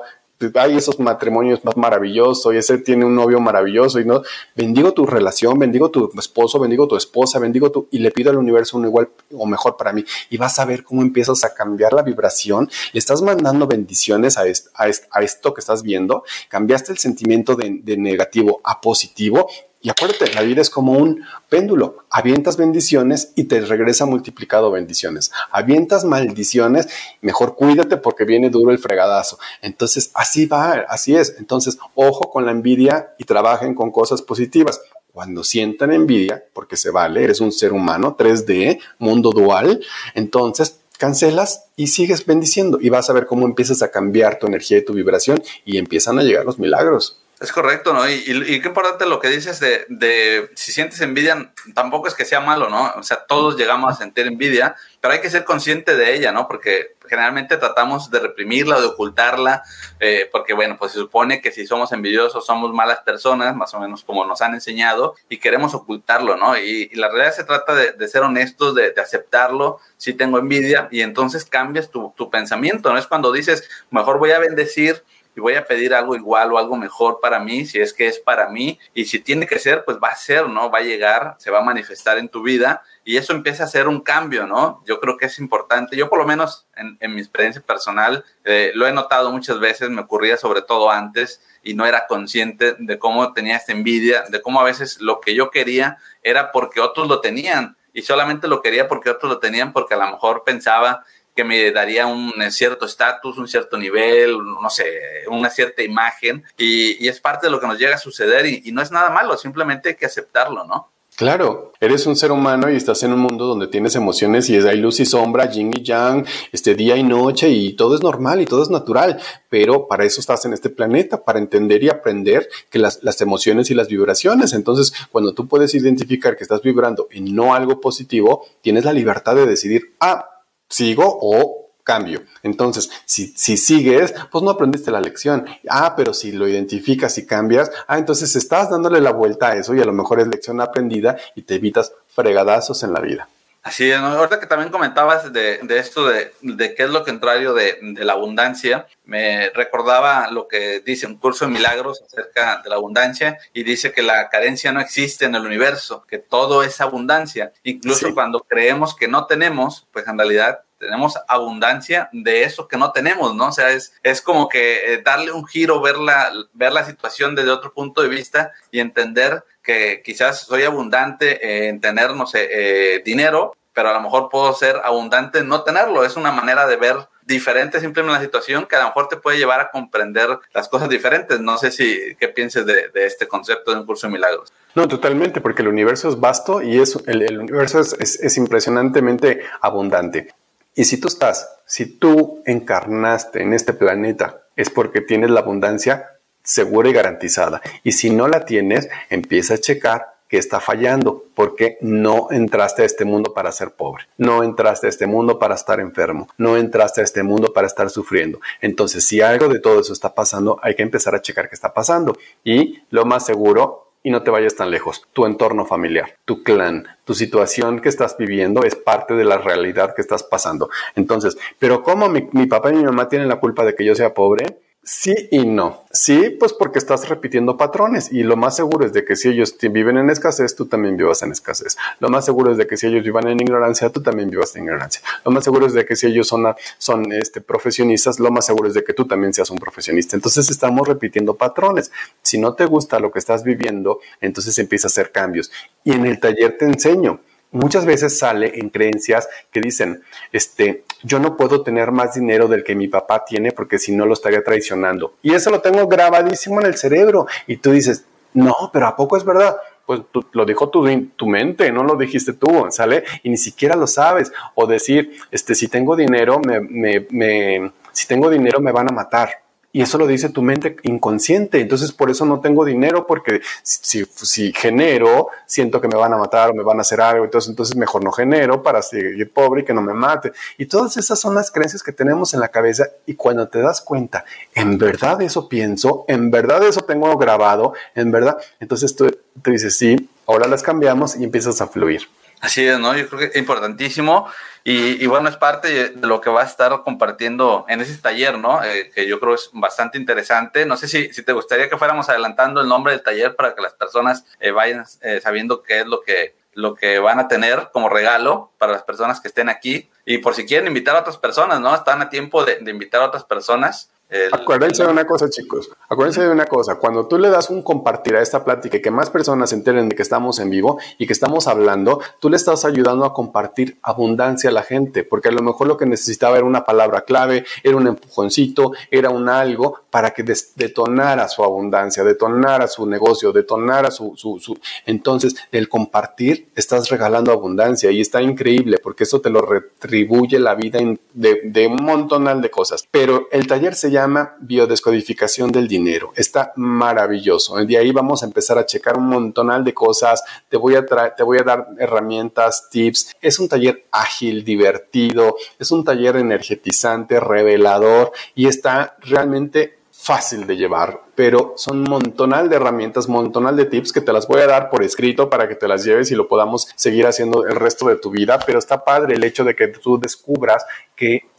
hay 0.55 0.77
esos 0.77 0.99
matrimonios 0.99 1.63
más 1.63 1.77
maravillosos 1.77 2.53
y 2.53 2.57
ese 2.57 2.77
tiene 2.77 3.05
un 3.05 3.15
novio 3.15 3.39
maravilloso 3.39 3.99
y 3.99 4.05
no, 4.05 4.21
bendigo 4.55 4.93
tu 4.93 5.05
relación, 5.05 5.57
bendigo 5.59 5.89
tu 5.89 6.11
esposo, 6.17 6.59
bendigo 6.59 6.87
tu 6.87 6.95
esposa, 6.95 7.39
bendigo 7.39 7.71
tu, 7.71 7.87
y 7.91 7.99
le 7.99 8.11
pido 8.11 8.31
al 8.31 8.37
universo 8.37 8.77
uno 8.77 8.87
igual 8.87 9.09
o 9.33 9.45
mejor 9.45 9.77
para 9.77 9.93
mí. 9.93 10.03
Y 10.29 10.37
vas 10.37 10.59
a 10.59 10.65
ver 10.65 10.83
cómo 10.83 11.01
empiezas 11.01 11.43
a 11.43 11.53
cambiar 11.53 11.93
la 11.93 12.01
vibración, 12.01 12.69
le 12.93 12.99
estás 12.99 13.21
mandando 13.21 13.67
bendiciones 13.67 14.37
a, 14.37 14.43
a, 14.75 15.21
esto 15.21 15.53
que 15.53 15.61
estás 15.61 15.83
viendo, 15.83 16.23
cambiaste 16.49 16.91
el 16.91 16.97
sentimiento 16.97 17.55
de 17.55 17.97
negativo 17.97 18.61
a 18.63 18.81
positivo 18.81 19.47
y 19.81 19.89
acuérdate, 19.89 20.31
la 20.33 20.41
vida 20.41 20.61
es 20.61 20.69
como 20.69 20.93
un 20.93 21.23
péndulo. 21.49 22.05
Avientas 22.11 22.55
bendiciones 22.55 23.33
y 23.35 23.45
te 23.45 23.61
regresa 23.61 24.05
multiplicado 24.05 24.69
bendiciones. 24.69 25.31
Avientas 25.49 26.05
maldiciones, 26.05 26.87
mejor 27.21 27.55
cuídate 27.55 27.97
porque 27.97 28.23
viene 28.23 28.51
duro 28.51 28.71
el 28.71 28.77
fregadazo. 28.77 29.39
Entonces, 29.61 30.11
así 30.13 30.45
va, 30.45 30.85
así 30.87 31.15
es. 31.15 31.35
Entonces, 31.39 31.79
ojo 31.95 32.29
con 32.29 32.45
la 32.45 32.51
envidia 32.51 33.15
y 33.17 33.23
trabajen 33.23 33.73
con 33.73 33.91
cosas 33.91 34.21
positivas. 34.21 34.79
Cuando 35.13 35.43
sientan 35.43 35.91
envidia, 35.91 36.43
porque 36.53 36.77
se 36.77 36.91
vale, 36.91 37.23
eres 37.23 37.41
un 37.41 37.51
ser 37.51 37.73
humano, 37.73 38.15
3D, 38.17 38.79
mundo 38.99 39.31
dual, 39.31 39.83
entonces 40.13 40.77
cancelas 40.97 41.65
y 41.75 41.87
sigues 41.87 42.25
bendiciendo 42.25 42.77
y 42.79 42.89
vas 42.89 43.09
a 43.09 43.13
ver 43.13 43.25
cómo 43.25 43.45
empiezas 43.45 43.81
a 43.81 43.89
cambiar 43.89 44.37
tu 44.37 44.45
energía 44.45 44.77
y 44.77 44.85
tu 44.85 44.93
vibración 44.93 45.41
y 45.65 45.79
empiezan 45.79 46.19
a 46.19 46.23
llegar 46.23 46.45
los 46.45 46.59
milagros. 46.59 47.21
Es 47.41 47.51
correcto, 47.51 47.91
¿no? 47.91 48.07
Y, 48.07 48.61
qué 48.61 48.67
importante 48.67 49.07
lo 49.07 49.19
que 49.19 49.27
dices 49.27 49.59
de, 49.59 49.87
de, 49.89 50.51
si 50.53 50.71
sientes 50.71 51.01
envidia, 51.01 51.51
tampoco 51.73 52.07
es 52.07 52.13
que 52.13 52.23
sea 52.23 52.39
malo, 52.39 52.69
¿no? 52.69 52.93
O 52.95 53.01
sea, 53.01 53.25
todos 53.27 53.57
llegamos 53.57 53.91
a 53.91 53.97
sentir 53.97 54.27
envidia, 54.27 54.75
pero 55.01 55.15
hay 55.15 55.21
que 55.21 55.29
ser 55.31 55.43
consciente 55.43 55.95
de 55.95 56.13
ella, 56.13 56.31
¿no? 56.31 56.47
Porque 56.47 56.95
generalmente 57.09 57.57
tratamos 57.57 58.11
de 58.11 58.19
reprimirla 58.19 58.79
de 58.79 58.85
ocultarla, 58.85 59.63
eh, 59.99 60.29
porque 60.31 60.53
bueno, 60.53 60.77
pues 60.77 60.91
se 60.91 60.99
supone 60.99 61.41
que 61.41 61.51
si 61.51 61.65
somos 61.65 61.91
envidiosos 61.93 62.45
somos 62.45 62.71
malas 62.73 62.99
personas, 62.99 63.55
más 63.55 63.73
o 63.73 63.79
menos 63.79 64.03
como 64.03 64.23
nos 64.23 64.43
han 64.43 64.53
enseñado, 64.53 65.15
y 65.27 65.39
queremos 65.39 65.73
ocultarlo, 65.73 66.37
¿no? 66.37 66.55
Y, 66.59 66.89
la 66.93 67.09
realidad 67.09 67.33
se 67.33 67.43
trata 67.43 67.73
de, 67.73 68.07
ser 68.07 68.21
honestos, 68.21 68.75
de, 68.75 68.93
aceptarlo, 69.01 69.79
si 69.97 70.13
tengo 70.13 70.37
envidia, 70.37 70.89
y 70.91 71.01
entonces 71.01 71.43
cambias 71.45 71.89
tu 71.89 72.29
pensamiento, 72.29 72.93
¿no? 72.93 72.99
Es 72.99 73.07
cuando 73.07 73.31
dices, 73.31 73.67
mejor 73.89 74.19
voy 74.19 74.29
a 74.29 74.37
bendecir 74.37 75.03
y 75.35 75.39
voy 75.39 75.55
a 75.55 75.65
pedir 75.65 75.93
algo 75.93 76.15
igual 76.15 76.51
o 76.51 76.57
algo 76.57 76.75
mejor 76.77 77.19
para 77.21 77.39
mí, 77.39 77.65
si 77.65 77.79
es 77.79 77.93
que 77.93 78.07
es 78.07 78.19
para 78.19 78.49
mí, 78.49 78.79
y 78.93 79.05
si 79.05 79.19
tiene 79.19 79.47
que 79.47 79.59
ser, 79.59 79.83
pues 79.85 79.97
va 80.03 80.09
a 80.09 80.15
ser, 80.15 80.49
¿no? 80.49 80.69
Va 80.69 80.79
a 80.79 80.83
llegar, 80.83 81.35
se 81.37 81.51
va 81.51 81.59
a 81.59 81.63
manifestar 81.63 82.17
en 82.17 82.29
tu 82.29 82.43
vida 82.43 82.81
y 83.03 83.17
eso 83.17 83.33
empieza 83.33 83.63
a 83.63 83.67
ser 83.67 83.87
un 83.87 84.01
cambio, 84.01 84.45
¿no? 84.45 84.83
Yo 84.85 84.99
creo 84.99 85.17
que 85.17 85.27
es 85.27 85.39
importante, 85.39 85.95
yo 85.95 86.09
por 86.09 86.19
lo 86.19 86.25
menos 86.25 86.67
en, 86.75 86.97
mi 87.13 87.21
experiencia 87.21 87.61
personal 87.61 88.25
eh, 88.43 88.71
lo 88.75 88.87
he 88.87 88.93
notado 88.93 89.31
muchas 89.31 89.59
veces, 89.59 89.89
me 89.89 90.01
ocurría 90.01 90.37
sobre 90.37 90.61
todo 90.61 90.91
antes 90.91 91.41
y 91.63 91.73
no 91.73 91.85
era 91.85 92.07
consciente 92.07 92.75
de 92.77 92.99
cómo 92.99 93.33
tenía 93.33 93.57
esta 93.57 93.71
envidia, 93.71 94.23
de 94.29 94.41
cómo 94.41 94.59
a 94.59 94.63
veces 94.63 94.99
lo 95.01 95.21
que 95.21 95.35
yo 95.35 95.49
quería 95.51 95.97
era 96.23 96.51
porque 96.51 96.81
otros 96.81 97.07
lo 97.07 97.21
tenían 97.21 97.77
y 97.93 98.03
solamente 98.03 98.47
lo 98.47 98.61
quería 98.61 98.87
porque 98.87 99.09
otros 99.09 99.31
lo 99.31 99.39
tenían 99.39 99.73
porque 99.73 99.93
a 99.93 99.97
lo 99.97 100.11
mejor 100.11 100.43
pensaba 100.43 101.03
que 101.35 101.43
me 101.43 101.71
daría 101.71 102.07
un 102.07 102.33
cierto 102.51 102.85
estatus, 102.85 103.37
un 103.37 103.47
cierto 103.47 103.77
nivel, 103.77 104.37
no 104.37 104.69
sé, 104.69 104.85
una 105.27 105.49
cierta 105.49 105.83
imagen, 105.83 106.43
y, 106.57 107.07
es 107.07 107.19
parte 107.19 107.47
de 107.47 107.51
lo 107.51 107.59
que 107.59 107.67
nos 107.67 107.79
llega 107.79 107.95
a 107.95 107.99
suceder 107.99 108.45
y, 108.45 108.71
no 108.71 108.81
es 108.81 108.91
nada 108.91 109.09
malo, 109.09 109.37
simplemente 109.37 109.89
hay 109.89 109.95
que 109.95 110.05
aceptarlo, 110.05 110.65
¿no? 110.65 110.89
Claro, 111.17 111.73
eres 111.81 112.07
un 112.07 112.15
ser 112.15 112.31
humano 112.31 112.69
y 112.71 112.75
estás 112.77 113.03
en 113.03 113.11
un 113.11 113.19
mundo 113.19 113.45
donde 113.45 113.67
tienes 113.67 113.95
emociones 113.95 114.49
y 114.49 114.55
hay 114.55 114.77
luz 114.77 115.01
y 115.01 115.05
sombra, 115.05 115.51
yin 115.51 115.71
y 115.75 115.83
yang, 115.83 116.25
este 116.51 116.73
día 116.73 116.95
y 116.95 117.03
noche 117.03 117.49
y 117.49 117.73
todo 117.73 117.95
es 117.95 118.01
normal 118.01 118.41
y 118.41 118.45
todo 118.45 118.63
es 118.63 118.69
natural, 118.69 119.19
pero 119.49 119.87
para 119.87 120.05
eso 120.05 120.21
estás 120.21 120.45
en 120.45 120.53
este 120.53 120.69
planeta, 120.69 121.23
para 121.23 121.37
entender 121.37 121.83
y 121.83 121.89
aprender 121.89 122.49
que 122.69 122.79
las, 122.79 123.03
las 123.03 123.19
emociones 123.21 123.69
y 123.69 123.75
las 123.75 123.89
vibraciones. 123.89 124.53
Entonces, 124.53 124.93
cuando 125.11 125.33
tú 125.33 125.47
puedes 125.47 125.75
identificar 125.75 126.37
que 126.37 126.43
estás 126.43 126.61
vibrando 126.61 127.07
y 127.11 127.19
no 127.19 127.53
algo 127.53 127.81
positivo, 127.81 128.47
tienes 128.61 128.85
la 128.85 128.93
libertad 128.93 129.35
de 129.35 129.45
decidir, 129.45 129.93
ah, 129.99 130.30
sigo 130.71 131.19
o 131.21 131.69
cambio. 131.83 132.23
Entonces, 132.43 132.89
si, 133.05 133.27
si 133.35 133.57
sigues, 133.57 134.13
pues 134.31 134.43
no 134.43 134.51
aprendiste 134.51 134.91
la 134.91 135.01
lección. 135.01 135.45
Ah, 135.69 135.93
pero 135.95 136.13
si 136.13 136.31
lo 136.31 136.47
identificas 136.47 137.17
y 137.17 137.25
cambias, 137.25 137.71
ah, 137.87 137.97
entonces 137.97 138.35
estás 138.35 138.69
dándole 138.69 139.01
la 139.01 139.11
vuelta 139.11 139.49
a 139.49 139.55
eso 139.55 139.75
y 139.75 139.81
a 139.81 139.85
lo 139.85 139.93
mejor 139.93 140.19
es 140.19 140.27
lección 140.27 140.61
aprendida 140.61 141.17
y 141.35 141.43
te 141.43 141.55
evitas 141.55 141.93
fregadazos 142.07 142.83
en 142.83 142.93
la 142.93 143.01
vida. 143.01 143.27
Así 143.63 143.91
es, 143.91 143.97
ahorita 143.97 144.39
que 144.39 144.47
también 144.47 144.71
comentabas 144.71 145.31
de, 145.31 145.59
de 145.59 145.77
esto 145.77 146.07
de, 146.07 146.33
de, 146.41 146.73
qué 146.73 146.83
es 146.83 146.89
lo 146.89 147.05
contrario 147.05 147.53
de, 147.53 147.77
de, 147.79 148.03
la 148.03 148.13
abundancia, 148.13 148.87
me 149.05 149.51
recordaba 149.51 150.31
lo 150.31 150.47
que 150.47 150.79
dice 150.79 151.05
un 151.05 151.17
curso 151.17 151.45
de 151.45 151.51
milagros 151.51 152.01
acerca 152.01 152.59
de 152.63 152.69
la 152.69 152.77
abundancia 152.77 153.37
y 153.53 153.61
dice 153.61 153.91
que 153.91 154.01
la 154.01 154.29
carencia 154.29 154.71
no 154.71 154.81
existe 154.81 155.25
en 155.25 155.35
el 155.35 155.45
universo, 155.45 156.03
que 156.07 156.17
todo 156.17 156.63
es 156.63 156.81
abundancia. 156.81 157.53
Incluso 157.61 158.15
cuando 158.15 158.39
creemos 158.39 158.95
que 158.95 159.07
no 159.07 159.27
tenemos, 159.27 159.87
pues 159.91 160.07
en 160.07 160.17
realidad 160.17 160.61
tenemos 160.81 161.17
abundancia 161.27 162.09
de 162.11 162.43
eso 162.43 162.67
que 162.67 162.75
no 162.75 162.91
tenemos, 162.91 163.35
¿no? 163.35 163.47
O 163.47 163.51
sea, 163.51 163.69
es, 163.69 163.93
es 164.03 164.21
como 164.21 164.49
que 164.49 164.93
eh, 164.93 165.01
darle 165.05 165.31
un 165.31 165.45
giro, 165.45 165.79
ver 165.79 165.97
la, 165.97 166.31
ver 166.53 166.73
la 166.73 166.83
situación 166.83 167.35
desde 167.35 167.51
otro 167.51 167.71
punto 167.71 168.01
de 168.01 168.09
vista 168.09 168.51
y 168.71 168.79
entender 168.79 169.45
que 169.63 170.01
quizás 170.03 170.41
soy 170.41 170.63
abundante 170.63 171.67
en 171.67 171.79
tener, 171.79 172.15
no 172.15 172.25
sé, 172.25 172.49
eh, 172.51 173.01
dinero, 173.05 173.55
pero 173.73 173.89
a 173.89 173.93
lo 173.93 174.01
mejor 174.01 174.29
puedo 174.29 174.53
ser 174.53 174.81
abundante 174.83 175.39
en 175.39 175.47
no 175.47 175.63
tenerlo. 175.63 176.03
Es 176.03 176.17
una 176.17 176.31
manera 176.31 176.67
de 176.67 176.75
ver 176.75 176.97
diferente 177.23 177.79
simplemente 177.79 178.17
la 178.17 178.23
situación 178.23 178.65
que 178.65 178.75
a 178.75 178.79
lo 178.79 178.87
mejor 178.87 179.07
te 179.07 179.15
puede 179.15 179.37
llevar 179.37 179.61
a 179.61 179.69
comprender 179.69 180.39
las 180.53 180.67
cosas 180.67 180.89
diferentes. 180.89 181.39
No 181.39 181.57
sé 181.57 181.71
si 181.71 182.15
qué 182.19 182.27
pienses 182.27 182.65
de, 182.65 182.91
este 182.95 183.27
concepto 183.27 183.71
de 183.71 183.79
un 183.79 183.85
curso 183.85 184.07
de 184.07 184.13
milagros. 184.13 184.51
No, 184.75 184.87
totalmente, 184.87 185.41
porque 185.41 185.61
el 185.61 185.67
universo 185.67 186.09
es 186.09 186.19
vasto 186.19 186.61
y 186.61 186.79
es, 186.79 186.97
el, 187.05 187.37
universo 187.37 187.79
es 187.79 188.37
impresionantemente 188.37 189.41
abundante. 189.61 190.33
Y 190.75 190.85
si 190.85 190.99
tú 190.99 191.07
estás, 191.07 191.49
si 191.65 191.85
tú 191.85 192.41
encarnaste 192.45 193.41
en 193.41 193.53
este 193.53 193.73
planeta, 193.73 194.43
es 194.55 194.69
porque 194.69 195.01
tienes 195.01 195.29
la 195.29 195.41
abundancia 195.41 196.11
segura 196.43 196.89
y 196.89 196.93
garantizada. 196.93 197.61
Y 197.83 197.91
si 197.93 198.09
no 198.09 198.27
la 198.27 198.45
tienes, 198.45 198.89
empieza 199.09 199.55
a 199.55 199.57
checar 199.57 200.11
que 200.31 200.37
está 200.37 200.61
fallando, 200.61 201.25
porque 201.35 201.77
no 201.81 202.29
entraste 202.31 202.83
a 202.83 202.85
este 202.85 203.03
mundo 203.03 203.33
para 203.33 203.51
ser 203.51 203.71
pobre, 203.71 204.05
no 204.17 204.45
entraste 204.45 204.87
a 204.87 204.89
este 204.89 205.05
mundo 205.05 205.37
para 205.37 205.55
estar 205.55 205.81
enfermo, 205.81 206.29
no 206.37 206.55
entraste 206.55 207.01
a 207.01 207.03
este 207.03 207.21
mundo 207.21 207.51
para 207.51 207.67
estar 207.67 207.89
sufriendo. 207.89 208.39
Entonces, 208.61 209.05
si 209.05 209.19
algo 209.19 209.49
de 209.49 209.59
todo 209.59 209.81
eso 209.81 209.91
está 209.91 210.15
pasando, 210.15 210.57
hay 210.63 210.75
que 210.75 210.83
empezar 210.83 211.13
a 211.15 211.21
checar 211.21 211.49
qué 211.49 211.55
está 211.55 211.73
pasando. 211.73 212.17
Y 212.45 212.81
lo 212.91 213.03
más 213.03 213.25
seguro 213.25 213.90
y 214.03 214.11
no 214.11 214.23
te 214.23 214.31
vayas 214.31 214.55
tan 214.55 214.71
lejos. 214.71 215.07
Tu 215.13 215.25
entorno 215.25 215.65
familiar, 215.65 216.15
tu 216.25 216.43
clan, 216.43 216.87
tu 217.05 217.13
situación 217.13 217.79
que 217.79 217.89
estás 217.89 218.17
viviendo 218.17 218.63
es 218.63 218.75
parte 218.75 219.13
de 219.13 219.25
la 219.25 219.37
realidad 219.37 219.93
que 219.95 220.01
estás 220.01 220.23
pasando. 220.23 220.69
Entonces, 220.95 221.37
pero 221.59 221.83
¿cómo 221.83 222.09
mi, 222.09 222.27
mi 222.31 222.47
papá 222.47 222.71
y 222.71 222.75
mi 222.75 222.83
mamá 222.83 223.09
tienen 223.09 223.27
la 223.27 223.39
culpa 223.39 223.65
de 223.65 223.75
que 223.75 223.85
yo 223.85 223.95
sea 223.95 224.13
pobre? 224.13 224.45
Sí 224.83 225.13
y 225.29 225.45
no. 225.45 225.83
Sí, 225.91 226.35
pues 226.39 226.53
porque 226.53 226.79
estás 226.79 227.07
repitiendo 227.07 227.55
patrones 227.55 228.11
y 228.11 228.23
lo 228.23 228.35
más 228.35 228.55
seguro 228.55 228.83
es 228.83 228.93
de 228.93 229.05
que 229.05 229.15
si 229.15 229.29
ellos 229.29 229.55
viven 229.61 229.97
en 229.97 230.09
escasez, 230.09 230.55
tú 230.55 230.65
también 230.65 230.97
vivas 230.97 231.21
en 231.21 231.31
escasez. 231.31 231.77
Lo 231.99 232.09
más 232.09 232.25
seguro 232.25 232.51
es 232.51 232.57
de 232.57 232.65
que 232.65 232.77
si 232.77 232.87
ellos 232.87 233.03
vivan 233.03 233.27
en 233.27 233.39
ignorancia, 233.39 233.91
tú 233.91 234.01
también 234.01 234.31
vivas 234.31 234.55
en 234.55 234.63
ignorancia. 234.63 235.03
Lo 235.23 235.29
más 235.29 235.43
seguro 235.43 235.67
es 235.67 235.73
de 235.73 235.85
que 235.85 235.95
si 235.95 236.07
ellos 236.07 236.27
son, 236.27 236.55
son 236.79 237.11
este, 237.11 237.41
profesionistas, 237.41 238.19
lo 238.19 238.31
más 238.31 238.47
seguro 238.47 238.69
es 238.69 238.73
de 238.73 238.83
que 238.83 238.93
tú 238.93 239.05
también 239.05 239.33
seas 239.33 239.51
un 239.51 239.59
profesionista. 239.59 240.15
Entonces 240.15 240.49
estamos 240.49 240.87
repitiendo 240.87 241.35
patrones. 241.35 241.91
Si 242.23 242.39
no 242.39 242.55
te 242.55 242.65
gusta 242.65 242.99
lo 242.99 243.11
que 243.11 243.19
estás 243.19 243.43
viviendo, 243.43 243.99
entonces 244.19 244.57
empieza 244.57 244.87
a 244.87 244.89
hacer 244.89 245.11
cambios. 245.11 245.51
Y 245.83 245.91
en 245.91 246.07
el 246.07 246.19
taller 246.19 246.57
te 246.57 246.65
enseño 246.65 247.19
muchas 247.51 247.85
veces 247.85 248.17
sale 248.17 248.59
en 248.59 248.69
creencias 248.69 249.27
que 249.51 249.61
dicen, 249.61 250.01
este, 250.31 250.83
yo 251.03 251.19
no 251.19 251.37
puedo 251.37 251.63
tener 251.63 251.91
más 251.91 252.15
dinero 252.15 252.47
del 252.47 252.63
que 252.63 252.75
mi 252.75 252.87
papá 252.87 253.23
tiene 253.25 253.51
porque 253.51 253.77
si 253.77 253.95
no 253.95 254.05
lo 254.05 254.13
estaría 254.13 254.43
traicionando. 254.43 255.15
Y 255.21 255.33
eso 255.33 255.49
lo 255.49 255.61
tengo 255.61 255.87
grabadísimo 255.87 256.59
en 256.61 256.67
el 256.67 256.75
cerebro. 256.75 257.27
Y 257.47 257.57
tú 257.57 257.71
dices, 257.71 258.05
no, 258.33 258.55
pero 258.71 258.87
¿a 258.87 258.95
poco 258.95 259.17
es 259.17 259.25
verdad? 259.25 259.57
Pues 259.85 260.01
lo 260.31 260.45
dijo 260.45 260.69
tu, 260.69 260.85
tu 261.15 261.27
mente, 261.27 261.71
no 261.71 261.83
lo 261.83 261.95
dijiste 261.95 262.33
tú, 262.33 262.67
¿sale? 262.69 263.03
Y 263.23 263.29
ni 263.29 263.37
siquiera 263.37 263.75
lo 263.75 263.87
sabes. 263.87 264.31
O 264.55 264.65
decir, 264.65 265.17
este, 265.31 265.55
si 265.55 265.67
tengo 265.67 265.95
dinero, 265.95 266.39
me, 266.39 266.61
me, 266.61 267.07
me, 267.09 267.71
si 267.91 268.07
tengo 268.07 268.29
dinero 268.29 268.59
me 268.61 268.71
van 268.71 268.89
a 268.89 268.95
matar. 268.95 269.41
Y 269.73 269.81
eso 269.81 269.97
lo 269.97 270.07
dice 270.07 270.29
tu 270.29 270.41
mente 270.41 270.75
inconsciente. 270.83 271.61
Entonces, 271.61 271.91
por 271.91 272.09
eso 272.09 272.25
no 272.25 272.41
tengo 272.41 272.65
dinero, 272.65 273.07
porque 273.07 273.41
si, 273.63 274.53
genero, 274.53 275.29
siento 275.45 275.79
que 275.79 275.87
me 275.87 275.95
van 275.95 276.13
a 276.13 276.17
matar 276.17 276.51
o 276.51 276.53
me 276.53 276.63
van 276.63 276.77
a 276.77 276.81
hacer 276.81 276.99
algo. 277.01 277.23
Entonces, 277.23 277.49
entonces 277.49 277.75
mejor 277.75 278.03
no 278.03 278.11
genero 278.11 278.61
para 278.61 278.81
seguir 278.81 279.31
pobre 279.31 279.61
y 279.61 279.65
que 279.65 279.73
no 279.73 279.81
me 279.81 279.93
mate. 279.93 280.31
Y 280.57 280.65
todas 280.65 280.97
esas 280.97 281.19
son 281.19 281.35
las 281.35 281.51
creencias 281.51 281.83
que 281.83 281.91
tenemos 281.91 282.33
en 282.33 282.41
la 282.41 282.49
cabeza. 282.49 282.85
Y 283.05 283.15
cuando 283.15 283.47
te 283.47 283.59
das 283.59 283.81
cuenta, 283.81 284.25
en 284.55 284.77
verdad 284.77 285.21
eso 285.21 285.47
pienso, 285.47 286.05
en 286.07 286.31
verdad 286.31 286.63
eso 286.63 286.81
tengo 286.81 287.17
grabado, 287.17 287.73
en 287.95 288.11
verdad, 288.11 288.37
entonces 288.59 288.95
tú, 288.95 289.09
tú 289.41 289.51
dices, 289.51 289.77
sí, 289.77 290.09
ahora 290.27 290.47
las 290.47 290.63
cambiamos 290.63 291.15
y 291.15 291.23
empiezas 291.23 291.61
a 291.61 291.67
fluir. 291.67 292.07
Así 292.41 292.65
es, 292.65 292.79
¿no? 292.79 292.97
Yo 292.97 293.07
creo 293.07 293.19
que 293.19 293.25
es 293.25 293.35
importantísimo 293.35 294.27
y, 294.63 295.05
bueno, 295.07 295.29
es 295.29 295.37
parte 295.37 295.89
de 295.89 296.07
lo 296.07 296.21
que 296.21 296.29
va 296.29 296.41
a 296.41 296.45
estar 296.45 296.83
compartiendo 296.83 297.65
en 297.67 297.81
ese 297.81 297.95
taller, 297.97 298.37
¿no? 298.37 298.63
Eh, 298.63 298.91
que 298.93 299.07
yo 299.07 299.19
creo 299.19 299.35
es 299.35 299.51
bastante 299.53 299.99
interesante. 299.99 300.65
No 300.65 300.75
sé 300.75 300.87
si, 300.87 301.13
si 301.13 301.23
te 301.23 301.33
gustaría 301.33 301.69
que 301.69 301.77
fuéramos 301.77 302.09
adelantando 302.09 302.61
el 302.61 302.67
nombre 302.67 302.93
del 302.93 303.03
taller 303.03 303.35
para 303.35 303.53
que 303.53 303.61
las 303.61 303.73
personas 303.73 304.25
eh, 304.39 304.51
vayan 304.51 304.85
eh, 305.01 305.19
sabiendo 305.21 305.61
qué 305.61 305.81
es 305.81 305.85
lo 305.85 306.01
que, 306.01 306.35
lo 306.53 306.73
que 306.73 306.97
van 306.99 307.19
a 307.19 307.27
tener 307.27 307.69
como 307.71 307.89
regalo 307.89 308.51
para 308.57 308.73
las 308.73 308.83
personas 308.83 309.19
que 309.19 309.27
estén 309.27 309.47
aquí. 309.47 309.89
Y 310.05 310.17
por 310.17 310.33
si 310.33 310.45
quieren 310.45 310.67
invitar 310.67 310.95
a 310.95 311.01
otras 311.01 311.17
personas, 311.17 311.59
¿no? 311.59 311.73
Están 311.75 312.01
a 312.01 312.09
tiempo 312.09 312.43
de, 312.43 312.57
de 312.57 312.71
invitar 312.71 313.03
a 313.03 313.05
otras 313.05 313.23
personas 313.23 313.91
Acuérdense 314.33 314.83
de 314.83 314.89
una 314.89 315.05
cosa, 315.05 315.29
chicos. 315.29 315.69
Acuérdense 315.87 316.21
de 316.21 316.29
una 316.29 316.45
cosa. 316.45 316.75
Cuando 316.75 317.07
tú 317.07 317.17
le 317.17 317.29
das 317.29 317.49
un 317.49 317.61
compartir 317.61 318.15
a 318.17 318.21
esta 318.21 318.43
plática 318.43 318.77
y 318.77 318.81
que 318.81 318.91
más 318.91 319.09
personas 319.09 319.51
se 319.51 319.55
enteren 319.55 319.87
de 319.87 319.95
que 319.95 320.01
estamos 320.01 320.39
en 320.39 320.49
vivo 320.49 320.79
y 320.97 321.07
que 321.07 321.13
estamos 321.13 321.47
hablando, 321.47 322.01
tú 322.19 322.29
le 322.29 322.35
estás 322.35 322.65
ayudando 322.65 323.05
a 323.05 323.13
compartir 323.13 323.77
abundancia 323.81 324.49
a 324.49 324.53
la 324.53 324.63
gente, 324.63 325.05
porque 325.05 325.29
a 325.29 325.31
lo 325.31 325.41
mejor 325.41 325.67
lo 325.67 325.77
que 325.77 325.85
necesitaba 325.85 326.35
era 326.37 326.45
una 326.45 326.65
palabra 326.65 327.01
clave, 327.01 327.45
era 327.63 327.77
un 327.77 327.87
empujoncito, 327.87 328.73
era 328.89 329.09
un 329.09 329.29
algo 329.29 329.79
para 329.91 330.11
que 330.11 330.23
detonara 330.55 331.27
su 331.27 331.43
abundancia, 331.43 332.03
detonara 332.03 332.67
su 332.67 332.85
negocio, 332.85 333.31
detonara 333.31 333.91
su, 333.91 334.13
su, 334.15 334.39
su... 334.39 334.57
Entonces, 334.85 335.35
el 335.51 335.67
compartir, 335.67 336.47
estás 336.55 336.89
regalando 336.89 337.31
abundancia 337.31 337.91
y 337.91 337.99
está 337.99 338.21
increíble 338.21 338.79
porque 338.79 339.03
eso 339.03 339.19
te 339.19 339.29
lo 339.29 339.41
retribuye 339.41 340.39
la 340.39 340.55
vida 340.55 340.79
de, 341.13 341.41
de 341.43 341.67
un 341.67 341.83
montonal 341.83 342.41
de 342.41 342.49
cosas. 342.49 342.87
Pero 342.89 343.27
el 343.31 343.47
taller 343.47 343.75
se 343.75 343.91
llama 343.91 344.35
Biodescodificación 344.39 345.51
del 345.51 345.67
Dinero. 345.67 346.13
Está 346.15 346.53
maravilloso. 346.55 347.57
De 347.57 347.77
ahí 347.77 347.91
vamos 347.91 348.23
a 348.23 348.27
empezar 348.27 348.57
a 348.57 348.65
checar 348.65 348.97
un 348.97 349.07
montonal 349.07 349.63
de 349.65 349.73
cosas. 349.73 350.23
Te 350.47 350.55
voy 350.55 350.75
a, 350.75 350.85
te 350.85 351.23
voy 351.23 351.39
a 351.39 351.43
dar 351.43 351.67
herramientas, 351.77 352.69
tips. 352.69 353.13
Es 353.21 353.39
un 353.39 353.49
taller 353.49 353.85
ágil, 353.91 354.45
divertido. 354.45 355.35
Es 355.59 355.71
un 355.71 355.83
taller 355.83 356.15
energetizante, 356.15 357.19
revelador 357.19 358.13
y 358.35 358.47
está 358.47 358.95
realmente 359.01 359.80
fácil 360.01 360.47
de 360.47 360.57
llevar, 360.57 361.01
pero 361.13 361.53
son 361.57 361.83
montonal 361.83 362.49
de 362.49 362.55
herramientas, 362.55 363.07
montonal 363.07 363.55
de 363.55 363.65
tips 363.65 363.93
que 363.93 364.01
te 364.01 364.11
las 364.11 364.27
voy 364.27 364.41
a 364.41 364.47
dar 364.47 364.71
por 364.71 364.83
escrito 364.83 365.29
para 365.29 365.47
que 365.47 365.55
te 365.55 365.67
las 365.67 365.83
lleves 365.83 366.09
y 366.09 366.15
lo 366.15 366.27
podamos 366.27 366.69
seguir 366.75 367.05
haciendo 367.05 367.45
el 367.45 367.55
resto 367.55 367.87
de 367.87 367.97
tu 367.97 368.09
vida, 368.09 368.39
pero 368.45 368.57
está 368.57 368.83
padre 368.83 369.15
el 369.15 369.23
hecho 369.23 369.43
de 369.43 369.55
que 369.55 369.67
tú 369.67 369.99
descubras 369.99 370.65
que, 370.95 371.29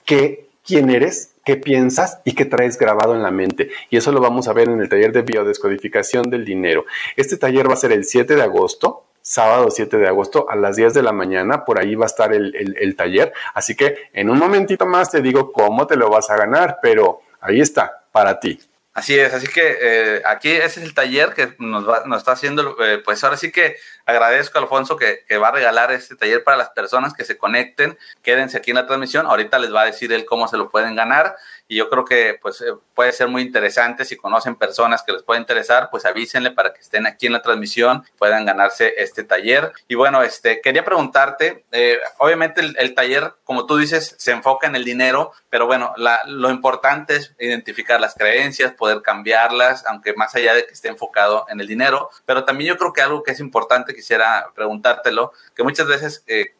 quién 0.64 0.90
eres, 0.90 1.34
qué 1.44 1.56
piensas 1.56 2.20
y 2.24 2.34
qué 2.34 2.44
traes 2.44 2.78
grabado 2.78 3.16
en 3.16 3.22
la 3.24 3.32
mente. 3.32 3.70
Y 3.90 3.96
eso 3.96 4.12
lo 4.12 4.20
vamos 4.20 4.46
a 4.46 4.52
ver 4.52 4.68
en 4.68 4.80
el 4.80 4.88
taller 4.88 5.10
de 5.10 5.22
biodescodificación 5.22 6.30
del 6.30 6.44
dinero. 6.44 6.84
Este 7.16 7.36
taller 7.36 7.68
va 7.68 7.74
a 7.74 7.76
ser 7.76 7.90
el 7.90 8.04
7 8.04 8.36
de 8.36 8.42
agosto 8.42 9.06
sábado 9.24 9.70
7 9.70 9.98
de 9.98 10.08
agosto 10.08 10.50
a 10.50 10.56
las 10.56 10.74
10 10.74 10.94
de 10.94 11.02
la 11.02 11.12
mañana. 11.12 11.64
Por 11.64 11.78
ahí 11.78 11.94
va 11.94 12.06
a 12.06 12.06
estar 12.06 12.32
el, 12.32 12.76
el, 12.76 12.96
taller. 12.96 13.32
Así 13.54 13.76
que 13.76 13.94
en 14.12 14.28
un 14.28 14.38
momentito 14.38 14.84
más 14.84 15.12
te 15.12 15.22
digo 15.22 15.52
cómo 15.52 15.86
te 15.86 15.96
lo 15.96 16.10
vas 16.10 16.28
a 16.28 16.36
ganar, 16.36 16.78
pero 16.82 17.20
ahí 17.40 17.60
está, 17.60 18.01
para 18.12 18.38
ti. 18.38 18.60
Así 18.94 19.18
es, 19.18 19.32
así 19.32 19.46
que 19.46 19.78
eh, 19.80 20.22
aquí 20.26 20.50
ese 20.50 20.80
es 20.80 20.86
el 20.86 20.94
taller 20.94 21.32
que 21.32 21.54
nos, 21.58 21.88
va, 21.88 22.04
nos 22.04 22.18
está 22.18 22.32
haciendo, 22.32 22.76
eh, 22.84 23.00
pues 23.02 23.24
ahora 23.24 23.38
sí 23.38 23.50
que 23.50 23.76
agradezco 24.06 24.58
a 24.58 24.62
Alfonso 24.62 24.96
que, 24.96 25.24
que, 25.26 25.38
va 25.38 25.48
a 25.48 25.52
regalar 25.52 25.92
este 25.92 26.16
taller 26.16 26.44
para 26.44 26.56
las 26.56 26.70
personas 26.70 27.14
que 27.14 27.24
se 27.24 27.38
conecten, 27.38 27.98
quédense 28.22 28.56
aquí 28.56 28.70
en 28.70 28.76
la 28.76 28.86
transmisión, 28.86 29.26
ahorita 29.26 29.58
les 29.58 29.74
va 29.74 29.82
a 29.82 29.86
decir 29.86 30.12
él 30.12 30.24
cómo 30.24 30.48
se 30.48 30.56
lo 30.56 30.70
pueden 30.70 30.96
ganar 30.96 31.36
y 31.72 31.76
yo 31.76 31.88
creo 31.88 32.04
que 32.04 32.38
pues 32.40 32.60
eh, 32.60 32.74
puede 32.94 33.12
ser 33.12 33.28
muy 33.28 33.40
interesante. 33.40 34.04
Si 34.04 34.16
conocen 34.16 34.56
personas 34.56 35.02
que 35.02 35.12
les 35.12 35.22
puede 35.22 35.40
interesar, 35.40 35.88
pues 35.90 36.04
avísenle 36.04 36.50
para 36.50 36.74
que 36.74 36.82
estén 36.82 37.06
aquí 37.06 37.26
en 37.26 37.32
la 37.32 37.40
transmisión, 37.40 38.04
puedan 38.18 38.44
ganarse 38.44 38.92
este 38.98 39.24
taller. 39.24 39.72
Y 39.88 39.94
bueno, 39.94 40.22
este 40.22 40.60
quería 40.60 40.84
preguntarte, 40.84 41.64
eh, 41.72 41.98
obviamente 42.18 42.60
el, 42.60 42.94
taller, 42.94 43.32
como 43.44 43.64
tú 43.64 43.78
dices, 43.78 44.14
se 44.18 44.32
enfoca 44.32 44.66
en 44.66 44.76
el 44.76 44.84
dinero, 44.84 45.32
pero 45.48 45.64
bueno, 45.64 45.94
la, 45.96 46.20
lo 46.26 46.50
importante 46.50 47.16
es 47.16 47.34
identificar 47.38 47.98
las 48.02 48.14
creencias, 48.16 48.72
poder 48.72 49.00
cambiarlas, 49.00 49.86
aunque 49.86 50.12
más 50.12 50.34
allá 50.34 50.52
de 50.52 50.66
que 50.66 50.74
esté 50.74 50.88
enfocado 50.88 51.46
en 51.48 51.58
el 51.58 51.66
dinero, 51.66 52.10
pero 52.26 52.44
también 52.44 52.68
yo 52.68 52.76
creo 52.76 52.92
que 52.92 53.00
algo 53.00 53.22
que 53.22 53.30
es 53.30 53.40
importante, 53.40 53.91
quisiera 53.94 54.50
preguntártelo, 54.54 55.32
que 55.54 55.62
muchas 55.62 55.86
veces... 55.86 56.24
Eh, 56.26 56.54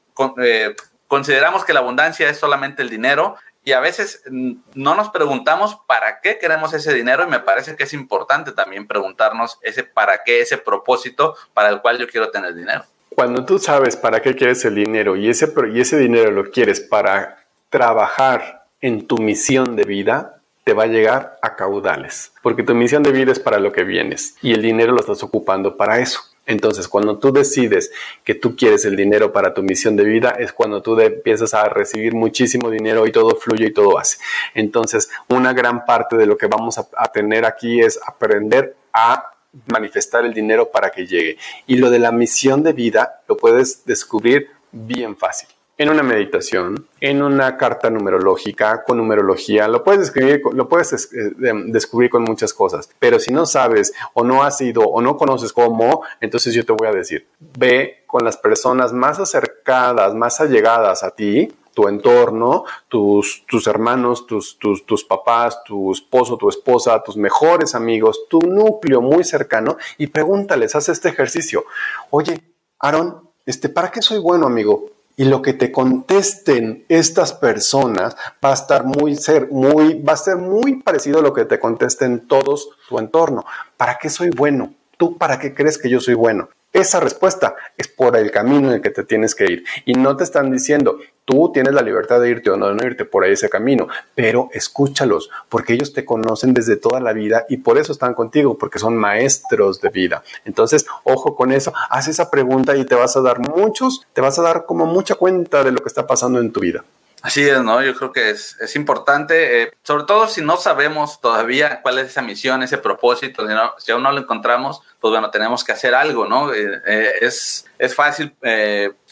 consideramos 1.12 1.66
que 1.66 1.74
la 1.74 1.80
abundancia 1.80 2.28
es 2.30 2.38
solamente 2.38 2.80
el 2.80 2.88
dinero 2.88 3.36
y 3.64 3.72
a 3.72 3.80
veces 3.80 4.22
mm, 4.30 4.52
no 4.74 4.94
nos 4.94 5.10
preguntamos 5.10 5.78
para 5.86 6.20
qué 6.20 6.38
queremos 6.38 6.72
ese 6.72 6.94
dinero 6.94 7.24
y 7.24 7.30
me 7.30 7.38
parece 7.38 7.76
que 7.76 7.84
es 7.84 7.92
importante 7.92 8.52
también 8.52 8.86
preguntarnos 8.86 9.58
ese 9.60 9.84
para 9.84 10.22
qué, 10.24 10.40
ese 10.40 10.56
propósito 10.58 11.36
para 11.52 11.68
el 11.68 11.82
cual 11.82 11.98
yo 11.98 12.08
quiero 12.08 12.30
tener 12.30 12.54
dinero. 12.54 12.84
Cuando 13.10 13.44
tú 13.44 13.58
sabes 13.58 13.94
para 13.94 14.22
qué 14.22 14.34
quieres 14.34 14.64
el 14.64 14.76
dinero 14.76 15.14
y 15.16 15.28
ese, 15.28 15.52
y 15.74 15.80
ese 15.82 15.98
dinero 15.98 16.30
lo 16.30 16.50
quieres 16.50 16.80
para 16.80 17.44
trabajar 17.68 18.64
en 18.80 19.06
tu 19.06 19.18
misión 19.18 19.76
de 19.76 19.84
vida, 19.84 20.40
te 20.64 20.72
va 20.72 20.84
a 20.84 20.86
llegar 20.86 21.38
a 21.42 21.56
caudales, 21.56 22.32
porque 22.42 22.62
tu 22.62 22.74
misión 22.74 23.02
de 23.02 23.12
vida 23.12 23.32
es 23.32 23.38
para 23.38 23.58
lo 23.58 23.70
que 23.72 23.84
vienes 23.84 24.36
y 24.40 24.54
el 24.54 24.62
dinero 24.62 24.92
lo 24.92 25.00
estás 25.00 25.22
ocupando 25.22 25.76
para 25.76 25.98
eso. 25.98 26.20
Entonces, 26.46 26.88
cuando 26.88 27.18
tú 27.18 27.32
decides 27.32 27.92
que 28.24 28.34
tú 28.34 28.56
quieres 28.56 28.84
el 28.84 28.96
dinero 28.96 29.32
para 29.32 29.54
tu 29.54 29.62
misión 29.62 29.96
de 29.96 30.04
vida, 30.04 30.30
es 30.30 30.52
cuando 30.52 30.82
tú 30.82 30.98
empiezas 30.98 31.54
a 31.54 31.68
recibir 31.68 32.14
muchísimo 32.14 32.70
dinero 32.70 33.06
y 33.06 33.12
todo 33.12 33.36
fluye 33.36 33.66
y 33.66 33.72
todo 33.72 33.98
hace. 33.98 34.18
Entonces, 34.54 35.10
una 35.28 35.52
gran 35.52 35.84
parte 35.84 36.16
de 36.16 36.26
lo 36.26 36.36
que 36.36 36.46
vamos 36.46 36.78
a, 36.78 36.88
a 36.96 37.12
tener 37.12 37.44
aquí 37.44 37.80
es 37.80 38.00
aprender 38.04 38.76
a 38.92 39.34
manifestar 39.66 40.24
el 40.24 40.34
dinero 40.34 40.70
para 40.70 40.90
que 40.90 41.06
llegue. 41.06 41.36
Y 41.66 41.76
lo 41.76 41.90
de 41.90 41.98
la 41.98 42.10
misión 42.10 42.62
de 42.62 42.72
vida 42.72 43.22
lo 43.28 43.36
puedes 43.36 43.84
descubrir 43.84 44.50
bien 44.72 45.16
fácil 45.16 45.48
en 45.82 45.90
una 45.90 46.04
meditación, 46.04 46.86
en 47.00 47.22
una 47.22 47.56
carta 47.56 47.90
numerológica, 47.90 48.84
con 48.84 48.98
numerología, 48.98 49.66
lo 49.66 49.82
puedes 49.82 50.02
escribir, 50.02 50.40
lo 50.52 50.68
puedes 50.68 51.12
eh, 51.12 51.32
descubrir 51.66 52.08
con 52.08 52.22
muchas 52.22 52.54
cosas. 52.54 52.88
Pero 53.00 53.18
si 53.18 53.32
no 53.32 53.46
sabes 53.46 53.92
o 54.14 54.22
no 54.22 54.44
has 54.44 54.60
ido 54.60 54.82
o 54.82 55.02
no 55.02 55.16
conoces 55.16 55.52
cómo, 55.52 56.04
entonces 56.20 56.54
yo 56.54 56.64
te 56.64 56.72
voy 56.72 56.86
a 56.86 56.92
decir, 56.92 57.26
ve 57.58 58.04
con 58.06 58.24
las 58.24 58.36
personas 58.36 58.92
más 58.92 59.18
acercadas, 59.18 60.14
más 60.14 60.40
allegadas 60.40 61.02
a 61.02 61.10
ti, 61.10 61.52
tu 61.74 61.88
entorno, 61.88 62.62
tus, 62.86 63.42
hermanos, 63.66 64.28
tus, 64.28 65.04
papás, 65.08 65.64
tu 65.64 65.90
esposo, 65.90 66.36
tu 66.36 66.48
esposa, 66.48 67.02
tus 67.02 67.16
mejores 67.16 67.74
amigos, 67.74 68.28
tu 68.28 68.38
núcleo 68.38 69.00
muy 69.00 69.24
cercano 69.24 69.78
y 69.98 70.06
pregúntales, 70.06 70.76
haz 70.76 70.90
este 70.90 71.08
ejercicio. 71.08 71.64
Oye, 72.10 72.40
Aaron, 72.78 73.28
este, 73.44 73.68
¿para 73.68 73.90
qué 73.90 74.00
soy 74.00 74.18
bueno, 74.18 74.46
amigo? 74.46 74.91
Y 75.16 75.24
lo 75.24 75.42
que 75.42 75.52
te 75.52 75.70
contesten 75.72 76.84
estas 76.88 77.32
personas 77.32 78.16
va 78.44 78.50
a 78.50 78.54
estar 78.54 78.84
muy 78.84 79.16
ser 79.16 79.50
muy 79.50 80.00
va 80.00 80.14
a 80.14 80.16
ser 80.16 80.36
muy 80.36 80.82
parecido 80.82 81.18
a 81.18 81.22
lo 81.22 81.32
que 81.32 81.44
te 81.44 81.60
contesten 81.60 82.26
todos 82.26 82.70
tu 82.88 82.98
entorno. 82.98 83.44
¿Para 83.76 83.98
qué 84.00 84.08
soy 84.08 84.30
bueno? 84.30 84.74
¿Tú 84.96 85.18
para 85.18 85.38
qué 85.38 85.54
crees 85.54 85.78
que 85.78 85.90
yo 85.90 86.00
soy 86.00 86.14
bueno? 86.14 86.48
Esa 86.72 87.00
respuesta 87.00 87.54
es 87.76 87.88
por 87.88 88.16
el 88.16 88.30
camino 88.30 88.68
en 88.68 88.76
el 88.76 88.80
que 88.80 88.88
te 88.88 89.04
tienes 89.04 89.34
que 89.34 89.44
ir. 89.44 89.64
Y 89.84 89.92
no 89.92 90.16
te 90.16 90.24
están 90.24 90.50
diciendo, 90.50 90.98
tú 91.26 91.50
tienes 91.52 91.74
la 91.74 91.82
libertad 91.82 92.18
de 92.18 92.30
irte 92.30 92.48
o 92.48 92.56
no, 92.56 92.68
de 92.68 92.74
no 92.74 92.86
irte 92.86 93.04
por 93.04 93.26
ese 93.26 93.50
camino, 93.50 93.88
pero 94.14 94.48
escúchalos, 94.52 95.28
porque 95.50 95.74
ellos 95.74 95.92
te 95.92 96.06
conocen 96.06 96.54
desde 96.54 96.76
toda 96.76 97.00
la 97.00 97.12
vida 97.12 97.44
y 97.50 97.58
por 97.58 97.76
eso 97.76 97.92
están 97.92 98.14
contigo, 98.14 98.56
porque 98.56 98.78
son 98.78 98.96
maestros 98.96 99.82
de 99.82 99.90
vida. 99.90 100.22
Entonces, 100.46 100.86
ojo 101.04 101.36
con 101.36 101.52
eso, 101.52 101.74
haz 101.90 102.08
esa 102.08 102.30
pregunta 102.30 102.74
y 102.74 102.86
te 102.86 102.94
vas 102.94 103.18
a 103.18 103.20
dar 103.20 103.38
muchos, 103.40 104.06
te 104.14 104.22
vas 104.22 104.38
a 104.38 104.42
dar 104.42 104.64
como 104.64 104.86
mucha 104.86 105.14
cuenta 105.14 105.62
de 105.62 105.72
lo 105.72 105.78
que 105.80 105.88
está 105.88 106.06
pasando 106.06 106.40
en 106.40 106.52
tu 106.52 106.60
vida. 106.60 106.84
Así 107.22 107.48
es, 107.48 107.62
¿no? 107.62 107.80
Yo 107.82 107.94
creo 107.94 108.10
que 108.10 108.30
es, 108.30 108.56
es 108.60 108.74
importante, 108.74 109.62
eh, 109.62 109.72
sobre 109.84 110.02
todo 110.04 110.26
si 110.26 110.42
no 110.42 110.56
sabemos 110.56 111.20
todavía 111.20 111.80
cuál 111.80 112.00
es 112.00 112.08
esa 112.08 112.20
misión, 112.20 112.64
ese 112.64 112.78
propósito, 112.78 113.46
si, 113.46 113.54
no, 113.54 113.74
si 113.78 113.92
aún 113.92 114.02
no 114.02 114.10
lo 114.10 114.18
encontramos, 114.18 114.82
pues 114.98 115.12
bueno, 115.12 115.30
tenemos 115.30 115.62
que 115.62 115.70
hacer 115.70 115.94
algo, 115.94 116.26
¿no? 116.26 116.52
Eh, 116.52 116.82
eh, 116.84 117.12
es, 117.20 117.66
es 117.78 117.94
fácil 117.94 118.34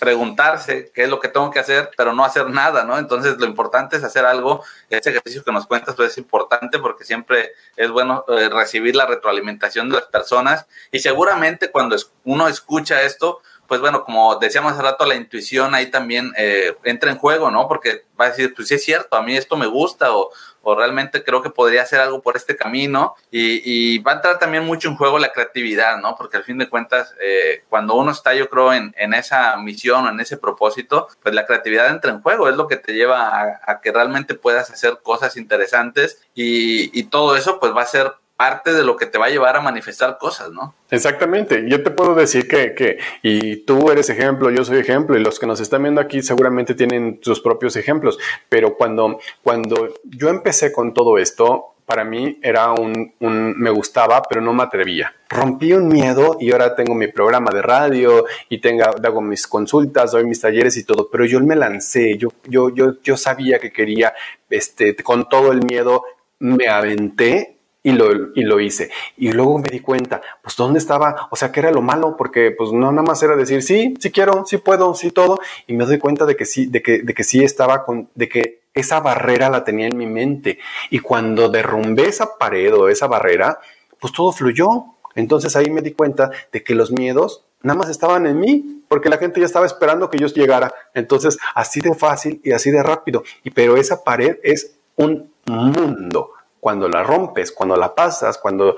preguntarse 0.00 0.90
qué 0.92 1.04
es 1.04 1.08
lo 1.08 1.20
que 1.20 1.28
tengo 1.28 1.52
que 1.52 1.61
hacer, 1.61 1.92
pero 1.96 2.12
no 2.12 2.24
hacer 2.24 2.50
nada, 2.50 2.82
¿no? 2.82 2.98
Entonces 2.98 3.38
lo 3.38 3.46
importante 3.46 3.96
es 3.96 4.02
hacer 4.02 4.24
algo. 4.24 4.64
Ese 4.88 5.11
ejercicio 5.11 5.44
que 5.44 5.52
nos 5.52 5.68
cuentas 5.68 5.94
pues, 5.94 6.11
es 6.11 6.18
importante 6.18 6.80
porque 6.80 7.04
siempre 7.04 7.52
es 7.76 7.90
bueno 7.90 8.24
recibir 8.26 8.96
la 8.96 9.06
retroalimentación 9.06 9.88
de 9.88 9.96
las 9.96 10.06
personas 10.06 10.66
y 10.90 10.98
seguramente 10.98 11.70
cuando 11.70 11.94
uno 12.24 12.48
escucha 12.48 13.02
esto, 13.02 13.40
pues 13.70 13.80
bueno, 13.80 14.02
como 14.02 14.34
decíamos 14.34 14.72
hace 14.72 14.82
rato, 14.82 15.06
la 15.06 15.14
intuición 15.14 15.76
ahí 15.76 15.92
también 15.92 16.32
eh, 16.36 16.76
entra 16.82 17.08
en 17.08 17.18
juego, 17.18 17.52
¿no? 17.52 17.68
Porque 17.68 18.04
va 18.20 18.24
a 18.24 18.30
decir, 18.30 18.52
pues 18.52 18.66
sí 18.66 18.74
es 18.74 18.82
cierto, 18.82 19.16
a 19.16 19.22
mí 19.22 19.36
esto 19.36 19.56
me 19.56 19.68
gusta 19.68 20.12
o, 20.12 20.32
o 20.62 20.74
realmente 20.74 21.22
creo 21.22 21.40
que 21.40 21.50
podría 21.50 21.82
hacer 21.82 22.00
algo 22.00 22.20
por 22.20 22.36
este 22.36 22.56
camino 22.56 23.14
y, 23.30 23.62
y, 23.64 23.98
va 23.98 24.10
a 24.10 24.14
entrar 24.16 24.40
también 24.40 24.64
mucho 24.66 24.88
en 24.88 24.96
juego 24.96 25.20
la 25.20 25.30
creatividad, 25.30 25.98
¿no? 25.98 26.16
Porque 26.16 26.36
al 26.36 26.42
fin 26.42 26.58
de 26.58 26.68
cuentas, 26.68 27.14
eh, 27.22 27.62
cuando 27.68 27.94
uno 27.94 28.10
está, 28.10 28.34
yo 28.34 28.50
creo, 28.50 28.72
en, 28.72 28.92
en, 28.98 29.14
esa 29.14 29.56
misión 29.58 30.04
o 30.04 30.10
en 30.10 30.18
ese 30.18 30.36
propósito, 30.36 31.06
pues 31.22 31.32
la 31.32 31.46
creatividad 31.46 31.90
entra 31.90 32.10
en 32.10 32.22
juego, 32.22 32.48
es 32.48 32.56
lo 32.56 32.66
que 32.66 32.76
te 32.76 32.92
lleva 32.92 33.60
a, 33.64 33.80
que 33.80 33.92
realmente 33.92 34.34
puedas 34.34 34.68
hacer 34.72 34.98
cosas 35.00 35.36
interesantes 35.36 36.26
y, 36.34 36.98
y 36.98 37.04
todo 37.04 37.36
eso 37.36 37.60
pues 37.60 37.72
va 37.72 37.82
a 37.82 37.86
ser 37.86 38.14
parte 38.41 38.72
de 38.72 38.84
lo 38.84 38.97
que 38.97 39.05
te 39.05 39.18
va 39.18 39.26
a 39.26 39.28
llevar 39.28 39.55
a 39.55 39.61
manifestar 39.61 40.16
cosas, 40.16 40.51
¿no? 40.51 40.74
Exactamente. 40.91 41.66
Yo 41.68 41.82
te 41.82 41.91
puedo 41.91 42.14
decir 42.14 42.49
que, 42.49 42.74
que, 42.74 42.97
y 43.22 43.66
tú 43.66 43.91
eres 43.91 44.09
ejemplo, 44.09 44.49
yo 44.49 44.64
soy 44.64 44.78
ejemplo, 44.78 45.14
y 45.14 45.22
los 45.22 45.38
que 45.38 45.47
nos 45.47 45.61
están 45.61 45.82
viendo 45.82 46.01
aquí 46.01 46.22
seguramente 46.22 46.74
tienen 46.74 47.20
sus 47.20 47.43
propios 47.43 47.76
ejemplos, 47.76 48.18
pero 48.49 48.78
cuando, 48.78 49.20
cuando 49.43 49.93
yo 50.05 50.30
empecé 50.30 50.72
con 50.72 50.95
todo 50.95 51.18
esto, 51.18 51.74
para 51.84 52.03
mí 52.03 52.38
era 52.41 52.72
un, 52.72 53.12
un, 53.20 53.59
me 53.59 53.68
gustaba, 53.68 54.22
pero 54.22 54.41
no 54.41 54.55
me 54.55 54.62
atrevía. 54.62 55.14
Rompí 55.28 55.74
un 55.74 55.88
miedo 55.88 56.38
y 56.41 56.51
ahora 56.53 56.74
tengo 56.74 56.95
mi 56.95 57.09
programa 57.09 57.51
de 57.53 57.61
radio 57.61 58.24
y 58.49 58.59
tengo, 58.59 58.84
hago 58.84 59.20
mis 59.20 59.47
consultas, 59.47 60.12
doy 60.12 60.24
mis 60.24 60.41
talleres 60.41 60.78
y 60.78 60.84
todo, 60.84 61.11
pero 61.12 61.26
yo 61.26 61.41
me 61.41 61.57
lancé, 61.57 62.16
yo, 62.16 62.30
yo, 62.49 62.74
yo, 62.74 63.03
yo 63.03 63.18
sabía 63.18 63.59
que 63.59 63.70
quería, 63.70 64.14
este, 64.49 64.97
con 64.97 65.28
todo 65.28 65.53
el 65.53 65.62
miedo, 65.62 66.05
me 66.38 66.68
aventé 66.68 67.59
y 67.83 67.93
lo, 67.93 68.35
y 68.35 68.43
lo 68.43 68.61
hice. 68.61 68.91
Y 69.16 69.33
luego 69.33 69.59
me 69.59 69.68
di 69.70 69.81
cuenta, 69.81 70.20
pues, 70.43 70.57
¿dónde 70.57 70.78
estaba? 70.78 71.28
O 71.31 71.37
sea, 71.37 71.51
¿qué 71.51 71.61
era 71.61 71.70
lo 71.70 71.83
malo? 71.83 72.16
Porque, 72.16 72.51
pues, 72.51 72.72
no 72.72 72.91
nada 72.93 73.03
más 73.03 73.22
era 73.22 73.37
decir, 73.37 73.62
sí, 73.62 73.95
sí 73.99 74.11
quiero, 74.11 74.45
sí 74.47 74.59
puedo, 74.59 74.95
sí 74.95 75.11
todo. 75.11 75.39
Y 75.66 75.74
me 75.74 75.87
doy 75.87 75.99
cuenta 75.99 76.26
de 76.26 76.37
que 76.37 76.45
sí, 76.45 76.66
de 76.66 76.83
que, 76.83 77.03
de 77.03 77.14
que 77.14 77.24
sí 77.24 77.43
estaba 77.43 77.85
con, 77.85 78.09
de 78.14 78.28
que 78.28 78.61
esa 78.74 79.01
barrera 79.01 79.51
la 79.51 79.64
tenía 79.64 79.87
en 79.87 79.97
mi 79.97 80.07
mente. 80.07 80.59
Y 80.91 81.01
cuando 81.01 81.49
derrumbé 81.49 82.07
esa 82.07 82.37
pared 82.39 82.74
o 82.74 82.89
esa 82.89 83.07
barrera, 83.07 83.59
pues 83.99 84.12
todo 84.12 84.33
fluyó. 84.33 84.85
Entonces 85.14 85.57
ahí 85.57 85.70
me 85.70 85.83
di 85.83 85.93
cuenta 85.93 86.31
de 86.53 86.62
que 86.62 86.74
los 86.74 86.93
miedos 86.93 87.45
nada 87.62 87.78
más 87.78 87.91
estaban 87.91 88.26
en 88.26 88.41
mí, 88.41 88.85
porque 88.89 89.11
la 89.11 89.18
gente 89.18 89.39
ya 89.39 89.47
estaba 89.47 89.66
esperando 89.66 90.09
que 90.09 90.18
yo 90.18 90.26
llegara. 90.28 90.72
Entonces, 90.95 91.39
así 91.55 91.81
de 91.81 91.95
fácil 91.95 92.41
y 92.43 92.53
así 92.53 92.70
de 92.70 92.83
rápido. 92.83 93.22
Y 93.45 93.51
pero 93.51 93.76
esa 93.76 94.03
pared 94.03 94.39
es 94.43 94.76
un 94.97 95.31
mundo 95.47 96.33
cuando 96.61 96.88
la 96.88 97.02
rompes, 97.02 97.50
cuando 97.52 97.76
la 97.76 97.94
pasas, 97.94 98.38
cuando 98.38 98.76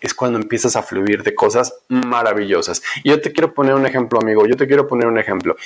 es 0.00 0.12
cuando 0.12 0.38
empiezas 0.38 0.76
a 0.76 0.82
fluir 0.82 1.22
de 1.22 1.34
cosas 1.34 1.74
maravillosas. 1.88 2.82
Y 3.02 3.08
yo 3.08 3.20
te 3.20 3.32
quiero 3.32 3.54
poner 3.54 3.74
un 3.74 3.86
ejemplo, 3.86 4.18
amigo, 4.20 4.46
yo 4.46 4.54
te 4.56 4.66
quiero 4.66 4.86
poner 4.86 5.06
un 5.06 5.18
ejemplo. 5.18 5.56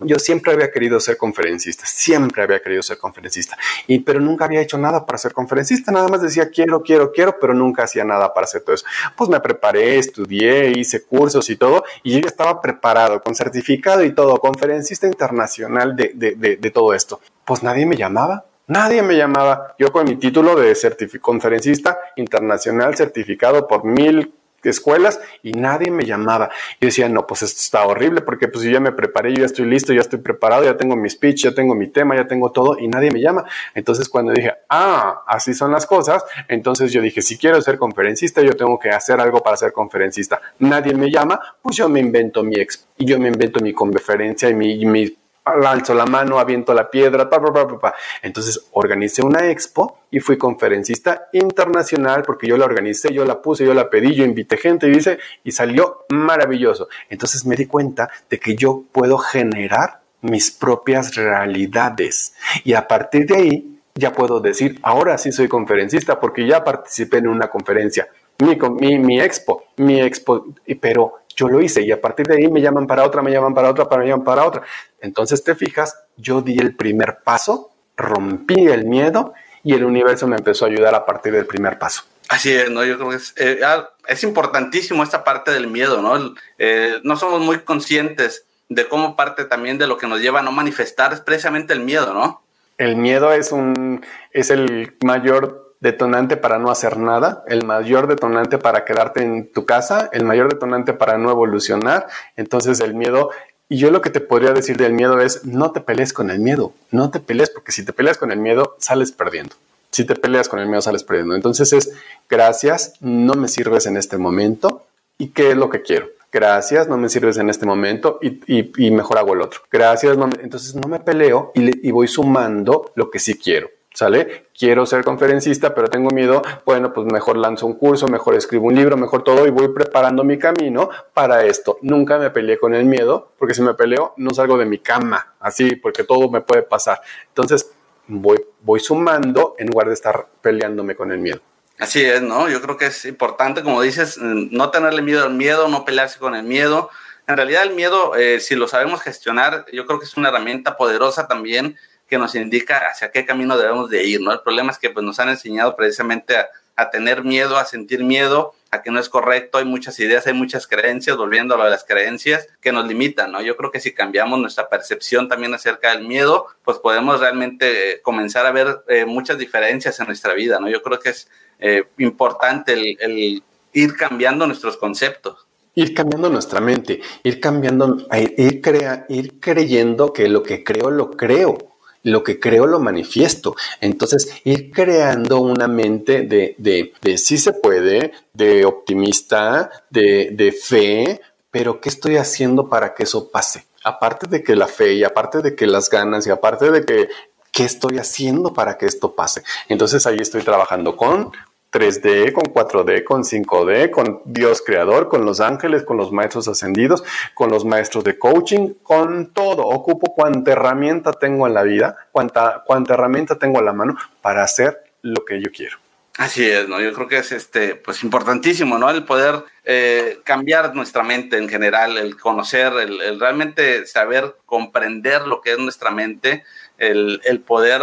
Yo 0.00 0.18
siempre 0.18 0.52
había 0.52 0.70
querido 0.70 1.00
ser 1.00 1.16
conferencista, 1.16 1.86
siempre 1.86 2.42
había 2.42 2.60
querido 2.60 2.82
ser 2.82 2.98
conferencista, 2.98 3.56
y, 3.86 4.00
pero 4.00 4.20
nunca 4.20 4.44
había 4.44 4.60
hecho 4.60 4.76
nada 4.76 5.06
para 5.06 5.16
ser 5.16 5.32
conferencista, 5.32 5.90
nada 5.90 6.08
más 6.08 6.20
decía 6.20 6.50
quiero, 6.50 6.82
quiero, 6.82 7.12
quiero, 7.12 7.38
pero 7.40 7.54
nunca 7.54 7.84
hacía 7.84 8.04
nada 8.04 8.34
para 8.34 8.44
hacer 8.44 8.60
todo 8.60 8.74
eso. 8.74 8.84
Pues 9.16 9.30
me 9.30 9.40
preparé, 9.40 9.96
estudié, 9.96 10.78
hice 10.78 11.02
cursos 11.02 11.48
y 11.48 11.56
todo, 11.56 11.82
y 12.02 12.12
yo 12.12 12.18
ya 12.18 12.26
estaba 12.28 12.60
preparado, 12.60 13.22
con 13.22 13.34
certificado 13.34 14.04
y 14.04 14.14
todo, 14.14 14.36
conferencista 14.36 15.06
internacional 15.06 15.96
de, 15.96 16.12
de, 16.14 16.34
de, 16.34 16.56
de 16.56 16.70
todo 16.70 16.92
esto. 16.92 17.22
Pues 17.46 17.62
nadie 17.62 17.86
me 17.86 17.96
llamaba, 17.96 18.44
Nadie 18.68 19.02
me 19.02 19.16
llamaba. 19.16 19.74
Yo 19.78 19.92
con 19.92 20.06
mi 20.06 20.16
título 20.16 20.56
de 20.56 20.76
conferencista 21.20 21.98
internacional 22.16 22.96
certificado 22.96 23.68
por 23.68 23.84
mil 23.84 24.32
escuelas 24.68 25.20
y 25.42 25.52
nadie 25.52 25.90
me 25.90 26.04
llamaba. 26.04 26.50
Yo 26.80 26.86
decía, 26.86 27.08
no, 27.08 27.26
pues 27.26 27.42
esto 27.42 27.60
está 27.60 27.86
horrible 27.86 28.20
porque 28.20 28.48
pues 28.48 28.64
yo 28.64 28.70
ya 28.70 28.80
me 28.80 28.92
preparé, 28.92 29.32
yo 29.32 29.40
ya 29.40 29.46
estoy 29.46 29.66
listo, 29.66 29.92
ya 29.92 30.00
estoy 30.00 30.18
preparado, 30.18 30.64
ya 30.64 30.76
tengo 30.76 30.96
mi 30.96 31.08
speech, 31.08 31.44
ya 31.44 31.54
tengo 31.54 31.74
mi 31.74 31.88
tema, 31.88 32.16
ya 32.16 32.26
tengo 32.26 32.50
todo 32.52 32.78
y 32.78 32.88
nadie 32.88 33.10
me 33.10 33.20
llama. 33.20 33.44
Entonces 33.74 34.08
cuando 34.08 34.32
dije, 34.32 34.52
ah, 34.68 35.22
así 35.26 35.54
son 35.54 35.72
las 35.72 35.86
cosas, 35.86 36.24
entonces 36.48 36.92
yo 36.92 37.00
dije, 37.00 37.22
si 37.22 37.38
quiero 37.38 37.60
ser 37.60 37.78
conferencista, 37.78 38.42
yo 38.42 38.52
tengo 38.52 38.78
que 38.78 38.90
hacer 38.90 39.20
algo 39.20 39.42
para 39.42 39.56
ser 39.56 39.72
conferencista. 39.72 40.40
Nadie 40.58 40.94
me 40.94 41.10
llama, 41.10 41.40
pues 41.62 41.76
yo 41.76 41.88
me 41.88 42.00
invento 42.00 42.42
mi 42.42 42.56
ex 42.56 42.86
yo 42.98 43.18
me 43.18 43.28
invento 43.28 43.60
mi 43.60 43.72
conferencia 43.72 44.48
y 44.48 44.54
mi 44.54 45.16
alzo 45.46 45.94
la 45.94 46.06
mano, 46.06 46.38
aviento 46.38 46.74
la 46.74 46.90
piedra, 46.90 47.28
pa, 47.30 47.40
pa, 47.40 47.78
pa, 47.78 47.94
Entonces 48.22 48.68
organicé 48.72 49.24
una 49.24 49.48
expo 49.48 50.00
y 50.10 50.20
fui 50.20 50.36
conferencista 50.36 51.28
internacional 51.32 52.22
porque 52.22 52.46
yo 52.46 52.56
la 52.56 52.64
organicé, 52.64 53.12
yo 53.12 53.24
la 53.24 53.40
puse, 53.40 53.64
yo 53.64 53.74
la 53.74 53.88
pedí, 53.88 54.14
yo 54.14 54.24
invité 54.24 54.56
gente 54.56 54.88
y 54.88 54.90
dice, 54.90 55.18
y 55.44 55.52
salió 55.52 56.04
maravilloso. 56.08 56.88
Entonces 57.08 57.46
me 57.46 57.56
di 57.56 57.66
cuenta 57.66 58.10
de 58.28 58.38
que 58.38 58.56
yo 58.56 58.84
puedo 58.92 59.18
generar 59.18 60.00
mis 60.22 60.50
propias 60.50 61.14
realidades 61.14 62.34
y 62.64 62.72
a 62.72 62.88
partir 62.88 63.26
de 63.26 63.36
ahí 63.36 63.80
ya 63.94 64.12
puedo 64.12 64.40
decir, 64.40 64.78
ahora 64.82 65.16
sí 65.16 65.32
soy 65.32 65.48
conferencista 65.48 66.20
porque 66.20 66.46
ya 66.46 66.62
participé 66.64 67.18
en 67.18 67.28
una 67.28 67.48
conferencia, 67.48 68.08
mi, 68.38 68.98
mi 68.98 69.20
expo, 69.20 69.64
mi 69.76 70.00
expo, 70.00 70.46
pero 70.80 71.20
yo 71.34 71.48
lo 71.48 71.60
hice 71.60 71.82
y 71.82 71.92
a 71.92 72.00
partir 72.00 72.26
de 72.26 72.36
ahí 72.36 72.50
me 72.50 72.60
llaman 72.60 72.86
para 72.86 73.04
otra, 73.04 73.22
me 73.22 73.30
llaman 73.30 73.54
para 73.54 73.70
otra, 73.70 73.86
me 73.98 74.06
llaman 74.06 74.24
para 74.24 74.46
otra. 74.46 74.62
Entonces 75.06 75.42
te 75.44 75.54
fijas, 75.54 75.96
yo 76.16 76.42
di 76.42 76.58
el 76.58 76.74
primer 76.74 77.18
paso, 77.24 77.70
rompí 77.96 78.66
el 78.66 78.84
miedo 78.84 79.32
y 79.62 79.72
el 79.74 79.84
universo 79.84 80.26
me 80.26 80.36
empezó 80.36 80.64
a 80.64 80.68
ayudar 80.68 80.94
a 80.94 81.06
partir 81.06 81.32
del 81.32 81.46
primer 81.46 81.78
paso. 81.78 82.02
Así 82.28 82.52
es, 82.52 82.70
¿no? 82.70 82.84
Yo 82.84 82.96
creo 82.96 83.10
que 83.10 83.16
es, 83.16 83.34
eh, 83.36 83.60
ah, 83.64 83.88
es 84.08 84.24
importantísimo 84.24 85.02
esta 85.02 85.22
parte 85.22 85.52
del 85.52 85.68
miedo, 85.68 86.02
¿no? 86.02 86.34
Eh, 86.58 87.00
no 87.04 87.16
somos 87.16 87.40
muy 87.40 87.60
conscientes 87.60 88.44
de 88.68 88.88
cómo 88.88 89.14
parte 89.14 89.44
también 89.44 89.78
de 89.78 89.86
lo 89.86 89.96
que 89.96 90.08
nos 90.08 90.20
lleva 90.20 90.40
a 90.40 90.42
no 90.42 90.50
manifestar 90.50 91.12
es 91.12 91.20
precisamente 91.20 91.72
el 91.72 91.80
miedo, 91.80 92.12
¿no? 92.12 92.42
El 92.78 92.96
miedo 92.96 93.32
es 93.32 93.52
un 93.52 94.04
es 94.32 94.50
el 94.50 94.96
mayor 95.04 95.76
detonante 95.80 96.36
para 96.36 96.58
no 96.58 96.70
hacer 96.70 96.98
nada, 96.98 97.44
el 97.46 97.64
mayor 97.64 98.06
detonante 98.06 98.58
para 98.58 98.84
quedarte 98.84 99.22
en 99.22 99.52
tu 99.52 99.66
casa, 99.66 100.08
el 100.12 100.24
mayor 100.24 100.48
detonante 100.48 100.92
para 100.92 101.18
no 101.18 101.30
evolucionar. 101.30 102.06
Entonces 102.36 102.80
el 102.80 102.94
miedo, 102.94 103.30
y 103.68 103.78
yo 103.78 103.90
lo 103.90 104.00
que 104.00 104.10
te 104.10 104.20
podría 104.20 104.52
decir 104.52 104.76
del 104.76 104.92
miedo 104.92 105.20
es, 105.20 105.44
no 105.44 105.72
te 105.72 105.80
pelees 105.80 106.12
con 106.12 106.30
el 106.30 106.38
miedo, 106.38 106.72
no 106.90 107.10
te 107.10 107.20
pelees, 107.20 107.50
porque 107.50 107.72
si 107.72 107.84
te 107.84 107.92
peleas 107.92 108.16
con 108.16 108.30
el 108.30 108.38
miedo, 108.38 108.76
sales 108.78 109.12
perdiendo. 109.12 109.56
Si 109.90 110.04
te 110.04 110.14
peleas 110.14 110.48
con 110.48 110.60
el 110.60 110.66
miedo, 110.66 110.82
sales 110.82 111.02
perdiendo. 111.02 111.34
Entonces 111.34 111.72
es, 111.72 111.92
gracias, 112.28 112.94
no 113.00 113.34
me 113.34 113.48
sirves 113.48 113.86
en 113.86 113.96
este 113.96 114.18
momento, 114.18 114.84
¿y 115.18 115.28
qué 115.28 115.50
es 115.50 115.56
lo 115.56 115.68
que 115.68 115.82
quiero? 115.82 116.06
Gracias, 116.32 116.86
no 116.86 116.96
me 116.96 117.08
sirves 117.08 117.38
en 117.38 117.48
este 117.48 117.66
momento 117.66 118.18
y, 118.20 118.90
mejor 118.90 119.18
hago 119.18 119.34
el 119.34 119.40
otro. 119.40 119.60
Gracias, 119.70 120.16
entonces 120.40 120.74
no 120.74 120.86
me 120.86 121.00
peleo 121.00 121.52
y 121.54 121.90
voy 121.90 122.08
sumando 122.08 122.92
lo 122.94 123.10
que 123.10 123.18
sí 123.18 123.38
quiero. 123.38 123.70
¿Sale? 123.96 124.48
Quiero 124.52 124.84
ser 124.84 125.02
conferencista, 125.04 125.74
pero 125.74 125.88
tengo 125.88 126.10
miedo. 126.10 126.42
Bueno, 126.66 126.92
pues 126.92 127.10
mejor 127.10 127.38
lanzo 127.38 127.64
un 127.64 127.78
curso, 127.78 128.06
mejor 128.08 128.34
escribo 128.34 128.66
un 128.66 128.74
libro, 128.74 128.98
mejor 128.98 129.24
todo 129.24 129.46
y 129.46 129.50
voy 129.50 129.68
preparando 129.68 130.22
mi 130.22 130.38
camino 130.38 130.90
para 131.14 131.46
esto. 131.46 131.78
Nunca 131.80 132.18
me 132.18 132.28
peleé 132.28 132.58
con 132.58 132.74
el 132.74 132.84
miedo, 132.84 133.32
porque 133.38 133.54
si 133.54 133.62
me 133.62 133.72
peleo 133.72 134.12
no 134.18 134.34
salgo 134.34 134.58
de 134.58 134.66
mi 134.66 134.80
cama, 134.80 135.32
así, 135.40 135.76
porque 135.76 136.04
todo 136.04 136.30
me 136.30 136.42
puede 136.42 136.60
pasar. 136.60 137.00
Entonces, 137.28 137.70
voy, 138.06 138.36
voy 138.60 138.80
sumando 138.80 139.54
en 139.58 139.68
lugar 139.68 139.88
de 139.88 139.94
estar 139.94 140.26
peleándome 140.42 140.94
con 140.94 141.10
el 141.10 141.16
miedo. 141.16 141.40
Así 141.78 142.04
es, 142.04 142.20
¿no? 142.20 142.50
Yo 142.50 142.60
creo 142.60 142.76
que 142.76 142.86
es 142.86 143.06
importante, 143.06 143.62
como 143.62 143.80
dices, 143.80 144.18
no 144.20 144.70
tenerle 144.70 145.00
miedo 145.00 145.24
al 145.24 145.32
miedo, 145.32 145.68
no 145.68 145.86
pelearse 145.86 146.18
con 146.18 146.34
el 146.34 146.42
miedo. 146.42 146.90
En 147.26 147.38
realidad 147.38 147.62
el 147.62 147.74
miedo, 147.74 148.14
eh, 148.14 148.40
si 148.40 148.56
lo 148.56 148.68
sabemos 148.68 149.00
gestionar, 149.00 149.64
yo 149.72 149.86
creo 149.86 149.98
que 149.98 150.04
es 150.04 150.18
una 150.18 150.28
herramienta 150.28 150.76
poderosa 150.76 151.26
también 151.26 151.78
que 152.08 152.18
nos 152.18 152.34
indica 152.34 152.78
hacia 152.90 153.10
qué 153.10 153.26
camino 153.26 153.56
debemos 153.56 153.90
de 153.90 154.04
ir, 154.04 154.20
¿no? 154.20 154.32
El 154.32 154.40
problema 154.40 154.70
es 154.70 154.78
que 154.78 154.90
pues, 154.90 155.04
nos 155.04 155.18
han 155.18 155.28
enseñado 155.28 155.74
precisamente 155.74 156.36
a, 156.36 156.90
tener 156.90 157.24
miedo, 157.24 157.56
a 157.56 157.64
sentir 157.64 158.04
miedo, 158.04 158.52
a 158.70 158.82
que 158.82 158.90
no 158.90 159.00
es 159.00 159.08
correcto, 159.08 159.58
hay 159.58 159.64
muchas 159.64 159.98
ideas, 159.98 160.26
hay 160.26 160.34
muchas 160.34 160.66
creencias, 160.66 161.16
volviendo 161.16 161.60
a 161.60 161.70
las 161.70 161.84
creencias, 161.84 162.46
que 162.60 162.70
nos 162.70 162.86
limitan, 162.86 163.32
¿no? 163.32 163.40
Yo 163.40 163.56
creo 163.56 163.70
que 163.70 163.80
si 163.80 163.92
cambiamos 163.94 164.38
nuestra 164.38 164.68
percepción 164.68 165.28
también 165.28 165.54
acerca 165.54 165.96
del 165.96 166.06
miedo, 166.06 166.46
pues 166.64 166.78
podemos 166.78 167.20
realmente 167.20 167.92
eh, 167.92 168.02
comenzar 168.02 168.44
a 168.46 168.52
ver 168.52 168.82
eh, 168.88 169.06
muchas 169.06 169.38
diferencias 169.38 169.98
en 170.00 170.06
nuestra 170.06 170.34
vida, 170.34 170.60
¿no? 170.60 170.68
Yo 170.68 170.82
creo 170.82 171.00
que 171.00 171.08
es 171.10 171.28
eh, 171.58 171.84
importante 171.98 172.74
el, 172.74 172.96
el, 173.00 173.42
ir 173.72 173.96
cambiando 173.96 174.46
nuestros 174.46 174.76
conceptos. 174.76 175.46
Ir 175.74 175.92
cambiando 175.92 176.30
nuestra 176.30 176.60
mente, 176.60 177.00
ir 177.22 177.40
cambiando, 177.40 178.06
ir, 178.36 178.60
crea, 178.62 179.04
ir 179.08 179.40
creyendo 179.40 180.12
que 180.12 180.28
lo 180.28 180.42
que 180.42 180.64
creo, 180.64 180.90
lo 180.90 181.10
creo 181.10 181.75
lo 182.06 182.22
que 182.22 182.38
creo 182.38 182.66
lo 182.66 182.78
manifiesto. 182.78 183.56
Entonces, 183.80 184.40
ir 184.44 184.70
creando 184.70 185.40
una 185.40 185.66
mente 185.66 186.22
de, 186.22 186.54
de, 186.56 187.18
sí 187.18 187.36
se 187.36 187.52
puede, 187.52 188.12
de 188.32 188.64
optimista, 188.64 189.70
de, 189.90 190.30
de 190.32 190.52
fe, 190.52 191.20
pero 191.50 191.80
¿qué 191.80 191.88
estoy 191.88 192.16
haciendo 192.16 192.68
para 192.68 192.94
que 192.94 193.02
eso 193.02 193.28
pase? 193.30 193.66
Aparte 193.82 194.28
de 194.28 194.44
que 194.44 194.54
la 194.54 194.68
fe 194.68 194.94
y 194.94 195.02
aparte 195.02 195.42
de 195.42 195.56
que 195.56 195.66
las 195.66 195.90
ganas 195.90 196.26
y 196.26 196.30
aparte 196.30 196.70
de 196.70 196.84
que 196.84 197.08
¿qué 197.56 197.64
estoy 197.64 197.98
haciendo 197.98 198.52
para 198.52 198.76
que 198.76 198.84
esto 198.84 199.14
pase? 199.14 199.42
Entonces 199.68 200.06
ahí 200.06 200.18
estoy 200.20 200.42
trabajando 200.42 200.94
con 200.94 201.32
3D, 201.72 202.32
con 202.32 202.44
4D, 202.44 203.04
con 203.04 203.22
5D, 203.22 203.90
con 203.90 204.22
Dios 204.24 204.62
creador, 204.64 205.08
con 205.08 205.24
los 205.24 205.40
ángeles, 205.40 205.82
con 205.82 205.96
los 205.96 206.12
maestros 206.12 206.48
ascendidos, 206.48 207.04
con 207.34 207.50
los 207.50 207.64
maestros 207.64 208.04
de 208.04 208.18
coaching, 208.18 208.74
con 208.82 209.32
todo. 209.32 209.66
Ocupo 209.66 210.14
cuánta 210.14 210.52
herramienta 210.52 211.12
tengo 211.12 211.46
en 211.46 211.54
la 211.54 211.62
vida, 211.62 211.96
cuánta, 212.12 212.62
cuánta 212.66 212.94
herramienta 212.94 213.38
tengo 213.38 213.58
a 213.58 213.62
la 213.62 213.72
mano 213.72 213.96
para 214.22 214.42
hacer 214.42 214.84
lo 215.02 215.24
que 215.24 215.40
yo 215.40 215.50
quiero. 215.52 215.78
Así 216.18 216.48
es, 216.48 216.66
¿no? 216.66 216.80
Yo 216.80 216.94
creo 216.94 217.08
que 217.08 217.18
es 217.18 217.30
este, 217.30 217.74
pues 217.74 218.02
importantísimo, 218.02 218.78
¿no? 218.78 218.88
El 218.88 219.04
poder 219.04 219.44
eh, 219.64 220.20
cambiar 220.24 220.74
nuestra 220.74 221.02
mente 221.02 221.36
en 221.36 221.46
general, 221.46 221.98
el 221.98 222.16
conocer, 222.16 222.72
el, 222.72 223.02
el, 223.02 223.20
realmente 223.20 223.86
saber 223.86 224.34
comprender 224.46 225.26
lo 225.26 225.42
que 225.42 225.52
es 225.52 225.58
nuestra 225.58 225.90
mente, 225.90 226.42
el, 226.78 227.20
el 227.24 227.40
poder 227.40 227.82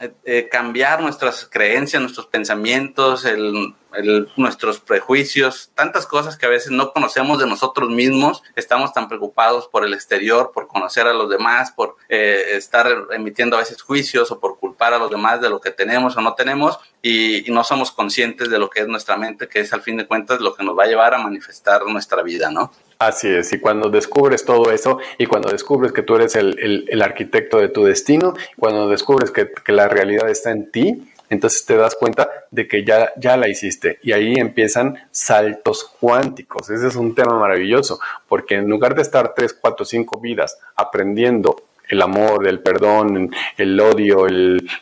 eh, 0.00 0.12
eh, 0.24 0.48
cambiar 0.48 1.02
nuestras 1.02 1.48
creencias, 1.50 2.00
nuestros 2.00 2.26
pensamientos, 2.26 3.24
el, 3.24 3.74
el, 3.94 4.28
nuestros 4.36 4.80
prejuicios, 4.80 5.70
tantas 5.74 6.06
cosas 6.06 6.36
que 6.36 6.46
a 6.46 6.48
veces 6.48 6.70
no 6.70 6.92
conocemos 6.92 7.38
de 7.38 7.46
nosotros 7.46 7.90
mismos, 7.90 8.42
estamos 8.56 8.92
tan 8.92 9.08
preocupados 9.08 9.68
por 9.68 9.84
el 9.84 9.94
exterior, 9.94 10.50
por 10.52 10.68
conocer 10.68 11.06
a 11.06 11.12
los 11.12 11.28
demás, 11.30 11.72
por 11.72 11.96
eh, 12.08 12.56
estar 12.56 12.86
emitiendo 13.12 13.56
a 13.56 13.60
veces 13.60 13.82
juicios 13.82 14.30
o 14.30 14.40
por 14.40 14.58
culpar 14.58 14.94
a 14.94 14.98
los 14.98 15.10
demás 15.10 15.40
de 15.40 15.50
lo 15.50 15.60
que 15.60 15.70
tenemos 15.70 16.16
o 16.16 16.20
no 16.20 16.34
tenemos. 16.34 16.78
Y, 17.02 17.44
no 17.48 17.64
somos 17.64 17.92
conscientes 17.92 18.50
de 18.50 18.58
lo 18.58 18.68
que 18.68 18.82
es 18.82 18.88
nuestra 18.88 19.16
mente, 19.16 19.48
que 19.48 19.60
es 19.60 19.72
al 19.72 19.80
fin 19.80 19.96
de 19.96 20.06
cuentas 20.06 20.40
lo 20.40 20.54
que 20.54 20.62
nos 20.62 20.78
va 20.78 20.84
a 20.84 20.86
llevar 20.86 21.14
a 21.14 21.18
manifestar 21.18 21.84
nuestra 21.86 22.22
vida, 22.22 22.50
¿no? 22.50 22.70
Así 22.98 23.28
es, 23.28 23.52
y 23.52 23.60
cuando 23.60 23.90
descubres 23.90 24.44
todo 24.44 24.72
eso 24.72 24.98
y 25.18 25.26
cuando 25.26 25.50
descubres 25.50 25.92
que 25.92 26.02
tú 26.02 26.16
eres 26.16 26.34
el, 26.34 26.58
el, 26.58 26.84
el 26.88 27.02
arquitecto 27.02 27.58
de 27.58 27.68
tu 27.68 27.84
destino, 27.84 28.34
cuando 28.58 28.88
descubres 28.88 29.30
que, 29.30 29.50
que, 29.50 29.72
la 29.72 29.88
realidad 29.88 30.28
está 30.28 30.50
en 30.50 30.70
ti, 30.70 31.08
entonces 31.30 31.64
te 31.66 31.76
das 31.76 31.94
cuenta 31.94 32.28
de 32.50 32.66
que 32.66 32.84
ya, 32.84 33.12
ya 33.16 33.36
la 33.36 33.48
hiciste 33.48 33.98
y 34.02 34.12
ahí 34.12 34.34
empiezan 34.34 34.96
saltos 35.10 35.84
cuánticos. 36.00 36.70
Ese 36.70 36.88
es 36.88 36.96
un 36.96 37.14
tema 37.14 37.38
maravilloso, 37.38 38.00
porque 38.28 38.56
en 38.56 38.68
lugar 38.68 38.94
de 38.94 39.02
estar 39.02 39.34
3, 39.34 39.58
4, 39.60 39.84
5 39.84 40.20
vidas 40.20 40.58
aprendiendo 40.76 41.56
el 41.88 42.02
amor, 42.02 42.46
el 42.46 42.60
perdón, 42.60 43.30
el 43.56 43.80
odio, 43.80 44.26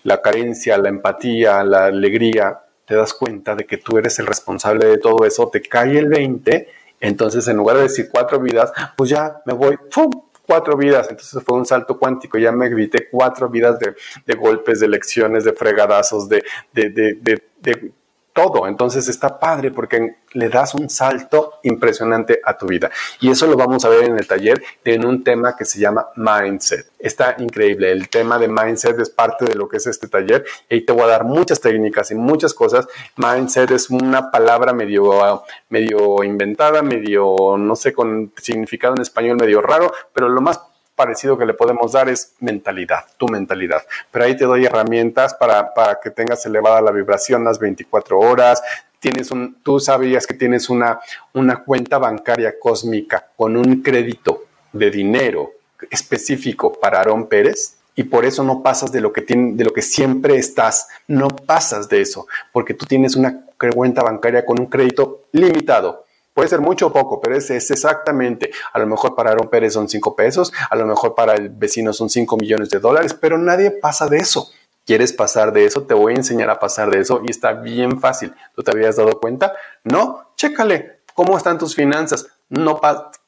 la 0.02 0.20
carencia, 0.20 0.76
la 0.76 0.88
empatía, 0.88 1.62
la 1.62 1.86
alegría, 1.86 2.60
te 2.84 2.94
das 2.94 3.14
cuenta 3.14 3.54
de 3.54 3.64
que 3.64 3.78
tú 3.78 3.98
eres 3.98 4.18
el 4.18 4.26
responsable 4.26 4.86
de 4.86 4.98
todo 4.98 5.24
eso, 5.24 5.48
te 5.48 5.60
cae 5.60 5.98
el 5.98 6.08
20, 6.08 6.68
entonces 7.00 7.46
en 7.48 7.56
lugar 7.56 7.76
de 7.76 7.84
decir 7.84 8.08
cuatro 8.10 8.40
vidas, 8.40 8.72
pues 8.96 9.10
ya 9.10 9.42
me 9.44 9.54
voy, 9.54 9.76
¡pum! 9.92 10.10
Cuatro 10.46 10.76
vidas, 10.76 11.08
entonces 11.10 11.42
fue 11.44 11.58
un 11.58 11.66
salto 11.66 11.98
cuántico, 11.98 12.38
ya 12.38 12.52
me 12.52 12.66
evité 12.66 13.08
cuatro 13.10 13.48
vidas 13.48 13.78
de, 13.78 13.94
de 14.24 14.34
golpes, 14.34 14.80
de 14.80 14.88
lecciones, 14.88 15.44
de 15.44 15.52
fregadazos, 15.52 16.28
de, 16.28 16.42
de, 16.72 16.90
de 16.90 17.92
todo. 18.36 18.68
Entonces 18.68 19.08
está 19.08 19.40
padre 19.40 19.72
porque 19.72 20.16
le 20.32 20.48
das 20.50 20.74
un 20.74 20.88
salto 20.90 21.54
impresionante 21.62 22.40
a 22.44 22.56
tu 22.56 22.66
vida. 22.66 22.90
Y 23.20 23.30
eso 23.30 23.46
lo 23.46 23.56
vamos 23.56 23.84
a 23.84 23.88
ver 23.88 24.04
en 24.04 24.18
el 24.18 24.28
taller 24.28 24.62
en 24.84 25.04
un 25.04 25.24
tema 25.24 25.56
que 25.56 25.64
se 25.64 25.80
llama 25.80 26.08
mindset. 26.14 26.92
Está 26.98 27.36
increíble. 27.38 27.90
El 27.90 28.08
tema 28.10 28.38
de 28.38 28.46
mindset 28.46 29.00
es 29.00 29.10
parte 29.10 29.46
de 29.46 29.54
lo 29.54 29.68
que 29.68 29.78
es 29.78 29.86
este 29.86 30.06
taller. 30.06 30.44
Y 30.68 30.82
te 30.82 30.92
voy 30.92 31.04
a 31.04 31.06
dar 31.06 31.24
muchas 31.24 31.60
técnicas 31.60 32.10
y 32.10 32.14
muchas 32.14 32.52
cosas. 32.52 32.86
Mindset 33.16 33.70
es 33.70 33.88
una 33.88 34.30
palabra 34.30 34.74
medio, 34.74 35.42
medio 35.70 36.22
inventada, 36.22 36.82
medio, 36.82 37.56
no 37.58 37.74
sé, 37.74 37.94
con 37.94 38.32
significado 38.36 38.94
en 38.94 39.02
español 39.02 39.38
medio 39.40 39.62
raro, 39.62 39.92
pero 40.12 40.28
lo 40.28 40.42
más 40.42 40.60
parecido 40.96 41.38
que 41.38 41.46
le 41.46 41.54
podemos 41.54 41.92
dar 41.92 42.08
es 42.08 42.34
mentalidad, 42.40 43.04
tu 43.16 43.28
mentalidad. 43.28 43.82
Pero 44.10 44.24
ahí 44.24 44.36
te 44.36 44.46
doy 44.46 44.64
herramientas 44.64 45.34
para, 45.34 45.72
para 45.74 46.00
que 46.00 46.10
tengas 46.10 46.44
elevada 46.46 46.80
la 46.80 46.90
vibración 46.90 47.44
las 47.44 47.58
24 47.58 48.18
horas. 48.18 48.62
Tienes 48.98 49.30
un, 49.30 49.58
tú 49.62 49.78
sabías 49.78 50.26
que 50.26 50.34
tienes 50.34 50.68
una, 50.70 50.98
una 51.34 51.62
cuenta 51.62 51.98
bancaria 51.98 52.58
cósmica 52.58 53.28
con 53.36 53.56
un 53.56 53.82
crédito 53.82 54.44
de 54.72 54.90
dinero 54.90 55.52
específico 55.90 56.72
para 56.72 56.98
Aarón 56.98 57.28
Pérez 57.28 57.76
y 57.94 58.04
por 58.04 58.24
eso 58.24 58.42
no 58.42 58.62
pasas 58.62 58.90
de 58.90 59.00
lo 59.00 59.12
que 59.12 59.22
tiene, 59.22 59.52
de 59.54 59.64
lo 59.64 59.72
que 59.72 59.82
siempre 59.82 60.36
estás, 60.36 60.88
no 61.06 61.28
pasas 61.28 61.88
de 61.88 62.00
eso, 62.00 62.26
porque 62.52 62.74
tú 62.74 62.84
tienes 62.84 63.16
una 63.16 63.44
cuenta 63.74 64.02
bancaria 64.02 64.44
con 64.44 64.60
un 64.60 64.66
crédito 64.66 65.24
limitado 65.32 66.05
Puede 66.36 66.50
ser 66.50 66.60
mucho 66.60 66.88
o 66.88 66.92
poco, 66.92 67.18
pero 67.18 67.34
es, 67.34 67.48
es, 67.48 67.70
exactamente. 67.70 68.50
A 68.74 68.78
lo 68.78 68.86
mejor 68.86 69.14
para 69.14 69.30
Aaron 69.30 69.48
Pérez 69.48 69.72
son 69.72 69.88
cinco 69.88 70.14
pesos, 70.14 70.52
a 70.68 70.76
lo 70.76 70.84
mejor 70.84 71.14
para 71.14 71.32
el 71.32 71.48
vecino 71.48 71.94
son 71.94 72.10
cinco 72.10 72.36
millones 72.36 72.68
de 72.68 72.78
dólares, 72.78 73.14
pero 73.18 73.38
nadie 73.38 73.70
pasa 73.70 74.06
de 74.06 74.18
eso. 74.18 74.50
¿Quieres 74.84 75.14
pasar 75.14 75.50
de 75.54 75.64
eso? 75.64 75.84
Te 75.84 75.94
voy 75.94 76.12
a 76.12 76.16
enseñar 76.16 76.50
a 76.50 76.60
pasar 76.60 76.90
de 76.90 77.00
eso 77.00 77.22
y 77.26 77.30
está 77.30 77.54
bien 77.54 78.02
fácil. 78.02 78.34
¿Tú 78.54 78.62
te 78.62 78.70
habías 78.70 78.96
dado 78.96 79.18
cuenta? 79.18 79.54
No, 79.82 80.32
chécale. 80.36 81.00
¿Cómo 81.14 81.38
están 81.38 81.56
tus 81.56 81.74
finanzas? 81.74 82.26
No, 82.50 82.78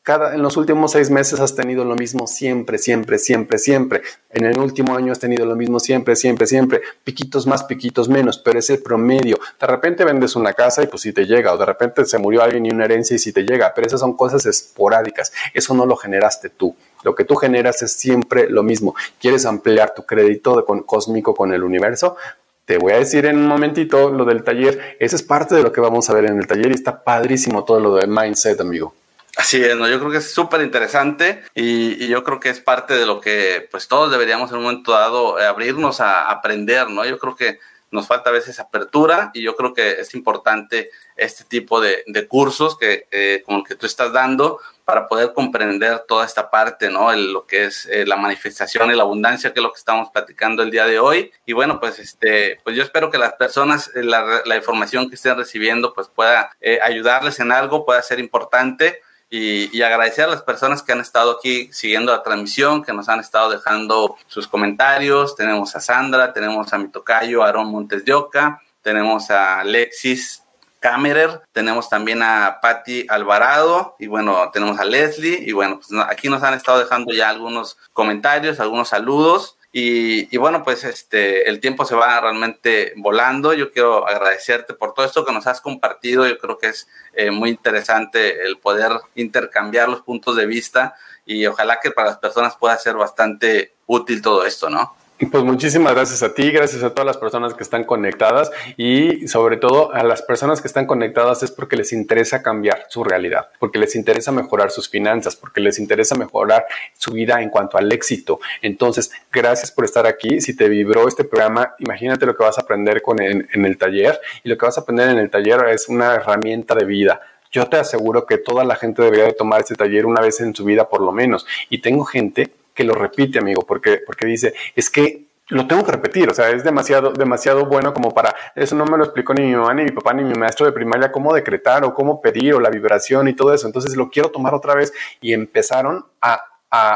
en 0.09 0.43
los 0.43 0.57
últimos 0.57 0.93
seis 0.93 1.11
meses 1.11 1.39
has 1.41 1.55
tenido 1.55 1.85
lo 1.85 1.95
mismo 1.95 2.27
siempre, 2.27 2.79
siempre, 2.79 3.19
siempre, 3.19 3.59
siempre. 3.59 4.03
En 4.31 4.47
el 4.47 4.59
último 4.59 4.97
año 4.97 5.13
has 5.13 5.19
tenido 5.19 5.45
lo 5.45 5.55
mismo 5.55 5.79
siempre, 5.79 6.17
siempre, 6.17 6.47
siempre. 6.47 6.81
Piquitos 7.05 7.47
más, 7.47 7.65
piquitos 7.65 8.09
menos, 8.09 8.39
pero 8.39 8.59
es 8.59 8.71
el 8.71 8.83
promedio. 8.83 9.39
De 9.61 9.67
repente 9.67 10.05
vendes 10.05 10.35
una 10.37 10.55
casa 10.55 10.83
y 10.83 10.87
pues 10.87 11.03
si 11.03 11.13
te 11.13 11.27
llega, 11.27 11.53
o 11.53 11.59
de 11.59 11.67
repente 11.67 12.05
se 12.07 12.19
murió 12.19 12.43
alguien 12.43 12.65
y 12.65 12.71
una 12.71 12.87
herencia 12.87 13.17
y 13.17 13.19
si 13.19 13.33
te 13.33 13.43
llega, 13.43 13.73
pero 13.75 13.87
esas 13.87 14.01
son 14.01 14.17
cosas 14.17 14.47
esporádicas. 14.47 15.33
Eso 15.53 15.75
no 15.75 15.85
lo 15.85 15.97
generaste 15.97 16.49
tú. 16.49 16.75
Lo 17.03 17.15
que 17.15 17.25
tú 17.25 17.37
generas 17.37 17.83
es 17.83 17.93
siempre 17.93 18.49
lo 18.49 18.63
mismo. 18.63 18.95
¿Quieres 19.21 19.45
ampliar 19.45 19.95
tu 19.95 20.05
crédito 20.05 20.57
de 20.57 20.65
cósmico 20.87 21.35
con 21.35 21.53
el 21.53 21.63
universo? 21.63 22.17
Te 22.65 22.79
voy 22.79 22.93
a 22.93 22.99
decir 22.99 23.27
en 23.27 23.37
un 23.37 23.47
momentito 23.47 24.11
lo 24.11 24.25
del 24.25 24.43
taller. 24.43 24.97
Esa 24.99 25.17
es 25.17 25.23
parte 25.23 25.55
de 25.55 25.63
lo 25.63 25.73
que 25.73 25.81
vamos 25.81 26.09
a 26.11 26.15
ver 26.15 26.27
en 26.27 26.39
el 26.39 26.47
taller 26.47 26.71
y 26.71 26.75
está 26.75 27.03
padrísimo 27.03 27.65
todo 27.65 27.81
lo 27.81 27.95
de 27.95 28.07
mindset, 28.07 28.61
amigo. 28.61 28.95
Así 29.39 29.63
es, 29.63 29.77
¿no? 29.77 29.89
yo 29.89 30.01
creo 30.01 30.11
que 30.11 30.19
es 30.19 30.33
súper 30.35 30.63
interesante 30.63 31.45
y, 31.55 32.09
yo 32.09 32.25
creo 32.25 32.41
que 32.41 32.49
es 32.49 32.59
parte 32.59 32.95
de 32.95 33.07
lo 33.07 33.21
que 33.21 33.69
pues 33.71 33.87
todos 33.87 34.11
deberíamos 34.11 34.51
en 34.51 34.57
un 34.57 34.65
momento 34.65 34.91
dado 34.91 35.39
eh, 35.39 35.47
abrirnos 35.47 36.01
a 36.01 36.29
aprender, 36.29 36.91
¿no? 36.91 37.05
Yo 37.05 37.21
creo 37.21 37.37
que 37.37 37.61
nos 37.93 38.09
falta 38.09 38.31
a 38.31 38.33
veces 38.33 38.59
apertura 38.59 39.31
y 39.33 39.43
yo 39.43 39.55
creo 39.55 39.75
que 39.75 40.01
es 40.01 40.13
importante 40.17 40.91
este 41.17 41.45
tipo 41.45 41.81
de, 41.81 42.05
cursos 42.27 42.77
que 42.77 43.43
como 43.47 43.59
el 43.59 43.65
que 43.65 43.77
tú 43.77 43.87
estás 43.87 44.13
dando 44.13 44.59
para 44.85 45.07
poder 45.07 45.33
comprender 45.33 46.01
toda 46.09 46.27
esta 46.27 46.51
parte, 46.51 46.91
¿no? 46.91 47.15
lo 47.15 47.47
que 47.47 47.65
es 47.65 47.87
eh, 47.87 48.07
la 48.07 48.17
manifestación 48.17 48.91
y 48.91 48.97
la 48.97 49.05
abundancia, 49.05 49.53
que 49.53 49.61
es 49.61 49.63
lo 49.63 49.73
que 49.73 49.79
estamos 49.79 50.11
platicando 50.11 50.63
el 50.63 50.71
día 50.71 50.85
de 50.87 50.99
hoy. 50.99 51.31
Y 51.47 51.53
bueno, 51.53 51.79
pues 51.79 51.99
este, 52.01 52.59
pues 52.65 52.75
yo 52.75 52.83
espero 52.83 53.11
que 53.11 53.19
las 53.19 53.35
personas, 53.35 53.91
eh, 53.95 54.03
la, 54.03 54.43
la 54.45 54.57
información 54.57 55.09
que 55.09 55.15
estén 55.15 55.37
recibiendo, 55.37 55.95
pues 55.95 56.09
pueda 56.09 56.51
ayudarles 56.83 57.39
en 57.39 57.53
algo, 57.53 57.87
pueda 57.87 58.03
ser 58.03 58.19
importante 58.19 59.01
y, 59.31 59.83
agradecer 59.83 60.25
a 60.25 60.29
las 60.29 60.43
personas 60.43 60.83
que 60.83 60.93
han 60.93 61.01
estado 61.01 61.33
aquí 61.33 61.69
siguiendo 61.73 62.13
la 62.13 62.23
transmisión, 62.23 62.83
que 62.83 62.93
nos 62.93 63.09
han 63.09 63.21
estado 63.21 63.51
dejando 63.51 64.17
sus 64.27 64.49
comentarios. 64.49 65.37
Tenemos 65.37 65.77
a 65.77 65.81
Sandra, 65.81 66.33
tenemos 66.33 66.73
a 66.73 66.79
mi 66.79 66.89
tocayo 66.89 67.43
Aarón 67.43 67.71
Montes 67.71 68.05
de 68.05 68.15
Oca, 68.15 68.63
tenemos 68.83 69.31
a 69.31 69.61
Alexis 69.61 70.45
Camerer, 70.81 71.43
tenemos 71.53 71.89
también 71.89 72.23
a 72.23 72.59
Patti 72.63 73.05
Alvarado 73.09 73.97
y 73.99 74.07
bueno, 74.07 74.51
tenemos 74.53 74.79
a 74.79 74.85
Leslie 74.85 75.43
y 75.45 75.53
bueno, 75.53 75.81
pues 75.81 75.91
aquí 76.09 76.29
nos 76.29 76.43
han 76.43 76.55
estado 76.55 76.79
dejando 76.79 77.13
ya 77.13 77.29
algunos 77.29 77.77
comentarios, 77.93 78.61
algunos 78.61 78.89
saludos. 78.89 79.58
Y, 79.71 80.35
bueno, 80.39 80.63
pues 80.65 80.83
este, 80.85 81.49
el 81.49 81.61
tiempo 81.61 81.85
se 81.85 81.95
va 81.95 82.21
realmente 82.21 82.95
volando. 82.97 83.53
Yo 83.53 83.71
quiero 83.71 84.09
agradecerte 84.09 84.73
por 84.73 84.95
todo 84.95 85.05
esto 85.05 85.27
que 85.27 85.33
nos 85.33 85.47
has 85.47 85.61
compartido. 85.61 86.27
Yo 86.27 86.39
creo 86.39 86.59
que 86.59 86.69
es 86.69 86.89
eh, 87.13 87.31
muy 87.31 87.51
interesante 87.51 88.47
el 88.47 88.59
poder 88.59 88.93
intercambiar 89.15 89.89
los 89.89 90.01
puntos 90.01 90.37
de 90.37 90.47
vista 90.47 90.95
y 91.27 91.47
ojalá 91.47 91.79
que 91.81 91.91
para 91.91 92.09
las 92.09 92.19
personas 92.19 92.57
pueda 92.57 92.79
ser 92.79 92.95
bastante 92.95 93.75
útil 93.87 94.23
todo 94.23 94.47
esto, 94.47 94.71
¿no? 94.71 94.97
Pues 95.27 95.43
muchísimas 95.43 95.95
gracias 95.95 96.23
a 96.23 96.33
ti, 96.33 96.49
gracias 96.53 96.85
a 96.85 96.91
todas 96.91 97.05
las 97.05 97.17
personas 97.17 97.53
que 97.53 97.65
están 97.65 97.83
conectadas 97.83 98.53
y 98.77 99.27
sobre 99.27 99.57
todo 99.57 99.93
a 99.93 100.05
las 100.05 100.23
personas 100.23 100.61
que 100.61 100.69
están 100.69 100.87
conectadas 100.87 101.43
es 101.43 101.51
porque 101.51 101.77
les 101.77 101.93
interesa 101.93 102.41
cambiar 102.41 102.85
su 102.89 103.03
realidad, 103.03 103.49
porque 103.59 103.81
les 103.81 103.97
interesa 103.97 104.31
mejorar 104.31 104.71
sus 104.71 104.89
finanzas, 104.89 105.35
porque 105.35 105.61
les 105.61 105.81
interesa 105.81 106.15
mejorar 106.15 106.67
su 106.97 107.11
vida 107.11 107.43
en 107.43 107.51
cuanto 107.51 107.79
al 107.79 107.91
éxito. 107.91 108.39
Entonces, 108.63 109.11
gracias 109.33 109.73
por 109.73 109.85
estar 109.85 110.07
aquí. 110.07 110.41
Si 110.41 110.55
te 110.55 110.69
vibró 110.69 111.09
este 111.09 111.25
programa, 111.25 111.75
imagínate 111.81 112.25
lo 112.25 112.37
que 112.37 112.45
vas 112.45 112.59
a 112.59 112.61
aprender 112.61 113.03
con 113.03 113.21
en, 113.21 113.49
el 113.53 113.77
taller 113.77 114.21
y 114.45 114.49
lo 114.49 114.57
que 114.57 114.67
vas 114.67 114.79
a 114.79 114.83
aprender 114.83 115.11
en 115.11 115.19
el 115.19 115.31
taller 115.31 115.67
es 115.71 115.89
una 115.89 116.15
herramienta 116.15 116.77
de 116.77 116.85
vida 116.85 117.21
yo 117.51 117.67
te 117.67 117.79
aseguro 117.79 118.27
que 118.27 118.37
toda 118.37 118.63
la 118.63 118.77
gente 118.77 119.01
debería 119.01 119.25
de 119.25 119.33
tomar 119.33 119.61
este 119.61 119.75
taller 119.75 120.05
una 120.05 120.21
vez 120.21 120.39
en 120.41 120.55
su 120.55 120.65
vida 120.65 120.87
por 120.91 121.01
lo 121.01 121.13
menos. 121.13 121.47
Y 121.71 121.79
tengo 121.79 122.05
gente 122.05 122.51
que 122.79 122.85
lo 122.85 122.95
repite, 122.95 123.41
amigo, 123.41 123.63
porque, 123.67 124.01
porque 124.07 124.25
dice, 124.25 124.55
es 124.77 124.89
que 124.89 125.25
lo 125.49 125.67
tengo 125.67 125.85
que 125.85 125.91
repetir, 125.91 126.31
o 126.31 126.35
sea, 126.35 126.51
es 126.51 126.63
demasiado, 126.63 127.11
demasiado 127.11 127.67
bueno 127.67 127.93
como 127.93 128.15
para, 128.15 128.33
eso 128.55 128.77
no 128.77 128.85
me 128.85 128.97
lo 128.97 129.03
explicó 129.03 129.35
ni 129.35 129.47
mi 129.47 129.57
mamá, 129.57 129.75
ni 129.75 129.83
mi 129.83 129.91
papá, 129.91 130.15
ni 130.15 130.23
mi 130.23 130.35
maestro 130.35 130.65
de 130.65 130.71
primaria, 130.71 131.11
cómo 131.11 131.35
decretar 131.35 131.85
o 131.85 131.93
cómo 131.93 132.21
pedir 132.21 132.55
o 132.55 132.61
la 132.61 132.71
vibración 132.71 133.27
y 133.27 133.35
todo 133.35 133.53
eso. 133.53 133.67
Entonces 133.67 133.97
lo 133.97 134.11
quiero 134.11 134.31
tomar 134.31 134.55
otra 134.55 134.77
vez 134.77 134.93
y 135.21 135.33
empezaron 135.33 136.07
a, 136.21 136.41
a, 136.71 136.93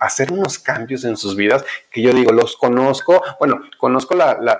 hacer 0.00 0.32
unos 0.32 0.58
cambios 0.58 1.04
en 1.04 1.16
sus 1.16 1.36
vidas 1.36 1.64
que 1.88 2.02
yo 2.02 2.12
digo, 2.12 2.32
los 2.32 2.56
conozco, 2.56 3.22
bueno, 3.38 3.60
conozco 3.78 4.16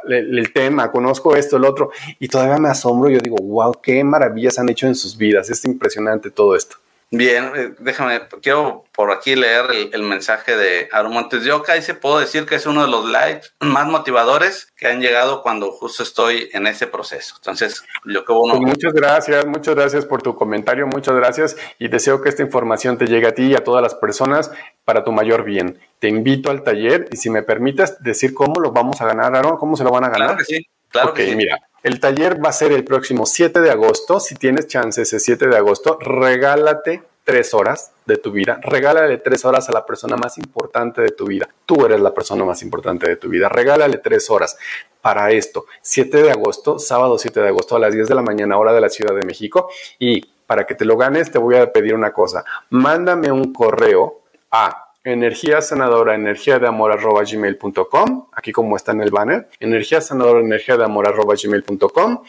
el 0.09 0.53
tema, 0.53 0.92
conozco 0.92 1.34
esto, 1.34 1.57
el 1.57 1.64
otro, 1.64 1.90
y 2.20 2.28
todavía 2.28 2.59
me 2.59 2.68
asombro, 2.68 3.11
yo 3.11 3.18
digo, 3.18 3.38
wow, 3.42 3.80
qué 3.82 4.05
maravillas 4.05 4.61
han 4.61 4.68
hecho 4.68 4.86
en 4.86 4.94
sus 4.94 5.16
vidas, 5.16 5.51
es 5.51 5.64
impresionante 5.64 6.30
todo 6.30 6.55
esto. 6.55 6.76
Bien, 7.12 7.52
eh, 7.54 7.74
déjame, 7.78 8.22
quiero 8.42 8.84
por 8.92 9.12
aquí 9.12 9.36
leer 9.36 9.66
el, 9.92 10.02
mensaje 10.02 10.57
de 10.57 10.88
Aaron 10.90 11.12
Montes 11.12 11.44
de 11.44 11.52
Oca. 11.52 11.74
Dice, 11.74 11.94
puedo 11.94 12.18
decir 12.18 12.46
que 12.46 12.57
es 12.57 12.66
uno 12.66 12.82
de 12.82 12.90
los 12.90 13.07
lives 13.07 13.54
más 13.61 13.86
motivadores 13.86 14.72
que 14.76 14.88
han 14.88 15.00
llegado 15.00 15.42
cuando 15.42 15.70
justo 15.70 16.02
estoy 16.02 16.50
en 16.52 16.66
ese 16.66 16.88
proceso. 16.88 17.34
Entonces, 17.36 17.84
yo 18.04 18.24
que 18.24 18.32
uno... 18.32 18.54
Pues 18.54 18.66
muchas 18.66 18.92
gracias, 18.92 19.46
muchas 19.46 19.76
gracias 19.76 20.04
por 20.04 20.20
tu 20.20 20.34
comentario, 20.34 20.88
muchas 20.88 21.14
gracias 21.14 21.57
y 21.78 21.86
deseo 21.86 22.20
que 22.20 22.28
esta 22.28 22.42
información 22.42 22.98
te 22.98 23.07
llegue 23.07 23.28
a 23.28 23.34
ti 23.34 23.44
y 23.44 23.54
a 23.54 23.62
todas 23.62 23.82
las 23.82 23.94
personas 23.94 24.50
para 24.84 25.04
tu 25.04 25.12
mayor 25.12 25.44
bien. 25.44 25.78
Te 26.00 26.09
invito 26.09 26.50
al 26.50 26.64
taller 26.64 27.07
y 27.12 27.16
si 27.18 27.30
me 27.30 27.44
permites 27.44 28.02
decir 28.02 28.34
cómo 28.34 28.61
lo 28.61 28.72
vamos 28.72 29.00
a 29.00 29.07
ganar, 29.07 29.36
Aaron, 29.36 29.59
cómo 29.59 29.76
se 29.76 29.84
lo 29.84 29.90
van 29.90 30.04
a 30.04 30.09
ganar. 30.09 30.28
Claro 30.28 30.38
que 30.38 30.44
sí, 30.44 30.66
claro 30.88 31.14
que 31.14 31.26
sí. 31.26 31.36
mira, 31.36 31.61
el 31.87 32.01
taller 32.01 32.45
va 32.45 32.49
a 32.49 32.53
ser 32.53 32.72
el 32.72 32.82
próximo 32.82 33.26
7 33.26 33.61
de 33.61 33.70
agosto. 33.70 34.18
Si 34.18 34.34
tienes 34.34 34.66
chance 34.66 35.03
ese 35.03 35.20
7 35.20 35.47
de 35.47 35.57
agosto, 35.57 36.01
regálate 36.01 37.05
tres 37.22 37.55
horas 37.55 37.93
de 38.07 38.16
tu 38.16 38.32
vida. 38.32 38.59
Regálale 38.61 39.18
tres 39.18 39.45
horas 39.45 39.68
a 39.68 39.72
la 39.72 39.87
persona 39.87 40.16
más 40.16 40.37
importante 40.37 41.01
de 41.01 41.11
tu 41.11 41.26
vida. 41.26 41.49
Tú 41.64 41.87
eres 41.87 42.01
la 42.01 42.12
persona 42.12 42.45
más 42.45 42.61
importante 42.64 43.09
de 43.09 43.14
tu 43.14 43.28
vida. 43.28 43.49
Regálale 43.49 43.99
tres 43.99 44.28
horas 44.30 44.59
para 45.01 45.30
esto. 45.30 45.66
7 45.80 46.24
de 46.24 46.32
agosto, 46.32 46.80
sábado 46.80 47.18
7 47.18 47.41
de 47.41 47.47
agosto 47.47 47.76
a 47.76 47.78
las 47.78 47.95
10 47.95 48.09
de 48.09 48.14
la 48.16 48.22
mañana, 48.22 48.59
hora 48.59 48.72
de 48.72 48.80
la 48.80 48.89
Ciudad 48.89 49.14
de 49.14 49.24
México. 49.24 49.68
Y 50.01 50.22
para 50.45 50.66
que 50.66 50.74
te 50.74 50.84
lo 50.84 50.97
ganes, 50.97 51.30
te 51.30 51.39
voy 51.39 51.55
a 51.55 51.70
pedir 51.72 51.95
una 51.95 52.12
cosa. 52.12 52.45
Mándame 52.70 53.30
un 53.30 53.53
correo 53.53 54.22
a 54.51 54.86
energía 55.12 55.61
sanadora, 55.62 56.14
energía 56.14 56.59
de 56.59 56.66
amor 56.66 56.92
arroba 56.92 57.22
gmail.com, 57.22 58.26
aquí 58.32 58.52
como 58.52 58.76
está 58.76 58.92
en 58.92 59.02
el 59.02 59.11
banner, 59.11 59.48
energía 59.61 60.00
sanadora, 60.00 60.40
energía 60.40 60.76
de 60.76 60.84
amor 60.84 61.09
arroba 61.09 61.34
gmail.com 61.40 62.22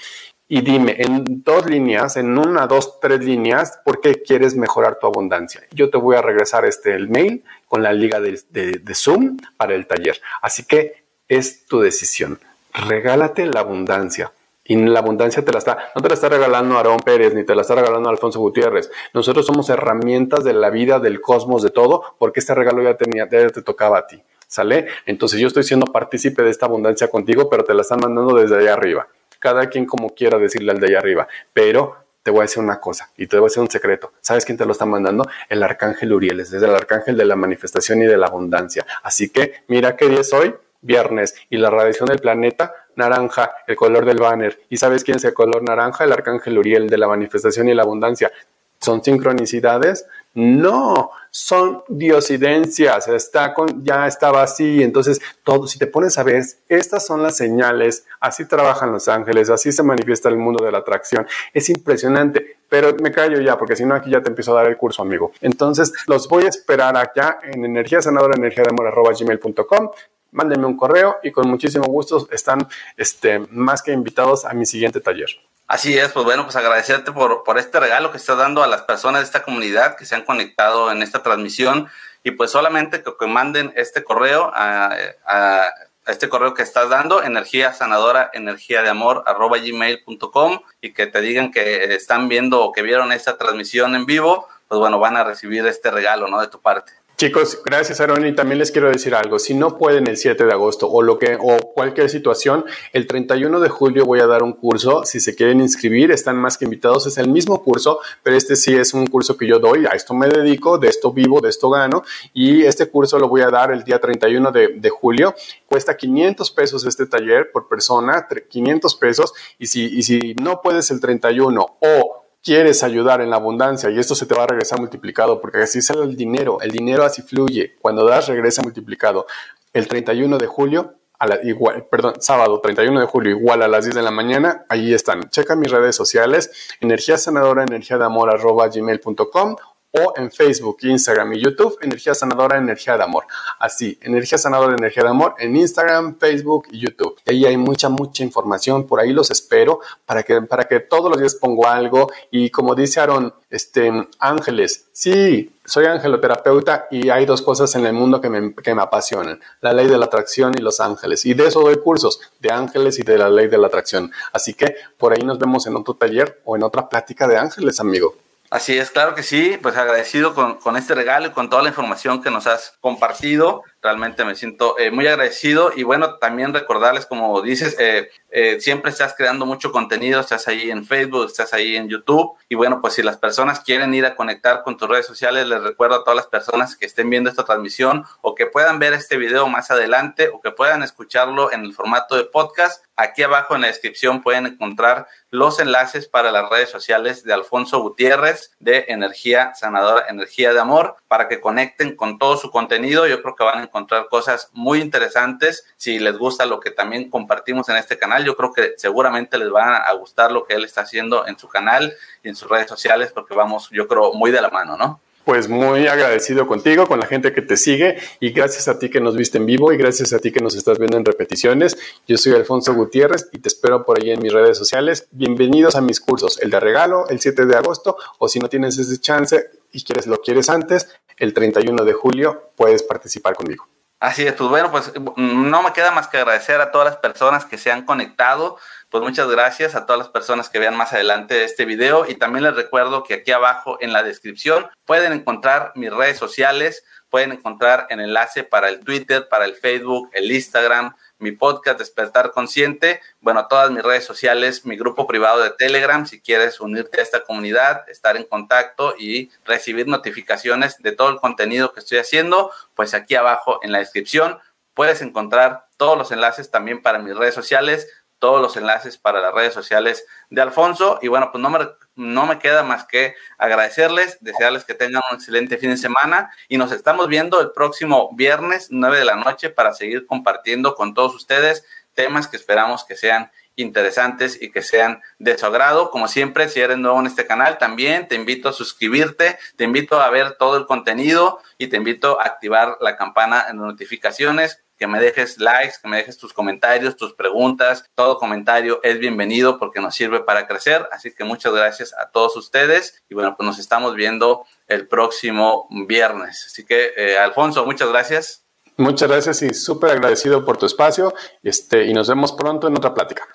y 0.47 0.61
dime 0.61 0.95
en 0.99 1.43
dos 1.43 1.65
líneas, 1.65 2.15
en 2.17 2.38
una, 2.38 2.67
dos, 2.67 2.99
tres 3.01 3.23
líneas, 3.23 3.80
por 3.84 3.99
qué 3.99 4.21
quieres 4.21 4.55
mejorar 4.55 4.97
tu 4.99 5.07
abundancia. 5.07 5.61
Yo 5.71 5.89
te 5.89 5.97
voy 5.97 6.15
a 6.15 6.21
regresar 6.21 6.65
este 6.65 6.95
el 6.95 7.09
mail 7.09 7.43
con 7.67 7.84
la 7.84 7.91
liga 7.91 8.19
de, 8.21 8.39
de 8.49 8.95
Zoom 8.95 9.38
para 9.57 9.75
el 9.75 9.88
taller. 9.88 10.21
Así 10.41 10.63
que 10.63 11.03
es 11.28 11.65
tu 11.65 11.82
decisión. 11.82 12.39
Regálate 12.73 13.45
la 13.47 13.61
abundancia. 13.61 14.32
Y 14.68 14.76
la 14.76 14.99
abundancia 14.99 15.43
te 15.43 15.51
la 15.51 15.59
está, 15.59 15.91
no 15.95 16.01
te 16.01 16.09
la 16.09 16.13
está 16.13 16.30
regalando 16.30 16.78
Aarón 16.78 16.99
Pérez, 16.99 17.34
ni 17.34 17.43
te 17.43 17.55
la 17.55 17.61
está 17.61 17.76
regalando 17.76 18.09
Alfonso 18.09 18.39
Gutiérrez. 18.39 18.91
Nosotros 19.13 19.45
somos 19.45 19.70
herramientas 19.70 20.43
de 20.43 20.53
la 20.53 20.70
vida, 20.70 20.99
del 20.99 21.22
cosmos, 21.22 21.63
de 21.63 21.70
todo, 21.70 22.03
porque 22.20 22.39
este 22.39 22.53
regalo 22.53 22.84
ya, 22.84 22.95
tenía, 22.95 23.28
ya 23.30 23.49
te 23.49 23.61
tocaba 23.61 23.99
a 23.99 24.07
ti. 24.07 24.22
¿Sale? 24.47 24.88
Entonces 25.05 25.39
yo 25.39 25.47
estoy 25.47 25.63
siendo 25.63 25.88
partícipe 25.88 26.41
de 26.41 26.49
esta 26.49 26.68
abundancia 26.68 27.09
contigo, 27.09 27.49
pero 27.49 27.63
te 27.63 27.74
la 27.74 27.82
están 27.82 27.99
mandando 28.01 28.36
desde 28.36 28.57
allá 28.57 28.74
arriba. 28.74 29.07
Cada 29.39 29.68
quien 29.68 29.86
como 29.86 30.09
quiera 30.11 30.38
decirle 30.38 30.72
al 30.72 30.80
de 30.80 30.88
allá 30.88 30.99
arriba. 30.99 31.28
Pero 31.51 31.97
te 32.28 32.32
voy 32.32 32.39
a 32.39 32.43
decir 32.43 32.61
una 32.61 32.82
cosa 32.82 33.09
y 33.15 33.28
te 33.28 33.38
voy 33.38 33.45
a 33.45 33.47
decir 33.47 33.61
un 33.61 33.70
secreto. 33.70 34.11
¿Sabes 34.20 34.43
quién 34.43 34.57
te 34.57 34.65
lo 34.65 34.74
está 34.74 34.86
mandando? 34.86 35.24
El 35.47 35.63
arcángel 35.63 36.11
Uriel, 36.11 36.41
es 36.41 36.51
el 36.51 36.76
arcángel 36.76 37.15
de 37.15 37.24
la 37.24 37.38
manifestación 37.38 38.01
y 38.01 38.05
de 38.05 38.18
la 38.18 38.28
abundancia. 38.28 38.86
Así 39.01 39.30
que 39.30 39.63
mira 39.70 39.95
qué 39.95 40.09
día 40.09 40.20
es 40.20 40.34
hoy, 40.34 40.53
viernes, 40.82 41.36
y 41.49 41.55
la 41.55 41.70
radiación 41.70 42.09
del 42.09 42.20
planeta 42.20 42.74
naranja, 42.98 43.52
el 43.66 43.76
color 43.76 44.06
del 44.06 44.18
banner. 44.18 44.60
¿Y 44.70 44.78
sabes 44.78 45.04
quién 45.04 45.18
es 45.18 45.24
el 45.24 45.34
color 45.34 45.64
naranja? 45.64 46.04
El 46.04 46.12
arcángel 46.12 46.58
Uriel 46.58 46.89
de 46.89 46.98
la 46.98 47.08
manifestación 47.08 47.70
y 47.70 47.74
la 47.74 47.84
abundancia. 47.84 48.32
¿Son 48.80 49.04
sincronicidades? 49.04 50.06
No, 50.36 51.10
son 51.32 51.84
diosidencias. 51.88 53.08
Está 53.08 53.54
con, 53.54 53.84
ya 53.84 54.06
estaba 54.06 54.43
así. 54.43 54.84
Entonces, 54.84 55.20
todo, 55.43 55.66
si 55.66 55.80
te 55.80 55.88
pones 55.88 56.18
a 56.20 56.24
ver, 56.24 56.43
estas 56.70 57.06
son 57.06 57.24
las 57.24 57.36
señales. 57.38 58.06
Así 58.20 58.45
trabajan 58.45 58.91
los 58.91 59.08
ángeles, 59.08 59.50
así 59.50 59.72
se 59.72 59.82
manifiesta 59.82 60.30
el 60.30 60.38
mundo 60.38 60.64
de 60.64 60.72
la 60.72 60.80
atracción. 60.80 61.26
Es 61.54 61.70
impresionante. 61.70 62.58
Pero 62.70 62.95
me 63.02 63.12
callo 63.12 63.39
ya, 63.39 63.58
porque 63.58 63.76
si 63.76 63.86
no, 63.86 63.95
aquí 63.95 64.12
ya 64.12 64.22
te 64.22 64.30
empiezo 64.30 64.52
a 64.52 64.62
dar 64.62 64.70
el 64.70 64.78
curso, 64.78 65.02
amigo. 65.02 65.32
Entonces, 65.41 65.91
los 66.06 66.28
voy 66.28 66.45
a 66.45 66.50
esperar 66.50 66.98
acá 66.98 67.39
en 67.41 67.66
energía 67.66 68.02
sanadora, 68.02 68.36
energía 68.36 68.64
de 68.64 68.70
amor, 68.70 68.93
gmail.com 69.18 69.89
mándenme 70.32 70.65
un 70.65 70.78
correo 70.78 71.17
y 71.23 71.32
con 71.32 71.49
muchísimo 71.49 71.86
gusto 71.86 72.28
están 72.32 72.67
este, 72.95 73.39
más 73.51 73.82
que 73.82 73.91
invitados 73.91 74.45
a 74.45 74.53
mi 74.53 74.65
siguiente 74.65 75.01
taller. 75.01 75.30
Así 75.67 75.97
es, 75.97 76.13
pues 76.13 76.23
bueno, 76.23 76.43
pues 76.43 76.55
agradecerte 76.55 77.11
por, 77.11 77.43
por 77.43 77.57
este 77.57 77.80
regalo 77.80 78.11
que 78.11 78.17
estás 78.17 78.38
dando 78.38 78.63
a 78.63 78.67
las 78.67 78.84
personas 78.84 79.21
de 79.21 79.25
esta 79.25 79.43
comunidad 79.43 79.97
que 79.97 80.05
se 80.05 80.15
han 80.15 80.23
conectado 80.23 80.91
en 80.91 81.03
esta 81.03 81.23
transmisión 81.23 81.89
y 82.23 82.32
pues 82.32 82.51
solamente 82.51 83.03
que, 83.03 83.11
que 83.19 83.28
manden 83.28 83.73
este 83.75 84.03
correo 84.03 84.49
a, 84.53 84.95
a, 85.25 85.69
este 86.07 86.30
correo 86.30 86.53
que 86.53 86.63
estás 86.63 86.89
dando, 86.89 87.21
energía 87.21 87.73
sanadora, 87.73 88.32
energía 88.34 88.82
de 88.82 88.89
amor, 88.89 89.23
arroba 89.28 89.57
gmail.com 89.57 90.61
y 90.80 90.93
que 90.93 91.07
te 91.07 91.19
digan 91.19 91.51
que 91.51 91.93
están 91.93 92.30
viendo 92.30 92.63
o 92.63 92.71
que 92.71 92.82
vieron 92.82 93.11
esta 93.11 93.38
transmisión 93.38 93.93
en 93.93 94.05
vivo, 94.05 94.47
pues 94.69 94.80
bueno, 94.80 94.99
van 94.99 95.17
a 95.17 95.25
recibir 95.25 95.65
este 95.67 95.91
regalo, 95.91 96.28
¿no? 96.30 96.39
De 96.39 96.47
tu 96.47 96.61
parte. 96.61 96.93
Chicos, 97.20 97.63
gracias 97.65 97.99
Aaron 97.99 98.28
y 98.28 98.36
también 98.36 98.59
les 98.59 98.70
quiero 98.70 98.91
decir 98.91 99.15
algo. 99.15 99.39
Si 99.39 99.55
no 99.55 99.80
pueden 99.80 100.05
el 100.05 100.18
7 100.18 100.45
de 100.45 100.51
agosto 100.53 100.88
o 100.88 101.01
lo 101.01 101.18
que 101.18 101.36
o 101.41 101.57
cualquier 101.74 102.11
situación, 102.11 102.63
el 102.93 103.07
31 103.07 103.59
de 103.59 103.70
julio 103.70 104.05
voy 104.05 104.20
a 104.20 104.28
dar 104.28 104.43
un 104.43 104.53
curso. 104.53 105.03
Si 105.03 105.20
se 105.20 105.34
quieren 105.34 105.59
inscribir, 105.59 106.11
están 106.11 106.38
más 106.38 106.59
que 106.59 106.65
invitados. 106.65 107.07
Es 107.07 107.18
el 107.18 107.28
mismo 107.28 107.63
curso, 107.63 108.01
pero 108.22 108.38
este 108.38 108.55
sí 108.55 108.76
es 108.76 108.93
un 108.93 109.07
curso 109.07 109.36
que 109.36 109.47
yo 109.47 109.57
doy. 109.57 109.88
A 109.88 109.95
esto 109.95 110.13
me 110.13 110.28
dedico, 110.28 110.78
de 110.78 110.89
esto 110.89 111.11
vivo, 111.11 111.41
de 111.41 111.49
esto 111.49 111.72
gano. 111.72 112.03
Y 112.36 112.65
este 112.65 112.86
curso 112.86 113.18
lo 113.18 113.28
voy 113.28 113.41
a 113.41 113.49
dar 113.49 113.72
el 113.72 113.84
día 113.84 113.97
31 113.97 114.51
de, 114.51 114.68
de 114.78 114.89
julio. 114.91 115.34
Cuesta 115.65 115.97
500 115.97 116.51
pesos 116.51 116.86
este 116.86 117.07
taller 117.07 117.51
por 117.51 117.68
persona, 117.68 118.28
500 118.47 118.95
pesos. 118.95 119.34
Y 119.57 119.65
si, 119.65 119.86
y 119.86 120.03
si 120.03 120.36
no 120.39 120.61
puedes 120.61 120.91
el 120.91 120.99
31 120.99 121.65
o 121.82 122.26
quieres 122.48 122.82
ayudar 122.82 123.20
en 123.20 123.30
la 123.30 123.36
abundancia 123.36 123.89
y 123.89 124.00
esto 124.00 124.16
se 124.16 124.26
te 124.26 124.34
va 124.34 124.45
a 124.45 124.48
regresar 124.48 124.80
multiplicado, 124.80 125.41
porque 125.41 125.58
así 125.58 125.82
sale 125.82 126.04
el 126.04 126.16
dinero, 126.16 126.60
el 126.62 126.72
dinero 126.72 127.04
así 127.04 127.22
fluye, 127.22 127.76
cuando 127.82 128.06
das 128.06 128.30
regresa 128.30 128.62
multiplicado. 128.62 129.28
El 129.74 129.89
31 129.89 130.38
de 130.38 130.48
julio, 130.48 130.93
a 131.20 131.28
la, 131.28 131.39
igual, 131.43 131.88
perdón, 131.91 132.14
sábado 132.22 132.62
31 132.62 133.02
de 133.02 133.06
julio, 133.06 133.32
igual 133.32 133.64
a 133.64 133.68
las 133.68 133.84
10 133.84 133.95
de 133.95 134.02
la 134.02 134.12
mañana, 134.12 134.66
ahí 134.70 134.93
están. 134.93 135.30
Checa 135.30 135.58
mis 135.58 135.70
redes 135.70 135.98
sociales, 135.98 136.50
energía 136.80 137.18
sanadora, 137.18 137.64
energía 137.64 137.98
de 137.98 138.06
amor, 138.06 138.30
arroba 138.30 138.70
gmail.com 138.70 139.58
o 139.92 140.14
en 140.18 140.32
Facebook, 140.32 140.78
Instagram 140.82 141.34
y 141.34 141.42
YouTube, 141.42 141.78
Energía 141.82 142.14
Sanadora, 142.14 142.58
Energía 142.58 142.98
de 142.98 143.04
Amor. 143.04 143.26
Así, 143.60 143.98
Energía 144.02 144.38
Sanadora, 144.38 144.76
Energía 144.76 145.04
de 145.04 145.10
Amor 145.10 145.36
en 145.40 145.56
Instagram, 145.56 146.18
Facebook 146.20 146.68
y 146.72 146.80
YouTube. 146.80 147.16
ahí 147.26 147.46
hay 147.46 147.58
mucha, 147.58 147.90
mucha 147.90 148.24
información, 148.24 148.86
por 148.86 149.00
ahí 149.00 149.14
los 149.14 149.32
espero 149.32 149.80
para 150.06 150.24
que, 150.24 150.42
para 150.42 150.66
que 150.66 150.80
todos 150.80 151.10
los 151.10 151.20
días 151.20 151.36
pongo 151.36 151.68
algo 151.68 152.12
y 152.32 152.50
como 152.50 152.76
dice 152.76 153.00
Aaron, 153.00 153.34
este, 153.50 153.92
ángeles, 154.20 154.88
sí, 154.92 155.54
soy 155.66 155.86
angeloterapeuta 155.86 156.88
y 156.92 157.10
hay 157.10 157.26
dos 157.26 157.42
cosas 157.42 157.74
en 157.76 157.86
el 157.86 157.94
mundo 157.94 158.20
que 158.20 158.30
me, 158.30 158.54
que 158.56 158.76
me 158.76 158.82
apasionan, 158.82 159.40
la 159.62 159.74
ley 159.74 159.88
de 159.88 159.98
la 159.98 160.06
atracción 160.06 160.54
y 160.58 160.62
los 160.62 160.80
ángeles. 160.80 161.26
Y 161.26 161.34
de 161.34 161.48
eso 161.48 161.62
doy 161.62 161.78
cursos, 161.78 162.20
de 162.40 162.52
ángeles 162.52 163.00
y 163.00 163.04
de 163.04 163.18
la 163.18 163.30
ley 163.30 163.48
de 163.48 163.58
la 163.58 163.68
atracción. 163.68 164.12
Así 164.34 164.54
que 164.54 164.76
por 164.98 165.14
ahí 165.14 165.24
nos 165.24 165.40
vemos 165.40 165.66
en 165.68 165.76
otro 165.76 165.94
taller 165.94 166.42
o 166.46 166.56
en 166.56 166.64
otra 166.64 166.90
plática 166.90 167.28
de 167.28 167.38
ángeles, 167.38 167.80
amigo. 167.80 168.16
Así 168.50 168.78
es, 168.78 168.91
claro 168.91 169.14
que 169.14 169.24
sí, 169.24 169.58
pues 169.62 169.76
agradecido 169.76 170.34
con, 170.34 170.56
con, 170.56 170.78
este 170.78 170.95
regalo 170.95 171.28
y 171.28 171.32
con 171.32 171.50
toda 171.50 171.64
la 171.64 171.70
información 171.70 172.22
que 172.22 172.32
nos 172.32 172.48
has 172.48 172.78
compartido. 172.80 173.64
Realmente 173.88 174.26
me 174.26 174.36
siento 174.36 174.78
eh, 174.78 174.92
muy 174.92 175.08
agradecido 175.08 175.72
y 175.74 175.84
bueno, 175.84 176.16
también 176.16 176.54
recordarles, 176.54 177.06
como 177.06 177.42
dices, 177.42 177.78
eh, 177.80 178.10
eh, 178.32 178.60
siempre 178.60 178.92
estás 178.92 179.16
creando 179.16 179.46
mucho 179.46 179.72
contenido, 179.72 180.20
estás 180.20 180.50
ahí 180.50 180.70
en 180.70 180.86
Facebook, 180.86 181.28
estás 181.28 181.54
ahí 181.54 181.78
en 181.78 181.88
YouTube 181.88 182.34
y 182.50 182.56
bueno, 182.56 182.82
pues 182.82 182.96
si 182.96 183.02
las 183.02 183.16
personas 183.16 183.62
quieren 183.62 183.94
ir 183.94 184.06
a 184.06 184.18
conectar 184.18 184.64
con 184.64 184.76
tus 184.76 184.90
redes 184.90 185.06
sociales, 185.06 185.48
les 185.48 185.64
recuerdo 185.64 185.96
a 185.96 186.04
todas 186.04 186.18
las 186.18 186.28
personas 186.28 186.76
que 186.76 186.86
estén 186.86 187.10
viendo 187.10 187.30
esta 187.30 187.46
transmisión 187.46 188.04
o 188.20 188.36
que 188.36 188.46
puedan 188.46 188.78
ver 188.78 188.92
este 188.92 189.16
video 189.16 189.48
más 189.48 189.72
adelante 189.72 190.28
o 190.34 190.42
que 190.42 190.52
puedan 190.52 190.84
escucharlo 190.84 191.54
en 191.54 191.62
el 191.62 191.74
formato 191.74 192.18
de 192.18 192.26
podcast, 192.26 192.84
aquí 192.98 193.24
abajo 193.24 193.56
en 193.56 193.62
la 193.62 193.68
descripción 193.68 194.22
pueden 194.22 194.48
encontrar 194.48 195.08
los 195.30 195.60
enlaces 195.60 196.08
para 196.08 196.32
las 196.32 196.50
redes 196.50 196.70
sociales 196.70 197.24
de 197.24 197.34
Alfonso 197.34 197.80
Gutiérrez 197.80 198.52
de 198.60 198.86
Energía 198.90 199.54
Sanadora, 199.56 200.08
Energía 200.10 200.54
de 200.54 200.60
Amor, 200.60 200.96
para 201.08 201.28
que 201.28 201.40
conecten 201.40 201.96
con 201.96 202.18
todo 202.18 202.38
su 202.38 202.50
contenido. 202.50 203.08
Yo 203.08 203.22
creo 203.22 203.36
que 203.36 203.44
van 203.44 203.60
a 203.60 203.64
encontrar 203.64 203.76
cosas 204.09 204.49
muy 204.53 204.80
interesantes. 204.80 205.65
Si 205.78 205.99
les 205.99 206.17
gusta 206.17 206.45
lo 206.45 206.59
que 206.59 206.71
también 206.71 207.09
compartimos 207.09 207.69
en 207.69 207.78
este 207.78 207.97
canal, 207.97 208.25
yo 208.25 208.36
creo 208.36 208.53
que 208.53 208.73
seguramente 208.78 209.38
les 209.38 209.53
va 209.53 209.78
a 209.78 209.93
gustar 209.93 210.32
lo 210.32 210.45
que 210.45 210.55
él 210.55 210.63
está 210.63 210.82
haciendo 210.82 211.28
en 211.28 211.38
su 211.38 211.47
canal 211.47 211.93
y 212.23 212.30
en 212.30 212.36
sus 212.36 212.49
redes 212.49 212.67
sociales, 212.67 213.11
porque 213.13 213.36
vamos, 213.36 213.69
yo 213.71 213.88
creo, 213.88 214.13
muy 214.13 214.32
de 214.32 214.41
la 214.41 214.49
mano, 214.49 214.78
¿no? 214.78 215.01
Pues 215.28 215.49
muy 215.49 215.88
agradecido 215.88 216.47
contigo, 216.47 216.88
con 216.88 217.01
la 217.01 217.05
gente 217.05 217.34
que 217.34 217.41
te 217.41 217.57
sigue 217.57 217.97
y 218.21 218.30
gracias 218.30 218.69
a 218.69 218.80
ti 218.80 218.89
que 218.89 219.01
nos 219.01 219.17
viste 219.17 219.38
en 219.38 219.45
vivo 219.45 219.73
y 219.73 219.78
gracias 219.78 220.13
a 220.13 220.19
ti 220.19 220.32
que 220.32 220.39
nos 220.39 220.55
estás 220.55 220.80
viendo 220.80 220.95
en 220.95 221.03
repeticiones. 221.03 221.78
Yo 222.07 222.17
soy 222.17 222.32
Alfonso 222.32 222.73
Gutiérrez 222.73 223.28
y 223.34 223.39
te 223.39 223.49
espero 223.49 223.84
por 223.84 224.01
ahí 224.01 224.11
en 224.11 224.21
mis 224.21 224.32
redes 224.32 224.57
sociales. 224.57 225.09
Bienvenidos 225.11 225.75
a 225.75 225.82
mis 225.82 225.99
cursos, 225.99 226.39
el 226.41 226.49
de 226.49 226.61
regalo 226.61 227.09
el 227.09 227.19
7 227.19 227.45
de 227.45 227.57
agosto 227.57 227.97
o 228.19 228.30
si 228.30 228.39
no 228.39 228.47
tienes 228.47 228.78
ese 228.78 229.01
chance 229.01 229.49
y 229.73 229.84
quieres 229.84 230.07
lo 230.07 230.21
quieres 230.21 230.47
antes, 230.47 230.88
el 231.17 231.34
31 231.34 231.84
de 231.84 231.91
julio 231.91 232.53
puedes 232.55 232.82
participar 232.84 233.36
conmigo. 233.36 233.67
Así 233.99 234.25
es, 234.25 234.34
pues 234.34 234.49
bueno, 234.49 234.71
pues 234.71 234.93
no 235.17 235.61
me 235.61 235.73
queda 235.73 235.91
más 235.91 236.07
que 236.07 236.19
agradecer 236.19 236.61
a 236.61 236.71
todas 236.71 236.86
las 236.86 236.97
personas 236.97 237.43
que 237.43 237.57
se 237.57 237.69
han 237.69 237.84
conectado 237.84 238.57
pues 238.90 239.04
muchas 239.04 239.30
gracias 239.30 239.76
a 239.76 239.86
todas 239.86 240.00
las 240.00 240.10
personas 240.10 240.50
que 240.50 240.60
vean 240.60 240.78
más 240.78 240.94
adelante 240.94 241.44
este 241.44 241.66
video 241.66 242.06
y 242.08 242.16
también 242.16 242.46
les 242.46 242.56
recuerdo 242.56 243.04
que 243.04 243.16
aquí 243.16 243.32
abajo 243.32 243.78
en 243.82 243.92
la 243.92 244.02
descripción 244.02 244.68
pueden 244.86 245.12
encontrar 245.12 245.74
mis 245.76 245.92
redes 245.92 246.18
sociales, 246.18 246.86
pueden 247.10 247.34
encontrar 247.34 247.88
el 247.90 248.00
enlace 248.00 248.44
para 248.44 248.70
el 248.70 248.80
Twitter, 248.80 249.28
para 249.30 249.46
el 249.46 249.56
Facebook, 249.56 250.10
el 250.14 250.32
Instagram, 250.32 250.96
mi 251.20 251.32
podcast 251.32 251.80
Despertar 251.80 252.32
Consciente, 252.32 253.02
bueno, 253.20 253.48
todas 253.48 253.72
mis 253.72 253.84
redes 253.84 254.06
sociales, 254.06 254.66
mi 254.66 254.78
grupo 254.78 255.06
privado 255.06 255.42
de 255.42 255.50
Telegram, 255.52 256.06
si 256.06 256.22
quieres 256.22 256.62
unirte 256.62 257.00
a 257.00 257.04
esta 257.04 257.24
comunidad, 257.24 257.90
estar 257.90 258.16
en 258.16 258.24
contacto 258.24 258.96
y 258.98 259.32
recibir 259.46 259.88
notificaciones 259.88 260.78
de 260.78 260.94
todo 260.94 261.10
el 261.10 261.18
contenido 261.18 261.74
que 261.74 261.82
estoy 261.82 261.98
haciendo, 261.98 262.52
pues 262.76 262.94
aquí 262.94 263.16
abajo 263.16 263.60
en 263.64 263.72
la 263.72 263.80
descripción 263.80 264.40
puedes 264.74 265.02
encontrar 265.02 265.66
todos 265.76 265.98
los 265.98 266.12
enlaces 266.12 266.52
también 266.52 266.84
para 266.84 267.00
mis 267.00 267.18
redes 267.18 267.34
sociales, 267.34 267.88
todos 268.20 268.41
los 268.41 268.57
enlaces 268.57 268.97
para 268.97 269.22
las 269.22 269.34
redes 269.34 269.53
sociales 269.53 270.05
de 270.30 270.41
Alfonso. 270.41 270.99
Y 271.01 271.07
bueno, 271.07 271.30
pues 271.32 271.41
no 271.41 271.49
me, 271.49 271.59
no 271.95 272.26
me 272.26 272.39
queda 272.39 272.63
más 272.63 272.86
que 272.86 273.15
agradecerles, 273.38 274.18
desearles 274.22 274.63
que 274.63 274.74
tengan 274.74 275.03
un 275.09 275.18
excelente 275.18 275.57
fin 275.57 275.72
de 275.72 275.78
semana 275.78 276.32
y 276.47 276.57
nos 276.57 276.72
estamos 276.72 277.07
viendo 277.07 277.41
el 277.41 277.51
próximo 277.51 278.09
viernes, 278.15 278.68
9 278.72 278.99
de 278.99 279.05
la 279.05 279.15
noche, 279.15 279.49
para 279.49 279.74
seguir 279.74 280.05
compartiendo 280.05 280.76
con 280.76 280.93
todos 280.93 281.15
ustedes 281.15 281.65
temas 281.93 282.28
que 282.28 282.38
esperamos 282.38 282.86
que 282.86 282.95
sean 282.95 283.32
interesantes 283.57 284.39
y 284.39 284.51
que 284.51 284.61
sean 284.61 285.01
de 285.18 285.38
su 285.38 285.45
agrado. 285.45 285.89
Como 285.89 286.07
siempre, 286.07 286.47
si 286.47 286.61
eres 286.61 286.78
nuevo 286.78 286.99
en 286.99 287.07
este 287.07 287.26
canal, 287.26 287.57
también 287.57 288.07
te 288.07 288.15
invito 288.15 288.49
a 288.49 288.53
suscribirte, 288.53 289.38
te 289.55 289.63
invito 289.63 289.99
a 289.99 290.09
ver 290.09 290.34
todo 290.34 290.57
el 290.57 290.68
contenido 290.68 291.41
y 291.57 291.68
te 291.68 291.78
invito 291.78 292.22
a 292.22 292.26
activar 292.26 292.78
la 292.80 292.95
campana 292.95 293.47
en 293.49 293.57
notificaciones 293.57 294.63
que 294.78 294.88
me 294.88 294.99
dejes 294.99 295.39
likes, 295.39 295.75
que 295.82 295.88
me 295.88 295.97
dejes 295.97 296.17
tus 296.17 296.34
comentarios, 296.34 296.95
tus 296.95 297.13
preguntas. 297.13 297.84
Todo 297.95 298.17
comentario 298.17 298.80
es 298.84 298.99
bienvenido 298.99 299.57
porque 299.59 299.82
nos 299.82 299.95
sirve 299.95 300.21
para 300.21 300.47
crecer. 300.47 300.88
Así 300.91 301.13
que 301.13 301.23
muchas 301.23 301.53
gracias 301.53 301.93
a 301.97 302.09
todos 302.09 302.36
ustedes. 302.38 303.03
Y 303.09 303.15
bueno, 303.15 303.36
pues 303.36 303.45
nos 303.45 303.59
estamos 303.59 303.95
viendo 303.95 304.45
el 304.67 304.88
próximo 304.88 305.67
viernes. 305.88 306.45
Así 306.47 306.65
que, 306.65 306.93
eh, 306.95 307.17
Alfonso, 307.17 307.65
muchas 307.65 307.89
gracias. 307.89 308.43
Muchas 308.78 309.09
gracias 309.09 309.41
y 309.41 309.53
súper 309.53 309.91
agradecido 309.91 310.45
por 310.45 310.57
tu 310.57 310.67
espacio. 310.67 311.13
Este, 311.41 311.86
y 311.86 311.93
nos 311.93 312.07
vemos 312.07 312.32
pronto 312.34 312.67
en 312.67 312.78
otra 312.78 312.93
plática. 312.93 313.28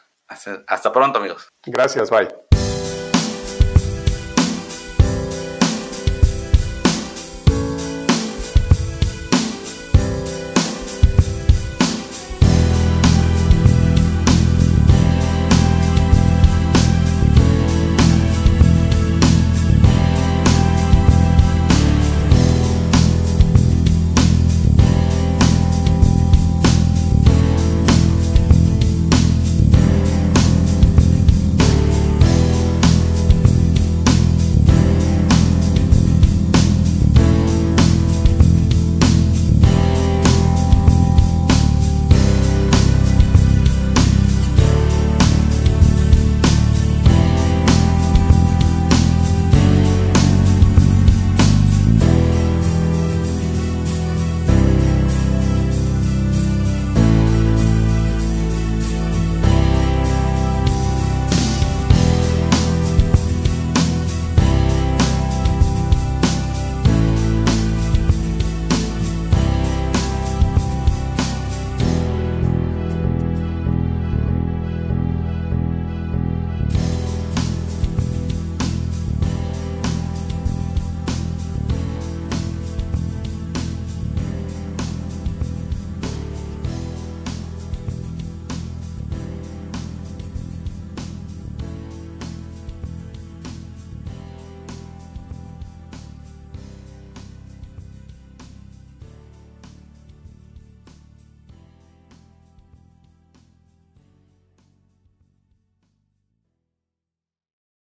hasta 0.67 0.93
pronto, 0.93 1.19
amigos. 1.19 1.49
Gracias, 1.67 2.09
bye. 2.11 2.52